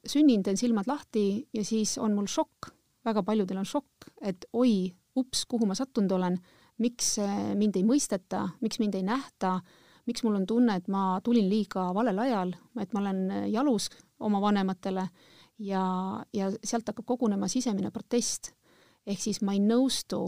sünnin, 0.09 0.43
teen 0.43 0.59
silmad 0.59 0.89
lahti 0.91 1.47
ja 1.55 1.63
siis 1.65 1.95
on 1.99 2.17
mul 2.17 2.27
šokk, 2.31 2.73
väga 3.07 3.23
paljudel 3.27 3.61
on 3.61 3.69
šokk, 3.69 4.09
et 4.23 4.47
oi, 4.53 4.91
ups, 5.19 5.45
kuhu 5.47 5.69
ma 5.69 5.77
sattunud 5.79 6.13
olen, 6.17 6.39
miks 6.83 7.15
mind 7.59 7.77
ei 7.79 7.85
mõisteta, 7.87 8.49
miks 8.65 8.81
mind 8.83 8.97
ei 8.99 9.05
nähta, 9.07 9.59
miks 10.09 10.25
mul 10.27 10.41
on 10.41 10.47
tunne, 10.49 10.75
et 10.81 10.89
ma 10.91 11.21
tulin 11.25 11.47
liiga 11.51 11.91
valel 11.95 12.19
ajal, 12.25 12.55
et 12.81 12.95
ma 12.95 13.03
olen 13.05 13.23
jalus 13.53 13.91
oma 14.23 14.41
vanematele. 14.43 15.07
Ja, 15.63 15.85
ja 16.35 16.49
sealt 16.65 16.89
hakkab 16.89 17.07
kogunema 17.07 17.47
sisemine 17.49 17.93
protest. 17.95 18.55
ehk 19.07 19.19
siis 19.21 19.41
ma 19.43 19.53
ei 19.53 19.61
nõustu 19.61 20.25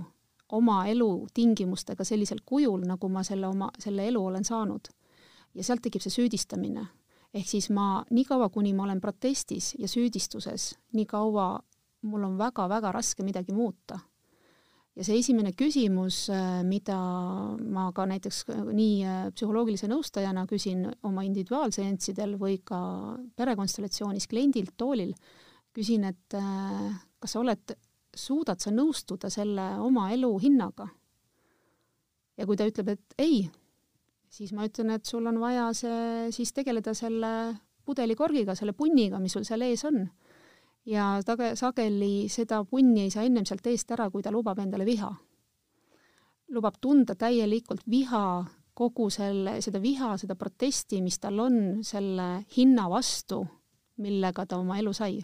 oma 0.55 0.85
elutingimustega 0.91 2.05
sellisel 2.05 2.41
kujul, 2.47 2.87
nagu 2.87 3.09
ma 3.09 3.23
selle 3.27 3.49
oma, 3.51 3.71
selle 3.79 4.09
elu 4.09 4.27
olen 4.27 4.45
saanud. 4.45 4.89
ja 5.55 5.63
sealt 5.65 5.83
tekib 5.83 6.03
see 6.03 6.11
süüdistamine. 6.11 6.87
ehk 7.35 7.49
siis 7.49 7.71
ma, 7.71 8.05
niikaua 8.11 8.49
kuni 8.49 8.73
ma 8.75 8.83
olen 8.83 9.01
protestis 9.01 9.75
ja 9.79 9.89
süüdistuses, 9.89 10.75
nii 10.93 11.07
kaua 11.07 11.59
mul 12.05 12.27
on 12.27 12.37
väga-väga 12.39 12.93
raske 12.93 13.25
midagi 13.25 13.53
muuta. 13.53 13.99
ja 14.95 15.03
see 15.03 15.17
esimene 15.19 15.51
küsimus, 15.59 16.29
äh, 16.31 16.61
mida 16.63 16.97
ma 17.59 17.89
ka 17.93 18.05
näiteks 18.07 18.45
äh, 18.53 18.61
nii 18.79 19.01
äh, 19.03 19.25
psühholoogilise 19.35 19.89
nõustajana 19.91 20.45
küsin 20.47 20.85
oma 21.03 21.25
individuaalseanssidel 21.27 22.37
või 22.39 22.61
ka 22.63 22.79
perekonstellatsioonis 23.35 24.29
kliendilt 24.31 24.77
toolil, 24.79 25.11
küsin, 25.75 26.07
et 26.07 26.37
kas 27.19 27.33
sa 27.35 27.41
oled 27.41 27.75
suudad 28.21 28.61
sa 28.61 28.73
nõustuda 28.75 29.31
selle 29.33 29.75
oma 29.83 30.11
elu 30.15 30.31
hinnaga? 30.43 30.89
ja 32.37 32.47
kui 32.47 32.59
ta 32.59 32.67
ütleb, 32.67 32.91
et 32.95 33.15
ei, 33.23 33.45
siis 34.31 34.53
ma 34.57 34.67
ütlen, 34.67 34.91
et 34.97 35.07
sul 35.07 35.27
on 35.31 35.39
vaja 35.43 35.69
see, 35.77 36.31
siis 36.35 36.53
tegeleda 36.55 36.95
selle 36.99 37.31
pudelikorgiga, 37.87 38.57
selle 38.59 38.75
punniga, 38.75 39.21
mis 39.23 39.37
sul 39.37 39.47
seal 39.47 39.63
ees 39.67 39.85
on. 39.87 40.03
ja 40.87 41.15
tage-, 41.25 41.55
sageli 41.57 42.27
seda 42.29 42.65
punni 42.69 43.05
ei 43.05 43.13
saa 43.15 43.25
ennem 43.25 43.47
sealt 43.49 43.67
eest 43.71 43.95
ära, 43.97 44.11
kui 44.11 44.23
ta 44.23 44.33
lubab 44.35 44.59
endale 44.59 44.87
viha. 44.89 45.13
lubab 46.55 46.81
tunda 46.81 47.15
täielikult 47.15 47.87
viha, 47.91 48.45
kogu 48.75 49.09
selle, 49.11 49.61
seda 49.63 49.81
viha, 49.81 50.17
seda 50.19 50.35
protesti, 50.35 51.01
mis 51.03 51.19
tal 51.23 51.39
on 51.41 51.85
selle 51.87 52.45
hinna 52.57 52.89
vastu, 52.91 53.45
millega 54.03 54.47
ta 54.47 54.59
oma 54.59 54.81
elu 54.83 54.93
sai 54.93 55.23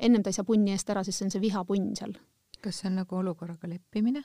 ennem 0.00 0.22
ta 0.22 0.30
ei 0.30 0.32
saa 0.32 0.44
punni 0.44 0.72
eest 0.72 0.90
ära, 0.90 1.04
sest 1.04 1.20
see 1.20 1.26
on 1.28 1.34
see 1.34 1.42
vihapunn 1.42 1.94
seal. 1.96 2.14
kas 2.60 2.80
see 2.80 2.90
on 2.90 3.00
nagu 3.00 3.16
olukorraga 3.16 3.68
leppimine 3.68 4.22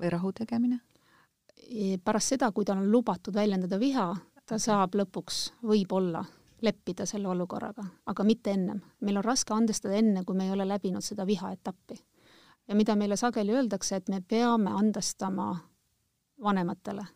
või 0.00 0.10
rahu 0.10 0.32
tegemine? 0.32 0.80
pärast 2.04 2.34
seda, 2.34 2.50
kui 2.52 2.64
tal 2.64 2.80
on 2.82 2.90
lubatud 2.90 3.34
väljendada 3.34 3.78
viha, 3.78 4.06
ta 4.46 4.58
saab 4.58 4.96
lõpuks 4.98 5.42
võib-olla 5.62 6.24
leppida 6.62 7.06
selle 7.06 7.28
olukorraga, 7.28 7.84
aga 8.06 8.24
mitte 8.24 8.50
ennem. 8.50 8.80
meil 9.00 9.18
on 9.18 9.24
raske 9.24 9.54
andestada 9.54 9.94
enne, 9.98 10.24
kui 10.24 10.36
me 10.36 10.46
ei 10.46 10.52
ole 10.52 10.66
läbinud 10.68 11.02
seda 11.02 11.26
viha 11.26 11.52
etappi. 11.52 11.98
ja 12.68 12.74
mida 12.74 12.96
meile 12.96 13.16
sageli 13.16 13.52
öeldakse, 13.52 13.96
et 13.96 14.08
me 14.08 14.20
peame 14.20 14.70
andestama 14.70 15.56
vanematele. 16.42 17.06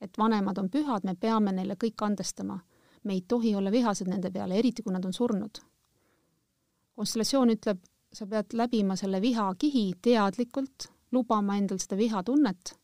et 0.00 0.18
vanemad 0.18 0.58
on 0.58 0.70
pühad, 0.70 1.04
me 1.04 1.14
peame 1.14 1.52
neile 1.52 1.74
kõik 1.74 2.02
andestama. 2.02 2.60
me 3.04 3.12
ei 3.12 3.24
tohi 3.28 3.54
olla 3.54 3.70
vihased 3.70 4.08
nende 4.08 4.30
peale, 4.30 4.58
eriti 4.58 4.82
kui 4.82 4.92
nad 4.92 5.04
on 5.04 5.12
surnud 5.12 5.65
konstellatsioon 6.96 7.52
ütleb, 7.56 7.82
sa 8.12 8.26
pead 8.30 8.56
läbima 8.56 8.96
selle 8.96 9.20
vihakihi 9.20 9.86
teadlikult, 10.02 10.88
lubama 11.12 11.56
endal 11.60 11.80
seda 11.82 11.98
vihatunnet 11.98 12.74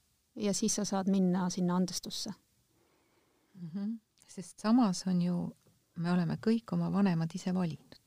ja 0.41 0.55
siis 0.57 0.77
sa 0.79 0.85
saad 0.89 1.11
minna 1.13 1.49
sinna 1.51 1.77
andestusse 1.77 2.31
mm. 2.31 3.69
-hmm. 3.69 3.99
sest 4.29 4.61
samas 4.61 5.05
on 5.07 5.23
ju, 5.23 5.57
me 5.97 6.13
oleme 6.13 6.39
kõik 6.47 6.73
oma 6.73 6.93
vanemad 6.93 7.31
ise 7.35 7.55
valinud. 7.55 8.01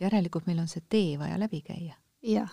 järelikult 0.00 0.46
meil 0.46 0.58
on 0.58 0.68
see 0.68 0.82
tee 0.88 1.18
vaja 1.18 1.38
läbi 1.38 1.62
käia. 1.62 1.94
jah, 2.22 2.50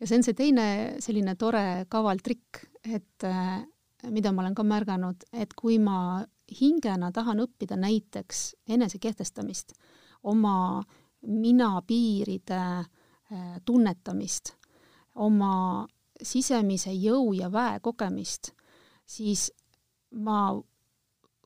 ja 0.00 0.06
see 0.06 0.16
on 0.16 0.22
see 0.22 0.34
teine 0.34 0.96
selline 0.98 1.34
tore 1.34 1.86
kaval 1.88 2.18
trikk, 2.18 2.64
et 2.84 3.24
äh, 3.24 3.66
mida 4.10 4.32
ma 4.32 4.42
olen 4.42 4.54
ka 4.54 4.62
märganud, 4.62 5.24
et 5.32 5.54
kui 5.54 5.78
ma 5.78 6.24
hingena 6.60 7.12
tahan 7.12 7.40
õppida 7.40 7.76
näiteks 7.76 8.56
enesekehtestamist, 8.66 9.72
oma 10.22 10.78
äh, 10.78 10.96
mina 11.26 11.82
piiride 11.86 12.60
äh, 12.60 13.60
tunnetamist, 13.64 14.54
oma 15.14 15.86
sisemise 16.22 16.92
jõu 16.92 17.32
ja 17.36 17.50
väe 17.52 17.80
kogemist, 17.82 18.52
siis 19.06 19.50
ma, 20.12 20.52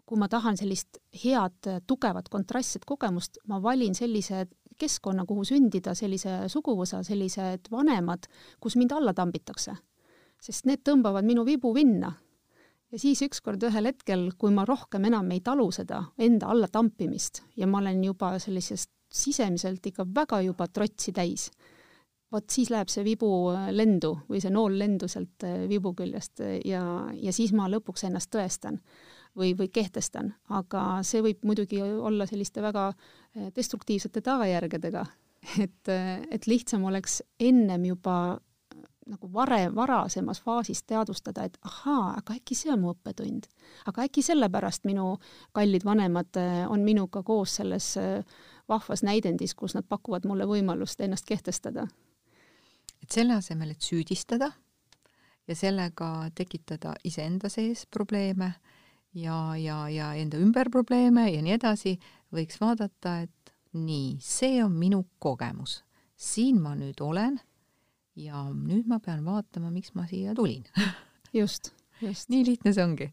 kui 0.04 0.20
ma 0.20 0.28
tahan 0.28 0.58
sellist 0.58 0.98
head 1.24 1.70
tugevat 1.87 2.28
kontrastset 2.32 2.84
kogemust, 2.88 3.38
ma 3.48 3.60
valin 3.62 3.94
sellise 3.94 4.46
keskkonna, 4.78 5.24
kuhu 5.26 5.44
sündida, 5.46 5.94
sellise 5.94 6.44
suguvõsa, 6.50 7.03
sellised 7.07 7.70
vanemad, 7.70 8.26
kus 8.61 8.76
mind 8.76 8.92
alla 8.92 9.14
tambitakse. 9.14 9.76
sest 10.44 10.66
need 10.66 10.82
tõmbavad 10.84 11.24
minu 11.24 11.44
vibu 11.44 11.74
vinna. 11.74 12.12
ja 12.90 12.99
siis 12.99 13.22
ükskord 13.22 13.62
ühel 13.62 13.86
hetkel, 13.86 14.32
kui 14.38 14.51
ma 14.51 14.64
rohkem 14.64 15.05
enam 15.05 15.30
ei 15.30 15.40
talu 15.40 15.70
seda 15.72 16.05
enda 16.18 16.46
allatampimist 16.46 17.42
ja 17.57 17.66
ma 17.66 17.78
olen 17.78 18.05
juba 18.05 18.38
sellisest 18.38 18.90
sisemiselt 19.14 19.86
ikka 19.86 20.06
väga 20.14 20.40
juba 20.44 20.68
trotsi 20.68 21.12
täis, 21.14 21.48
vot 22.34 22.50
siis 22.50 22.70
läheb 22.72 22.90
see 22.90 23.04
vibu 23.06 23.30
äh, 23.54 23.68
lendu 23.74 24.14
või 24.28 24.42
see 24.42 24.52
nool 24.54 24.78
lendu 24.78 25.08
sealt 25.10 25.46
äh, 25.46 25.66
vibu 25.70 25.94
küljest 25.96 26.42
äh, 26.42 26.56
ja, 26.66 26.82
ja 27.14 27.34
siis 27.34 27.54
ma 27.54 27.68
lõpuks 27.70 28.08
ennast 28.08 28.32
tõestan 28.34 28.80
või, 29.38 29.52
või 29.58 29.68
kehtestan, 29.74 30.32
aga 30.54 31.02
see 31.06 31.22
võib 31.24 31.44
muidugi 31.46 31.82
olla 31.82 32.26
selliste 32.30 32.62
väga 32.62 32.92
destruktiivsete 33.56 34.22
tagajärgedega, 34.22 35.02
et, 35.64 35.90
et 36.30 36.46
lihtsam 36.46 36.84
oleks 36.86 37.20
ennem 37.42 37.88
juba 37.90 38.38
nagu 39.04 39.28
varem, 39.34 39.74
varasemas 39.76 40.38
faasis 40.40 40.80
teadvustada, 40.88 41.44
et 41.44 41.58
ahaa, 41.66 42.14
aga 42.22 42.36
äkki 42.38 42.56
see 42.56 42.70
on 42.72 42.80
mu 42.80 42.94
õppetund. 42.94 43.50
aga 43.90 44.06
äkki 44.06 44.22
sellepärast 44.24 44.86
minu 44.88 45.18
kallid 45.52 45.84
vanemad 45.84 46.38
on 46.72 46.86
minuga 46.86 47.22
koos 47.26 47.58
selles 47.58 47.90
äh, 48.00 48.22
vahvas 48.68 49.02
näidendis, 49.02 49.54
kus 49.54 49.74
nad 49.74 49.84
pakuvad 49.88 50.26
mulle 50.26 50.46
võimalust 50.48 51.00
ennast 51.00 51.26
kehtestada. 51.26 51.86
et 53.02 53.10
selle 53.10 53.34
asemel, 53.34 53.70
et 53.70 53.82
süüdistada 53.82 54.52
ja 55.48 55.56
sellega 55.56 56.30
tekitada 56.34 56.94
iseenda 57.04 57.48
sees 57.48 57.86
probleeme 57.86 58.54
ja, 59.14 59.56
ja, 59.56 59.88
ja 59.88 60.12
enda 60.14 60.38
ümber 60.40 60.70
probleeme 60.70 61.28
ja 61.30 61.42
nii 61.42 61.56
edasi, 61.58 61.98
võiks 62.34 62.60
vaadata, 62.60 63.18
et 63.26 63.54
nii, 63.74 64.16
see 64.22 64.62
on 64.64 64.72
minu 64.78 65.04
kogemus, 65.18 65.82
siin 66.16 66.60
ma 66.62 66.74
nüüd 66.78 67.00
olen 67.04 67.38
ja 68.16 68.44
nüüd 68.54 68.86
ma 68.90 69.00
pean 69.02 69.24
vaatama, 69.26 69.72
miks 69.74 69.94
ma 69.98 70.06
siia 70.10 70.34
tulin 70.34 70.64
just, 71.40 71.72
just. 72.00 72.30
nii 72.30 72.44
lihtne 72.46 72.72
see 72.72 72.84
ongi. 72.84 73.10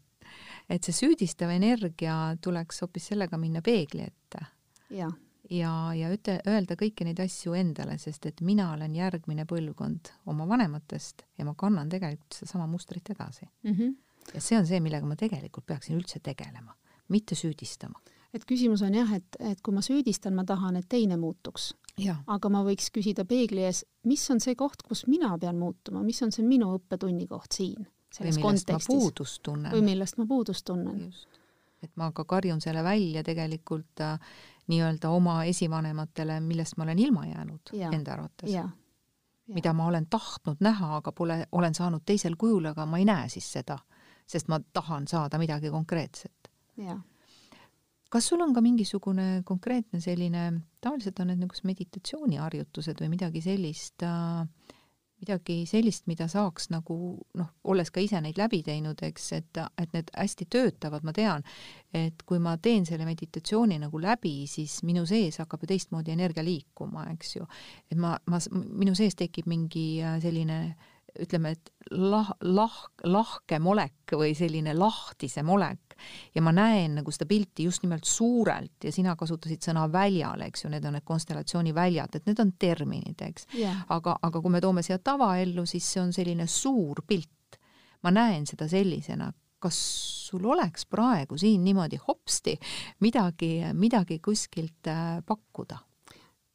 et 0.70 0.84
see 0.84 0.94
süüdistav 0.96 1.50
energia 1.52 2.36
tuleks 2.40 2.82
hoopis 2.84 3.10
sellega 3.12 3.38
minna 3.38 3.62
peegli 3.62 4.06
ette. 4.06 4.46
ja, 4.90 5.10
ja, 5.52 5.72
ja 5.96 6.12
ütle, 6.12 6.38
öelda 6.48 6.76
kõiki 6.80 7.06
neid 7.08 7.20
asju 7.22 7.56
endale, 7.58 7.98
sest 8.00 8.26
et 8.30 8.40
mina 8.44 8.70
olen 8.74 8.94
järgmine 8.96 9.46
põlvkond 9.48 10.12
oma 10.32 10.46
vanematest 10.48 11.26
ja 11.38 11.46
ma 11.48 11.54
kannan 11.58 11.92
tegelikult 11.92 12.40
sedasama 12.40 12.66
mustrit 12.70 13.10
edasi 13.14 13.46
mm. 13.64 13.74
-hmm. 13.74 13.94
ja 14.34 14.40
see 14.40 14.58
on 14.58 14.66
see, 14.66 14.80
millega 14.80 15.06
ma 15.06 15.16
tegelikult 15.16 15.66
peaksin 15.66 15.98
üldse 16.00 16.20
tegelema, 16.20 16.74
mitte 17.08 17.34
süüdistama. 17.34 18.00
et 18.32 18.44
küsimus 18.48 18.82
on 18.82 18.94
jah, 18.94 19.12
et, 19.12 19.36
et 19.40 19.60
kui 19.60 19.74
ma 19.74 19.82
süüdistan, 19.82 20.34
ma 20.34 20.44
tahan, 20.44 20.76
et 20.76 20.88
teine 20.88 21.16
muutuks 21.16 21.72
aga 22.26 22.48
ma 22.52 22.62
võiks 22.64 22.90
küsida 22.92 23.24
peegli 23.28 23.64
ees, 23.66 23.84
mis 24.08 24.22
on 24.30 24.40
see 24.40 24.54
koht, 24.58 24.82
kus 24.86 25.06
mina 25.06 25.34
pean 25.38 25.58
muutuma, 25.60 26.02
mis 26.02 26.22
on 26.22 26.32
see 26.32 26.44
minu 26.46 26.72
õppetunni 26.78 27.28
koht 27.28 27.52
siin, 27.58 27.86
selles 28.12 28.38
kontekstis. 28.40 29.40
või 29.72 29.82
millest 29.84 30.18
ma 30.18 30.26
puudust 30.26 30.64
tunnen. 30.64 31.12
et 31.82 31.90
ma 31.96 32.12
ka 32.12 32.24
karjun 32.24 32.60
selle 32.60 32.82
välja 32.84 33.22
tegelikult 33.26 34.00
äh, 34.00 34.18
nii-öelda 34.70 35.10
oma 35.10 35.42
esivanematele, 35.44 36.40
millest 36.40 36.76
ma 36.76 36.84
olen 36.86 36.98
ilma 36.98 37.26
jäänud 37.26 37.72
ja. 37.72 37.90
enda 37.92 38.12
arvates. 38.12 38.50
mida 39.52 39.72
ma 39.72 39.86
olen 39.86 40.06
tahtnud 40.06 40.60
näha, 40.60 40.96
aga 40.96 41.12
pole, 41.12 41.46
olen 41.52 41.74
saanud 41.74 42.04
teisel 42.06 42.36
kujul, 42.38 42.64
aga 42.70 42.86
ma 42.86 42.98
ei 42.98 43.04
näe 43.04 43.28
siis 43.28 43.50
seda, 43.52 43.78
sest 44.26 44.48
ma 44.48 44.60
tahan 44.72 45.08
saada 45.08 45.38
midagi 45.38 45.70
konkreetset. 45.70 46.52
kas 48.10 48.28
sul 48.28 48.40
on 48.40 48.54
ka 48.54 48.60
mingisugune 48.60 49.42
konkreetne 49.44 50.00
selline, 50.00 50.52
tavaliselt 50.80 51.18
on 51.20 51.26
need 51.32 51.40
niisugused 51.40 51.64
meditatsiooniharjutused 51.64 53.00
või 53.00 53.08
midagi 53.16 53.40
sellist 53.40 54.04
äh,, 54.04 54.46
midagi 55.22 55.62
sellist, 55.70 56.06
mida 56.10 56.26
saaks 56.30 56.68
nagu 56.72 56.96
noh, 57.38 57.50
olles 57.70 57.90
ka 57.94 58.02
ise 58.02 58.20
neid 58.22 58.38
läbi 58.40 58.62
teinud, 58.66 59.00
eks, 59.06 59.28
et, 59.38 59.60
et 59.78 59.94
need 59.94 60.10
hästi 60.16 60.48
töötavad, 60.50 61.06
ma 61.06 61.14
tean, 61.16 61.46
et 61.94 62.24
kui 62.26 62.40
ma 62.42 62.56
teen 62.62 62.86
selle 62.88 63.06
meditatsiooni 63.08 63.78
nagu 63.82 64.02
läbi, 64.02 64.34
siis 64.50 64.80
minu 64.86 65.06
sees 65.08 65.38
hakkab 65.42 65.62
ju 65.62 65.72
teistmoodi 65.72 66.14
energia 66.14 66.44
liikuma, 66.46 67.06
eks 67.14 67.36
ju. 67.36 67.46
et 67.90 67.98
ma, 67.98 68.16
ma, 68.26 68.40
minu 68.52 68.96
sees 68.98 69.16
tekib 69.18 69.48
mingi 69.50 69.86
äh, 70.02 70.18
selline 70.22 70.62
ütleme, 71.20 71.52
et 71.56 71.70
lah-, 71.90 72.32
lah-, 72.40 72.86
lahkem 73.04 73.66
olek 73.68 74.14
või 74.16 74.32
selline 74.36 74.74
lahtisem 74.76 75.48
olek 75.52 75.96
ja 76.34 76.42
ma 76.42 76.52
näen 76.54 76.96
nagu 76.98 77.12
seda 77.14 77.28
pilti 77.30 77.66
just 77.68 77.84
nimelt 77.84 78.08
suurelt 78.08 78.84
ja 78.84 78.92
sina 78.94 79.14
kasutasid 79.18 79.62
sõna 79.64 79.84
väljal, 79.92 80.40
eks 80.48 80.64
ju, 80.64 80.72
need 80.72 80.86
on 80.88 80.96
need 80.96 81.06
konstellatsiooniväljad, 81.08 82.16
et 82.16 82.26
need 82.30 82.42
on 82.42 82.54
terminid, 82.58 83.20
eks 83.28 83.46
yeah.. 83.58 83.84
aga, 83.92 84.16
aga 84.22 84.42
kui 84.42 84.54
me 84.54 84.62
toome 84.64 84.84
siia 84.86 84.98
tavaellu, 84.98 85.66
siis 85.68 85.86
see 85.94 86.02
on 86.02 86.12
selline 86.16 86.48
suur 86.50 87.04
pilt. 87.06 87.60
ma 88.02 88.10
näen 88.10 88.46
seda 88.48 88.66
sellisena, 88.66 89.28
kas 89.62 89.78
sul 90.26 90.48
oleks 90.50 90.88
praegu 90.90 91.38
siin 91.38 91.62
niimoodi 91.64 92.00
hopsti 92.02 92.56
midagi, 93.04 93.54
midagi 93.78 94.18
kuskilt 94.18 94.90
äh, 94.90 95.20
pakkuda? 95.26 95.78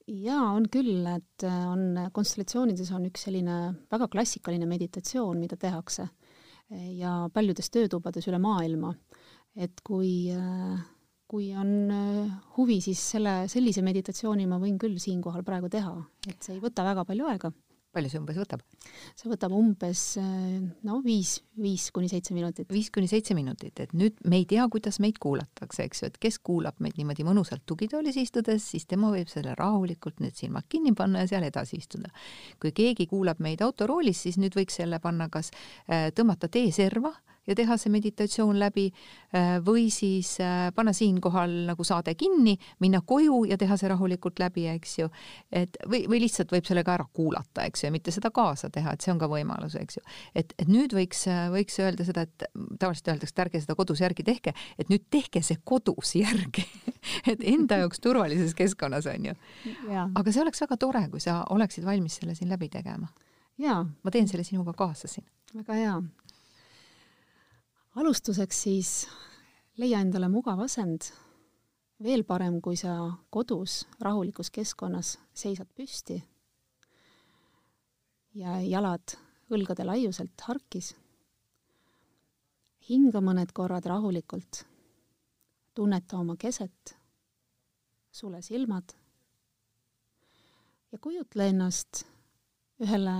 Jaa, 0.07 0.51
on 0.53 0.67
küll, 0.71 1.05
et 1.11 1.43
äh, 1.47 1.63
on, 1.67 2.09
konstellatsioonides 2.15 2.91
on 2.95 3.07
üks 3.09 3.27
selline 3.27 3.57
väga 3.91 4.07
klassikaline 4.11 4.69
meditatsioon, 4.69 5.39
mida 5.39 5.59
tehakse 5.59 6.07
ja 6.67 7.29
paljudes 7.31 7.69
töötubades 7.71 8.25
üle 8.27 8.41
maailma 8.43 8.89
et 9.57 9.81
kui, 9.85 10.29
äh, 10.33 10.77
kui 11.29 11.49
on 11.57 11.71
äh, 11.91 12.33
huvi, 12.57 12.79
siis 12.83 13.01
selle, 13.15 13.39
sellise 13.51 13.83
meditatsiooni 13.85 14.45
ma 14.49 14.59
võin 14.61 14.77
küll 14.81 14.97
siinkohal 15.01 15.45
praegu 15.47 15.71
teha, 15.73 15.95
et 16.29 16.37
see 16.43 16.57
ei 16.57 16.63
võta 16.63 16.85
väga 16.87 17.05
palju 17.07 17.31
aega. 17.31 17.51
Palju 17.97 18.11
see 18.13 18.21
umbes 18.21 18.39
võtab? 18.39 18.63
see 19.17 19.31
võtab 19.31 19.55
umbes 19.57 20.03
äh, 20.21 20.57
no 20.87 20.99
viis, 21.05 21.37
viis 21.59 21.89
kuni 21.95 22.09
seitse 22.11 22.35
minutit. 22.37 22.69
viis 22.73 22.91
kuni 22.93 23.09
seitse 23.11 23.35
minutit, 23.37 23.81
et 23.83 23.93
nüüd 23.97 24.21
me 24.29 24.41
ei 24.41 24.47
tea, 24.49 24.65
kuidas 24.71 25.01
meid 25.03 25.19
kuulatakse, 25.23 25.87
eks 25.87 26.03
ju, 26.03 26.11
et 26.11 26.19
kes 26.27 26.39
kuulab 26.45 26.81
meid 26.83 26.99
niimoodi 26.99 27.25
mõnusalt 27.27 27.65
tugitoolis 27.69 28.19
istudes, 28.21 28.65
siis 28.73 28.87
tema 28.89 29.11
võib 29.13 29.31
selle 29.31 29.55
rahulikult 29.57 30.21
need 30.23 30.37
silmad 30.39 30.69
kinni 30.69 30.93
panna 30.97 31.25
ja 31.25 31.33
seal 31.33 31.47
edasi 31.47 31.81
istuda. 31.81 32.13
kui 32.61 32.73
keegi 32.75 33.09
kuulab 33.09 33.41
meid 33.43 33.63
autoroolis, 33.65 34.21
siis 34.27 34.39
nüüd 34.41 34.55
võiks 34.57 34.79
selle 34.81 35.01
panna 35.03 35.29
kas 35.33 35.51
tõmmata 35.87 36.49
teeserva 36.51 37.13
ja 37.47 37.55
teha 37.55 37.77
see 37.79 37.91
meditatsioon 37.93 38.59
läbi 38.59 38.87
äh, 38.91 39.57
või 39.65 39.87
siis 39.93 40.35
äh, 40.43 40.67
panna 40.75 40.93
siinkohal 40.95 41.53
nagu 41.69 41.85
saade 41.87 42.13
kinni, 42.19 42.57
minna 42.83 43.01
koju 43.05 43.43
ja 43.49 43.57
teha 43.59 43.77
see 43.79 43.91
rahulikult 43.91 44.41
läbi, 44.43 44.67
eks 44.73 44.97
ju. 44.99 45.09
et 45.51 45.77
või, 45.87 46.03
või 46.09 46.21
lihtsalt 46.25 46.51
võib 46.53 46.67
selle 46.67 46.83
ka 46.87 46.97
ära 46.97 47.07
kuulata, 47.13 47.65
eks 47.67 47.83
ju, 47.83 47.89
ja 47.89 47.95
mitte 47.95 48.13
seda 48.15 48.31
kaasa 48.35 48.69
teha, 48.73 48.93
et 48.93 49.05
see 49.05 49.13
on 49.13 49.21
ka 49.21 49.29
võimalus, 49.31 49.77
eks 49.79 49.99
ju. 49.99 50.05
et, 50.35 50.53
et 50.59 50.71
nüüd 50.71 50.95
võiks, 50.97 51.23
võiks 51.53 51.79
öelda 51.83 52.07
seda, 52.07 52.27
et 52.27 52.47
tavaliselt 52.79 53.13
öeldakse, 53.13 53.33
et 53.33 53.43
ärge 53.45 53.63
seda 53.63 53.77
kodus 53.79 54.03
järgi 54.03 54.27
tehke, 54.27 54.53
et 54.77 54.91
nüüd 54.91 55.07
tehke 55.13 55.43
see 55.45 55.59
kodus 55.63 56.15
järgi 56.19 56.65
et 57.31 57.43
enda 57.47 57.81
jaoks 57.83 58.03
turvalises 58.03 58.55
keskkonnas, 58.57 59.07
on 59.11 59.31
ju. 59.31 59.37
aga 59.95 60.31
see 60.31 60.43
oleks 60.43 60.63
väga 60.67 60.79
tore, 60.81 61.07
kui 61.13 61.23
sa 61.23 61.41
oleksid 61.55 61.87
valmis 61.87 62.19
selle 62.19 62.35
siin 62.35 62.51
läbi 62.51 62.69
tegema. 62.73 63.07
ma 63.57 64.11
teen 64.11 64.27
selle 64.27 64.43
sinuga 64.43 64.73
kaasa 64.77 65.07
siin. 65.07 65.25
väga 65.55 65.73
hea 65.79 65.99
alustuseks 67.97 68.61
siis 68.63 68.89
leia 69.81 70.01
endale 70.03 70.29
mugav 70.29 70.59
asend, 70.61 71.09
veel 72.03 72.23
parem, 72.29 72.59
kui 72.61 72.77
sa 72.77 72.93
kodus 73.33 73.85
rahulikus 74.03 74.51
keskkonnas 74.53 75.15
seisad 75.33 75.69
püsti 75.73 76.19
ja 78.37 78.59
jalad 78.61 79.17
õlgade 79.49 79.85
laiuselt 79.87 80.45
harkis. 80.45 80.93
hinga 82.87 83.19
mõned 83.19 83.49
korrad 83.51 83.85
rahulikult, 83.85 84.61
tunneta 85.75 86.17
oma 86.17 86.37
keset, 86.39 86.93
sule 88.11 88.41
silmad. 88.41 88.93
Ja 90.91 90.99
kujutle 91.03 91.49
ennast 91.49 92.05
ühele 92.79 93.17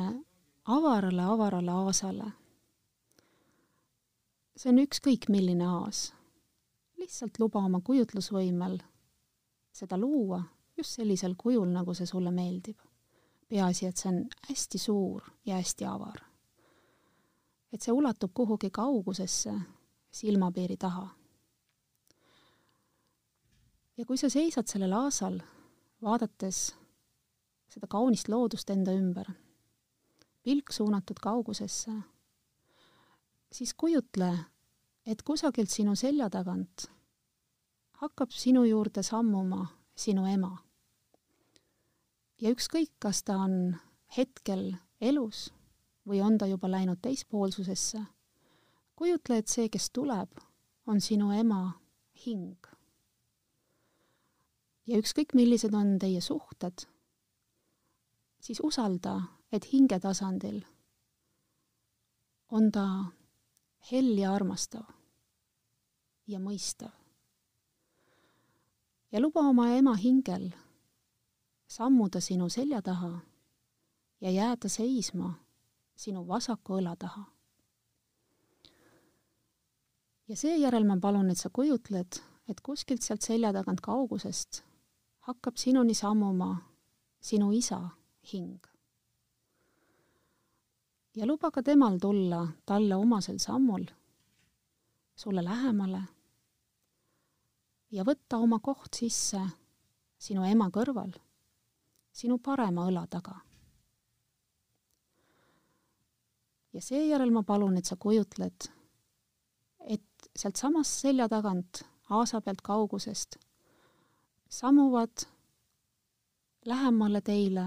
avarale, 0.63 1.23
avarale 1.23 1.71
aasale 1.71 2.31
see 4.57 4.71
on 4.73 4.79
ükskõik 4.81 5.27
milline 5.29 5.65
aas. 5.69 6.13
lihtsalt 6.97 7.37
luba 7.39 7.61
oma 7.61 7.79
kujutlusvõimel 7.85 8.79
seda 9.71 9.97
luua 9.97 10.41
just 10.77 10.97
sellisel 10.97 11.35
kujul, 11.37 11.67
nagu 11.69 11.93
see 11.93 12.05
sulle 12.05 12.31
meeldib. 12.31 12.77
peaasi, 13.47 13.85
et 13.85 13.97
see 13.97 14.09
on 14.09 14.25
hästi 14.49 14.77
suur 14.77 15.23
ja 15.45 15.55
hästi 15.55 15.85
avar. 15.85 16.21
et 17.71 17.81
see 17.81 17.93
ulatub 17.93 18.33
kuhugi 18.33 18.69
kaugusesse, 18.69 19.53
silmapiiri 20.11 20.77
taha. 20.77 21.07
ja 23.97 24.05
kui 24.05 24.17
sa 24.17 24.29
seisad 24.29 24.67
sellel 24.67 24.93
aasal, 24.93 25.39
vaadates 26.01 26.75
seda 27.69 27.87
kaunist 27.87 28.27
loodust 28.27 28.69
enda 28.69 28.91
ümber, 28.91 29.29
pilk 30.43 30.71
suunatud 30.71 31.19
kaugusesse 31.21 31.91
siis 33.51 33.73
kujutle, 33.73 34.31
et 35.05 35.21
kusagilt 35.23 35.69
sinu 35.69 35.95
selja 35.95 36.29
tagant 36.29 36.87
hakkab 37.97 38.31
sinu 38.31 38.63
juurde 38.63 39.03
sammuma 39.03 39.67
sinu 39.95 40.25
ema. 40.29 40.57
ja 42.41 42.51
ükskõik, 42.53 42.91
kas 42.99 43.23
ta 43.25 43.37
on 43.41 43.75
hetkel 44.17 44.75
elus 45.01 45.47
või 46.07 46.21
on 46.21 46.37
ta 46.37 46.45
juba 46.45 46.69
läinud 46.69 47.01
teispoolsusesse, 47.01 48.03
kujutle, 48.95 49.37
et 49.37 49.47
see, 49.47 49.69
kes 49.69 49.89
tuleb, 49.89 50.29
on 50.85 51.01
sinu 51.01 51.31
ema 51.33 51.79
hing. 52.25 52.67
ja 54.85 55.01
ükskõik, 55.01 55.33
millised 55.33 55.73
on 55.73 55.97
teie 55.99 56.21
suhted, 56.21 56.85
siis 58.39 58.61
usalda, 58.63 59.21
et 59.51 59.65
hinge 59.73 59.99
tasandil 59.99 60.61
on 62.53 62.71
ta 62.71 62.85
hell 63.91 64.17
ja 64.17 64.33
armastav 64.35 64.85
ja 66.27 66.39
mõistav. 66.39 66.91
ja 69.11 69.21
luba 69.21 69.41
oma 69.41 69.69
ema 69.77 69.95
hingel 69.95 70.51
sammuda 71.67 72.21
sinu 72.21 72.49
selja 72.49 72.81
taha 72.81 73.19
ja 74.21 74.31
jääda 74.31 74.69
seisma 74.69 75.33
sinu 75.95 76.27
vasaku 76.27 76.79
õla 76.79 76.95
taha. 76.99 77.25
ja 80.27 80.35
seejärel 80.35 80.85
ma 80.85 80.99
palun, 81.01 81.29
et 81.29 81.37
sa 81.37 81.49
kujutled, 81.49 82.21
et 82.47 82.61
kuskilt 82.61 83.01
sealt 83.01 83.21
selja 83.21 83.53
tagant 83.53 83.81
kaugusest 83.81 84.63
hakkab 85.27 85.57
sinuni 85.57 85.93
sammuma 85.93 86.55
sinu 87.19 87.51
isa 87.51 87.89
hing. 88.33 88.76
Ja 91.17 91.25
luba 91.25 91.49
ka 91.51 91.63
temal 91.65 91.97
tulla 91.97 92.43
talle 92.65 92.95
omasel 92.95 93.39
sammul 93.41 93.85
sulle 95.15 95.41
lähemale 95.43 96.03
ja 97.91 98.05
võtta 98.05 98.37
oma 98.37 98.59
koht 98.59 98.93
sisse 98.99 99.41
sinu 100.17 100.45
ema 100.45 100.67
kõrval, 100.73 101.13
sinu 102.11 102.37
parema 102.37 102.85
õla 102.89 103.05
taga. 103.09 103.39
ja 106.73 106.81
seejärel 106.81 107.31
ma 107.33 107.41
palun, 107.43 107.77
et 107.79 107.89
sa 107.89 107.95
kujutled, 107.97 108.67
et 109.89 110.29
sealtsamast 110.37 111.01
selja 111.01 111.25
tagant, 111.31 111.81
aasa 112.13 112.41
pealt 112.45 112.61
kaugusest, 112.61 113.39
sammuvad 114.49 115.25
lähemale 116.69 117.21
teile 117.25 117.65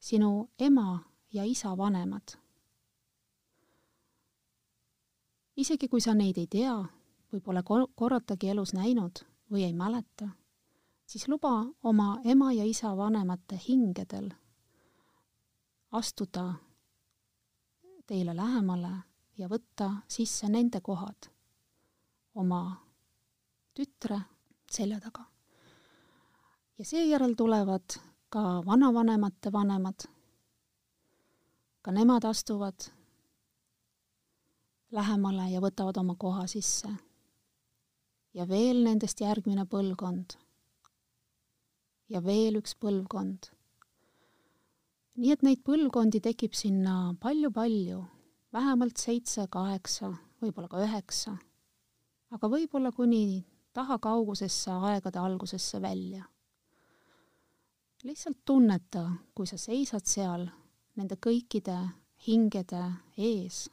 sinu 0.00 0.48
ema 0.58 0.98
ja 1.32 1.44
isa 1.44 1.76
vanemad. 1.76 2.34
Isegi 5.58 5.88
kui 5.90 6.00
sa 6.00 6.14
neid 6.14 6.38
ei 6.38 6.46
tea 6.46 6.76
või 7.32 7.40
pole 7.42 7.62
korratagi 7.66 8.52
elus 8.54 8.72
näinud 8.76 9.24
või 9.50 9.64
ei 9.66 9.74
mäleta, 9.74 10.28
siis 11.06 11.26
luba 11.28 11.66
oma 11.82 12.20
ema 12.24 12.52
ja 12.52 12.64
isa 12.64 12.94
vanemate 12.96 13.58
hingedel 13.68 14.30
astuda 15.90 16.52
teile 18.06 18.36
lähemale 18.36 18.92
ja 19.38 19.48
võtta 19.48 19.90
sisse 20.08 20.48
nende 20.48 20.80
kohad 20.80 21.30
oma 22.34 22.60
tütre 23.74 24.20
selja 24.70 25.00
taga. 25.00 25.24
ja 26.78 26.84
seejärel 26.84 27.34
tulevad 27.34 27.98
ka 28.28 28.62
vanavanemate 28.66 29.52
vanemad. 29.52 30.06
ka 31.82 31.90
nemad 31.92 32.24
astuvad 32.24 32.97
lähemale 34.94 35.50
ja 35.52 35.60
võtavad 35.60 35.98
oma 36.00 36.14
koha 36.18 36.46
sisse. 36.46 36.88
ja 38.34 38.44
veel 38.48 38.84
nendest 38.84 39.20
järgmine 39.20 39.64
põlvkond. 39.66 40.36
ja 42.08 42.24
veel 42.24 42.56
üks 42.60 42.74
põlvkond. 42.74 43.50
nii 45.16 45.32
et 45.32 45.42
neid 45.42 45.60
põlvkondi 45.64 46.20
tekib 46.20 46.54
sinna 46.54 47.14
palju-palju, 47.20 48.04
vähemalt 48.52 48.96
seitse, 48.96 49.46
kaheksa, 49.50 50.14
võib-olla 50.40 50.68
ka 50.68 50.82
üheksa, 50.84 51.36
aga 52.30 52.48
võib-olla 52.48 52.92
kuni 52.92 53.44
taha 53.72 53.98
kaugusesse 53.98 54.70
aegade 54.70 55.18
algusesse 55.18 55.82
välja. 55.82 56.24
lihtsalt 58.04 58.44
tunneta, 58.44 59.10
kui 59.34 59.46
sa 59.46 59.58
seisad 59.58 60.06
seal 60.06 60.48
nende 60.96 61.16
kõikide 61.16 61.76
hingede 62.26 62.84
ees 63.16 63.68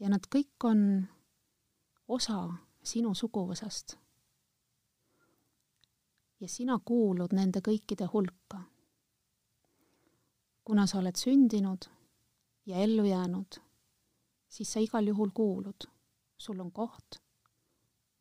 ja 0.00 0.08
nad 0.08 0.26
kõik 0.34 0.64
on 0.64 1.06
osa 2.08 2.48
sinu 2.82 3.14
suguvõsast. 3.14 3.96
ja 6.40 6.48
sina 6.48 6.78
kuulud 6.84 7.32
nende 7.36 7.60
kõikide 7.60 8.08
hulka. 8.12 8.62
kuna 10.64 10.86
sa 10.86 10.98
oled 10.98 11.16
sündinud 11.16 11.88
ja 12.66 12.76
ellu 12.76 13.04
jäänud, 13.04 13.60
siis 14.48 14.72
sa 14.72 14.80
igal 14.80 15.06
juhul 15.06 15.30
kuulud, 15.34 15.88
sul 16.38 16.60
on 16.60 16.72
koht 16.72 17.20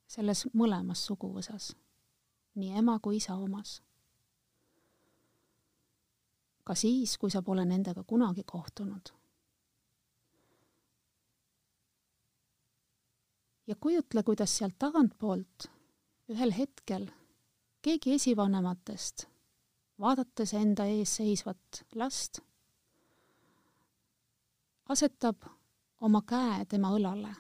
selles 0.07 0.47
mõlemas 0.53 1.05
suguvõsas, 1.05 1.75
nii 2.55 2.77
ema 2.77 2.99
kui 2.99 3.17
isa 3.17 3.36
omas. 3.36 3.82
ka 6.63 6.75
siis, 6.75 7.17
kui 7.17 7.32
sa 7.32 7.41
pole 7.41 7.65
nendega 7.65 8.03
kunagi 8.03 8.43
kohtunud 8.43 9.18
ja 13.70 13.76
kujutle, 13.80 14.24
kuidas 14.24 14.57
sealt 14.57 14.74
tagantpoolt 14.80 15.67
ühel 16.34 16.53
hetkel 16.57 17.05
keegi 17.86 18.13
esivanematest, 18.13 19.26
vaadates 19.99 20.53
enda 20.57 20.88
ees 20.89 21.13
seisvat 21.20 21.84
last, 21.95 22.39
asetab 24.89 25.45
oma 26.01 26.24
käe 26.26 26.65
tema 26.65 26.89
õlale 26.97 27.36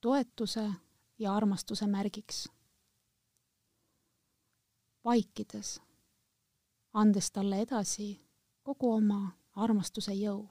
toetuse 0.00 0.66
ja 1.18 1.34
armastuse 1.34 1.86
märgiks. 1.86 2.48
vaikides, 5.04 5.80
andes 6.92 7.30
talle 7.32 7.62
edasi 7.64 8.10
kogu 8.62 8.92
oma 8.92 9.32
armastuse 9.56 10.12
jõu 10.12 10.44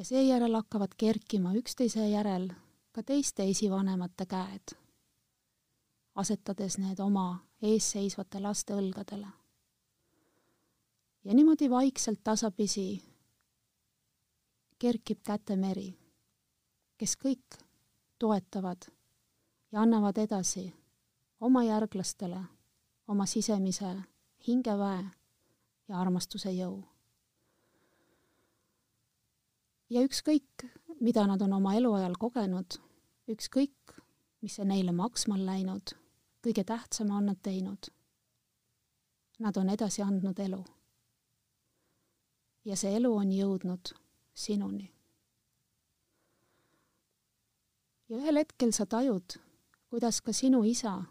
ja 0.00 0.04
seejärel 0.04 0.54
hakkavad 0.54 0.94
kerkima 0.96 1.50
üksteise 1.54 2.06
järel 2.08 2.46
ka 2.92 3.02
teiste 3.02 3.44
esivanemate 3.44 4.24
käed, 4.26 4.72
asetades 6.14 6.78
need 6.80 7.02
oma 7.04 7.24
eesseisvate 7.62 8.40
laste 8.40 8.72
õlgadele. 8.72 9.26
ja 11.24 11.34
niimoodi 11.34 11.68
vaikselt 11.70 12.22
tasapisi 12.24 13.02
kerkib 14.78 15.20
kätemeri, 15.22 15.92
kes 16.96 17.16
kõik 17.16 17.58
toetavad 18.18 18.88
ja 19.72 19.82
annavad 19.82 20.16
edasi 20.18 20.64
oma 21.40 21.64
järglastele 21.64 22.40
oma 23.08 23.26
sisemise 23.26 23.92
hingeväe 24.46 25.04
ja 25.88 26.00
armastuse 26.00 26.56
jõu 26.56 26.80
ja 29.90 30.02
ükskõik, 30.06 30.66
mida 31.00 31.26
nad 31.26 31.42
on 31.42 31.52
oma 31.58 31.74
eluajal 31.78 32.14
kogenud, 32.18 32.78
ükskõik, 33.30 33.96
mis 34.42 34.56
see 34.56 34.66
neile 34.66 34.94
maksma 34.96 35.34
on 35.36 35.44
läinud, 35.46 35.94
kõige 36.44 36.64
tähtsama 36.64 37.18
on 37.18 37.30
nad 37.32 37.40
teinud. 37.42 37.90
Nad 39.40 39.56
on 39.56 39.70
edasi 39.72 40.02
andnud 40.02 40.38
elu. 40.38 40.64
ja 42.64 42.76
see 42.76 42.92
elu 42.96 43.10
on 43.16 43.30
jõudnud 43.32 43.92
sinuni. 44.34 44.92
ja 48.08 48.16
ühel 48.16 48.36
hetkel 48.36 48.72
sa 48.72 48.86
tajud, 48.86 49.38
kuidas 49.90 50.20
ka 50.20 50.32
sinu 50.32 50.64
isa 50.64 51.04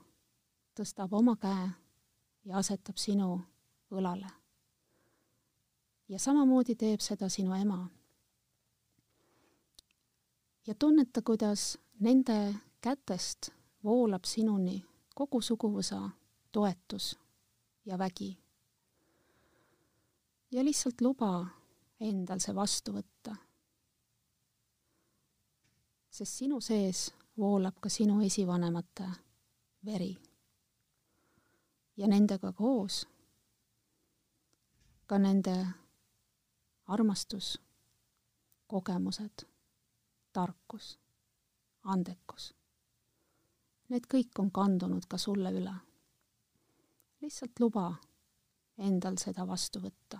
tõstab 0.76 1.14
oma 1.14 1.36
käe 1.36 1.70
ja 2.46 2.58
asetab 2.58 2.98
sinu 2.98 3.42
õlale. 3.92 4.30
ja 6.10 6.20
samamoodi 6.20 6.76
teeb 6.76 7.02
seda 7.02 7.30
sinu 7.30 7.54
ema 7.54 7.90
ja 10.70 10.76
tunneta, 10.76 11.22
kuidas 11.22 11.80
nende 12.00 12.56
kätest 12.82 13.50
voolab 13.84 14.24
sinuni 14.24 14.86
kogu 15.16 15.42
suguvõsa 15.42 16.10
toetus 16.52 17.20
ja 17.86 17.98
vägi. 17.98 18.38
ja 20.52 20.66
lihtsalt 20.66 21.02
luba 21.02 21.48
endal 22.00 22.40
see 22.40 22.56
vastu 22.56 22.94
võtta. 22.94 23.36
sest 26.10 26.38
sinu 26.38 26.62
sees 26.62 27.14
voolab 27.38 27.82
ka 27.82 27.90
sinu 27.90 28.22
esivanemate 28.22 29.10
veri. 29.86 30.18
ja 31.98 32.08
nendega 32.08 32.54
koos 32.54 33.08
ka 35.08 35.18
nende 35.18 35.68
armastus, 36.86 37.58
kogemused 38.68 39.49
tarkus, 40.34 41.00
andekus. 41.84 42.54
Need 43.90 44.06
kõik 44.06 44.40
on 44.42 44.52
kandunud 44.54 45.06
ka 45.10 45.18
sulle 45.18 45.52
üle. 45.54 45.76
lihtsalt 47.20 47.60
luba 47.60 47.90
endal 48.78 49.18
seda 49.20 49.48
vastu 49.48 49.82
võtta. 49.84 50.20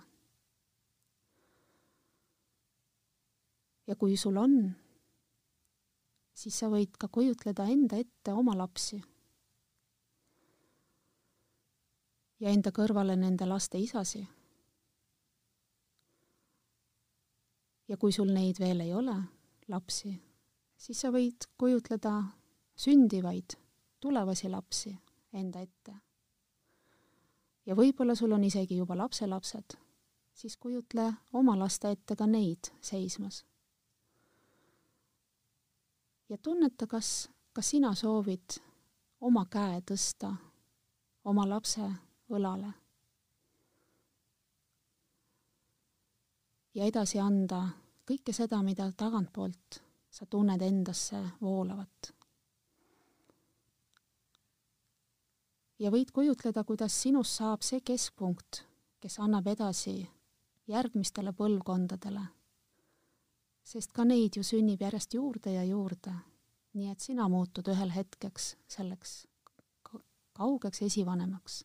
ja 3.86 3.96
kui 3.96 4.16
sul 4.16 4.36
on, 4.36 4.52
siis 6.34 6.58
sa 6.58 6.68
võid 6.70 6.94
ka 6.98 7.08
kujutleda 7.08 7.64
enda 7.66 7.96
ette 7.96 8.32
oma 8.32 8.56
lapsi. 8.56 9.02
ja 12.40 12.50
enda 12.50 12.70
kõrvale 12.70 13.16
nende 13.16 13.46
laste 13.46 13.78
isasi. 13.78 14.26
ja 17.88 17.96
kui 17.96 18.12
sul 18.12 18.32
neid 18.34 18.58
veel 18.58 18.80
ei 18.80 18.94
ole 18.94 19.39
lapsi, 19.70 20.12
siis 20.76 21.00
sa 21.00 21.10
võid 21.14 21.46
kujutleda 21.58 22.12
sündivaid 22.76 23.56
tulevasi 24.00 24.48
lapsi 24.48 24.94
enda 25.32 25.60
ette. 25.60 25.94
ja 27.66 27.76
võib-olla 27.76 28.14
sul 28.14 28.32
on 28.32 28.44
isegi 28.44 28.76
juba 28.76 28.96
lapselapsed, 28.96 29.76
siis 30.34 30.56
kujutle 30.56 31.12
oma 31.32 31.58
laste 31.58 31.90
ette 31.90 32.16
ka 32.16 32.26
neid 32.26 32.72
seismas. 32.80 33.44
ja 36.28 36.38
tunneta, 36.38 36.86
kas, 36.86 37.30
kas 37.52 37.70
sina 37.70 37.94
soovid 37.94 38.60
oma 39.20 39.46
käe 39.50 39.82
tõsta 39.86 40.34
oma 41.24 41.48
lapse 41.48 41.90
õlale 42.30 42.72
ja 46.74 46.84
edasi 46.86 47.18
anda 47.18 47.68
kõike 48.10 48.32
seda, 48.34 48.58
mida 48.66 48.88
tagantpoolt 48.98 49.82
sa 50.10 50.26
tunned 50.26 50.62
endasse 50.62 51.20
voolavat. 51.40 52.14
ja 55.80 55.88
võid 55.90 56.10
kujutleda, 56.12 56.64
kuidas 56.64 56.92
sinust 57.02 57.38
saab 57.38 57.62
see 57.64 57.80
keskpunkt, 57.80 58.64
kes 59.00 59.16
annab 59.18 59.46
edasi 59.46 59.94
järgmistele 60.68 61.32
põlvkondadele. 61.32 62.24
sest 63.64 63.92
ka 63.92 64.04
neid 64.04 64.36
ju 64.36 64.42
sünnib 64.42 64.82
järjest 64.82 65.14
juurde 65.14 65.52
ja 65.52 65.64
juurde. 65.64 66.14
nii 66.72 66.90
et 66.90 67.00
sina 67.00 67.28
muutud 67.28 67.68
ühel 67.68 67.90
hetkeks 67.90 68.56
selleks 68.66 69.26
kaugeks 70.32 70.82
esivanemaks. 70.82 71.64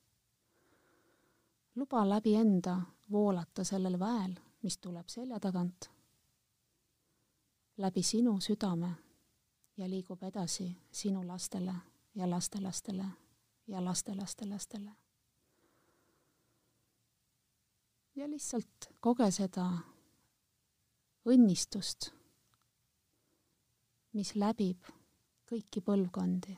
luba 1.75 2.09
läbi 2.09 2.35
enda 2.35 2.81
voolata 3.11 3.63
sellel 3.63 3.99
väel, 3.99 4.35
mis 4.61 4.77
tuleb 4.77 5.09
selja 5.09 5.39
tagant, 5.39 5.94
läbi 7.77 8.03
sinu 8.03 8.41
südame 8.41 8.95
ja 9.77 9.89
liigub 9.89 10.23
edasi 10.23 10.75
sinu 10.91 11.27
lastele 11.27 11.73
ja 12.15 12.29
lastelastele 12.29 13.05
ja 13.67 13.85
lastelastelastele. 13.85 14.91
ja 18.15 18.29
lihtsalt 18.29 18.89
koge 18.99 19.31
seda 19.31 19.65
õnnistust, 21.25 22.11
mis 24.13 24.35
läbib 24.35 24.87
kõiki 25.49 25.81
põlvkondi, 25.83 26.55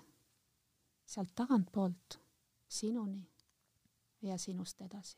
sealt 1.05 1.33
tagantpoolt 1.35 2.19
sinuni 2.67 3.25
ja 4.21 4.37
sinust 4.37 4.81
edasi. 4.81 5.17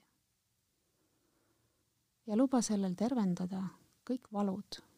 ja 2.28 2.38
luba 2.38 2.62
sellel 2.62 2.96
tervendada 2.96 3.64
kõik 4.06 4.32
valud 4.34 4.89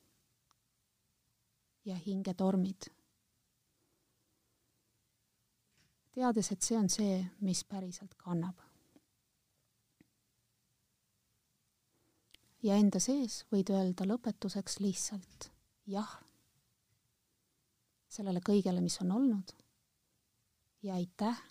ja 1.85 1.95
hingetormid 1.95 2.91
teades, 6.11 6.51
et 6.51 6.65
see 6.65 6.77
on 6.77 6.89
see, 6.91 7.21
mis 7.45 7.63
päriselt 7.67 8.17
kannab. 8.19 8.67
ja 12.61 12.75
enda 12.77 12.99
sees 13.01 13.39
võid 13.49 13.71
öelda 13.73 14.05
lõpetuseks 14.05 14.75
lihtsalt 14.83 15.47
jah 15.89 16.11
sellele 18.11 18.43
kõigele, 18.45 18.83
mis 18.85 18.99
on 19.01 19.15
olnud 19.15 19.55
ja 20.85 20.99
aitäh 20.99 21.41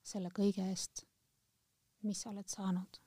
selle 0.00 0.32
kõige 0.32 0.64
eest, 0.70 1.04
mis 2.08 2.22
sa 2.24 2.32
oled 2.32 2.48
saanud 2.48 3.02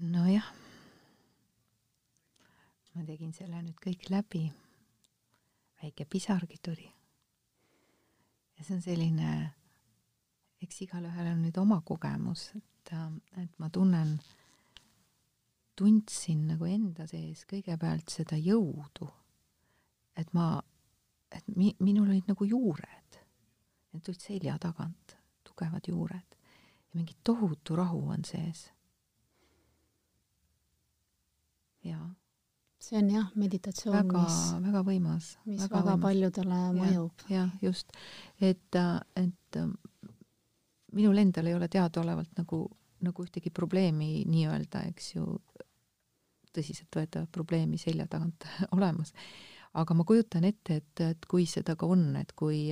nojah, 0.00 0.46
ma 2.94 2.99
tegin 3.10 3.32
selle 3.34 3.58
nüüd 3.64 3.78
kõik 3.82 4.06
läbi. 4.12 4.44
väike 5.82 6.04
pisargi 6.04 6.58
tuli. 6.62 6.88
ja 8.56 8.64
see 8.64 8.76
on 8.76 8.82
selline, 8.84 9.30
eks 10.62 10.82
igalühel 10.84 11.32
on 11.32 11.40
nüüd 11.42 11.58
oma 11.58 11.80
kogemus, 11.80 12.50
et, 12.54 12.92
et 13.42 13.58
ma 13.58 13.70
tunnen, 13.72 14.18
tundsin 15.74 16.44
nagu 16.52 16.68
enda 16.68 17.06
sees 17.10 17.46
kõigepealt 17.50 18.12
seda 18.12 18.38
jõudu. 18.38 19.10
et 20.16 20.32
ma, 20.36 20.60
et 21.32 21.48
mi-, 21.56 21.76
minul 21.80 22.12
olid 22.12 22.28
nagu 22.28 22.46
juured, 22.46 23.22
need 23.90 24.04
tulid 24.04 24.22
selja 24.22 24.58
tagant, 24.58 25.16
tugevad 25.42 25.88
juured 25.88 26.36
ja 26.90 26.98
mingi 26.98 27.16
tohutu 27.24 27.76
rahu 27.78 28.04
on 28.12 28.24
sees 28.24 28.68
jaa. 31.84 32.19
See 32.80 32.98
on 32.98 33.10
jah, 33.12 33.28
meditatsioon, 33.36 34.08
mis 34.14 34.38
väga 34.64 34.82
võimas. 34.86 35.34
mis 35.44 35.60
väga, 35.66 35.82
väga 35.84 35.96
paljudele 36.02 36.60
mõjub. 36.76 37.24
jah, 37.28 37.50
just, 37.62 37.92
et, 38.40 38.80
et 39.20 39.60
minul 40.96 41.22
endal 41.22 41.50
ei 41.50 41.56
ole 41.56 41.68
teadaolevalt 41.70 42.32
nagu, 42.40 42.64
nagu 43.04 43.26
ühtegi 43.26 43.52
probleemi 43.54 44.24
nii-öelda, 44.30 44.84
eks 44.90 45.14
ju, 45.14 45.26
tõsiseltvõetavat 46.56 47.30
probleemi 47.32 47.78
selja 47.78 48.08
tagant 48.10 48.46
olemas. 48.76 49.12
aga 49.74 49.94
ma 49.94 50.04
kujutan 50.04 50.44
ette, 50.48 50.80
et, 50.80 51.04
et 51.04 51.26
kui 51.30 51.46
seda 51.46 51.76
ka 51.78 51.86
on, 51.86 52.16
et 52.18 52.32
kui, 52.32 52.70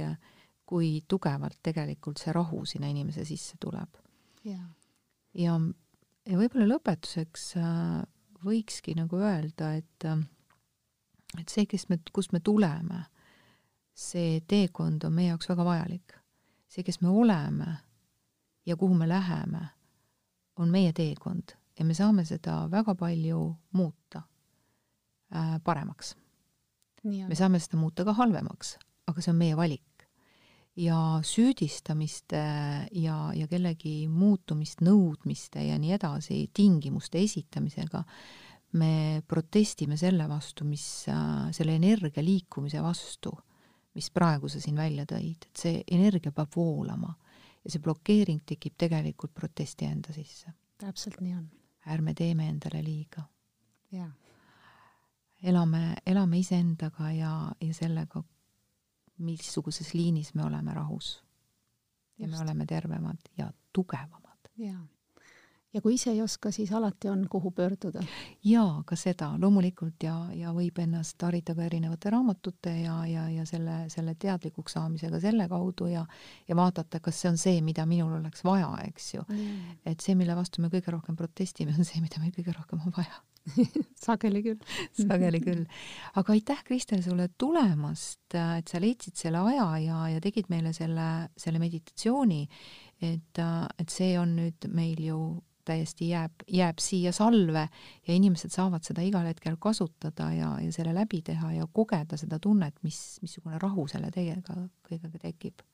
kui 0.66 0.92
tugevalt 1.08 1.60
tegelikult 1.62 2.18
see 2.18 2.34
rahu 2.34 2.64
sinna 2.66 2.90
inimese 2.90 3.24
sisse 3.28 3.60
tuleb. 3.60 4.00
ja, 4.44 4.60
ja, 5.34 5.58
ja 6.26 6.40
võib-olla 6.40 6.72
lõpetuseks 6.74 7.52
äh, 7.60 8.02
võikski 8.44 8.94
nagu 8.98 9.20
öelda, 9.20 9.74
et 9.78 10.06
et 11.38 11.48
see, 11.48 11.66
kes 11.68 11.88
me, 11.88 11.98
kust 12.12 12.32
me 12.32 12.40
tuleme, 12.40 13.04
see 13.94 14.40
teekond 14.48 15.04
on 15.04 15.12
meie 15.12 15.32
jaoks 15.32 15.48
väga 15.50 15.64
vajalik. 15.64 16.14
see, 16.68 16.84
kes 16.84 17.00
me 17.00 17.08
oleme 17.08 17.76
ja 18.66 18.76
kuhu 18.76 18.94
me 18.94 19.08
läheme, 19.08 19.68
on 20.56 20.68
meie 20.68 20.92
teekond 20.92 21.56
ja 21.78 21.84
me 21.84 21.94
saame 21.94 22.24
seda 22.24 22.68
väga 22.70 22.94
palju 22.94 23.56
muuta 23.72 24.22
äh, 25.34 25.60
paremaks. 25.64 26.16
me 27.04 27.34
saame 27.34 27.58
seda 27.58 27.76
muuta 27.76 28.04
ka 28.04 28.12
halvemaks, 28.12 28.78
aga 29.06 29.20
see 29.20 29.30
on 29.30 29.38
meie 29.38 29.56
valik 29.56 29.97
ja 30.78 30.98
süüdistamiste 31.26 32.40
ja, 32.92 33.16
ja 33.34 33.46
kellegi 33.50 34.06
muutumist, 34.10 34.82
nõudmiste 34.86 35.64
ja 35.66 35.78
nii 35.80 35.94
edasi, 35.96 36.44
tingimuste 36.54 37.18
esitamisega 37.22 38.04
me 38.78 39.22
protestime 39.26 39.96
selle 39.96 40.28
vastu, 40.28 40.66
mis, 40.68 40.84
selle 41.56 41.74
energia 41.74 42.22
liikumise 42.22 42.82
vastu, 42.84 43.32
mis 43.96 44.10
praegu 44.14 44.50
sa 44.52 44.60
siin 44.62 44.76
välja 44.78 45.06
tõid, 45.08 45.48
et 45.48 45.62
see 45.62 45.82
energia 45.96 46.32
peab 46.32 46.52
voolama 46.54 47.14
ja 47.64 47.72
see 47.72 47.82
blokeering 47.82 48.44
tekib 48.46 48.76
tegelikult 48.78 49.34
protesti 49.34 49.88
enda 49.88 50.14
sisse. 50.14 50.52
täpselt 50.78 51.20
nii 51.20 51.34
on. 51.34 51.48
ärme 51.88 52.14
teeme 52.14 52.48
endale 52.48 52.82
liiga. 52.84 53.24
jaa. 53.92 54.10
elame, 55.42 55.96
elame 56.06 56.38
iseendaga 56.38 57.10
ja, 57.12 57.32
ja 57.60 57.74
sellega, 57.74 58.22
missuguses 59.18 59.94
liinis 59.94 60.34
me 60.34 60.44
oleme 60.44 60.74
rahus. 60.74 61.22
ja 62.18 62.26
Just. 62.26 62.38
me 62.38 62.44
oleme 62.44 62.66
tervemad 62.66 63.18
ja 63.38 63.52
tugevamad. 63.72 64.38
jaa. 64.56 64.86
ja 65.72 65.80
kui 65.80 65.94
ise 65.94 66.10
ei 66.10 66.22
oska, 66.22 66.50
siis 66.50 66.72
alati 66.72 67.08
on, 67.08 67.26
kuhu 67.30 67.50
pöörduda. 67.50 68.02
jaa, 68.44 68.82
ka 68.86 68.96
seda 68.96 69.30
loomulikult 69.38 70.02
ja, 70.02 70.16
ja 70.34 70.52
võib 70.52 70.78
ennast 70.78 71.22
harida 71.22 71.54
ka 71.54 71.62
erinevate 71.62 72.10
raamatute 72.10 72.74
ja, 72.80 73.06
ja, 73.06 73.28
ja 73.30 73.46
selle, 73.46 73.84
selle 73.88 74.14
teadlikuks 74.14 74.72
saamisega 74.72 75.20
selle 75.20 75.48
kaudu 75.48 75.86
ja 75.86 76.06
ja 76.48 76.56
vaadata, 76.56 77.00
kas 77.00 77.20
see 77.20 77.30
on 77.30 77.38
see, 77.38 77.62
mida 77.62 77.86
minul 77.86 78.18
oleks 78.20 78.44
vaja, 78.44 78.70
eks 78.88 79.14
ju 79.14 79.24
mm.. 79.28 79.80
et 79.86 80.00
see, 80.00 80.14
mille 80.14 80.36
vastu 80.36 80.62
me 80.62 80.72
kõige 80.72 80.94
rohkem 80.94 81.16
protestime, 81.16 81.74
on 81.78 81.84
see, 81.84 82.00
mida 82.00 82.20
meil 82.20 82.32
kõige 82.36 82.56
rohkem 82.56 82.86
on 82.86 82.94
vaja 82.96 83.22
sageli 84.06 84.42
küll 84.44 84.60
sageli 84.98 85.40
küll. 85.44 85.64
aga 86.18 86.34
aitäh, 86.36 86.62
Kristel, 86.66 87.02
sulle 87.02 87.28
tulemast, 87.38 88.34
et 88.34 88.68
sa 88.68 88.80
leidsid 88.82 89.18
selle 89.18 89.42
aja 89.52 89.68
ja, 89.82 89.98
ja 90.14 90.22
tegid 90.24 90.50
meile 90.52 90.72
selle, 90.76 91.28
selle 91.38 91.60
meditatsiooni, 91.62 92.42
et, 93.08 93.42
et 93.78 93.92
see 93.92 94.14
on 94.20 94.36
nüüd 94.38 94.70
meil 94.74 95.02
ju 95.08 95.20
täiesti 95.68 96.08
jääb, 96.08 96.44
jääb 96.48 96.80
siia 96.82 97.12
salve 97.12 97.66
ja 98.06 98.14
inimesed 98.14 98.52
saavad 98.54 98.84
seda 98.86 99.04
igal 99.04 99.26
hetkel 99.28 99.58
kasutada 99.60 100.30
ja, 100.32 100.52
ja 100.64 100.72
selle 100.74 100.94
läbi 100.96 101.20
teha 101.24 101.52
ja 101.58 101.66
kogeda 101.72 102.16
seda 102.20 102.38
tunnet, 102.42 102.78
mis, 102.86 103.18
missugune 103.24 103.60
rahu 103.62 103.88
selle 103.90 104.12
teiega 104.14 104.56
kõigega 104.88 105.20
tekib. 105.22 105.66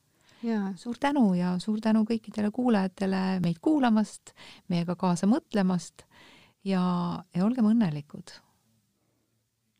suur 0.77 0.97
tänu 0.99 1.33
ja 1.33 1.55
suur 1.59 1.79
tänu 1.81 2.03
kõikidele 2.05 2.51
kuulajatele 2.53 3.39
meid 3.43 3.61
kuulamast, 3.63 4.35
meiega 4.69 4.95
kaasa 4.99 5.29
mõtlemast 5.31 6.05
ja, 6.65 6.81
ja 7.35 7.45
olgem 7.45 7.69
õnnelikud. 7.69 8.35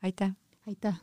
aitäh! 0.06 0.32
aitäh! 0.68 1.02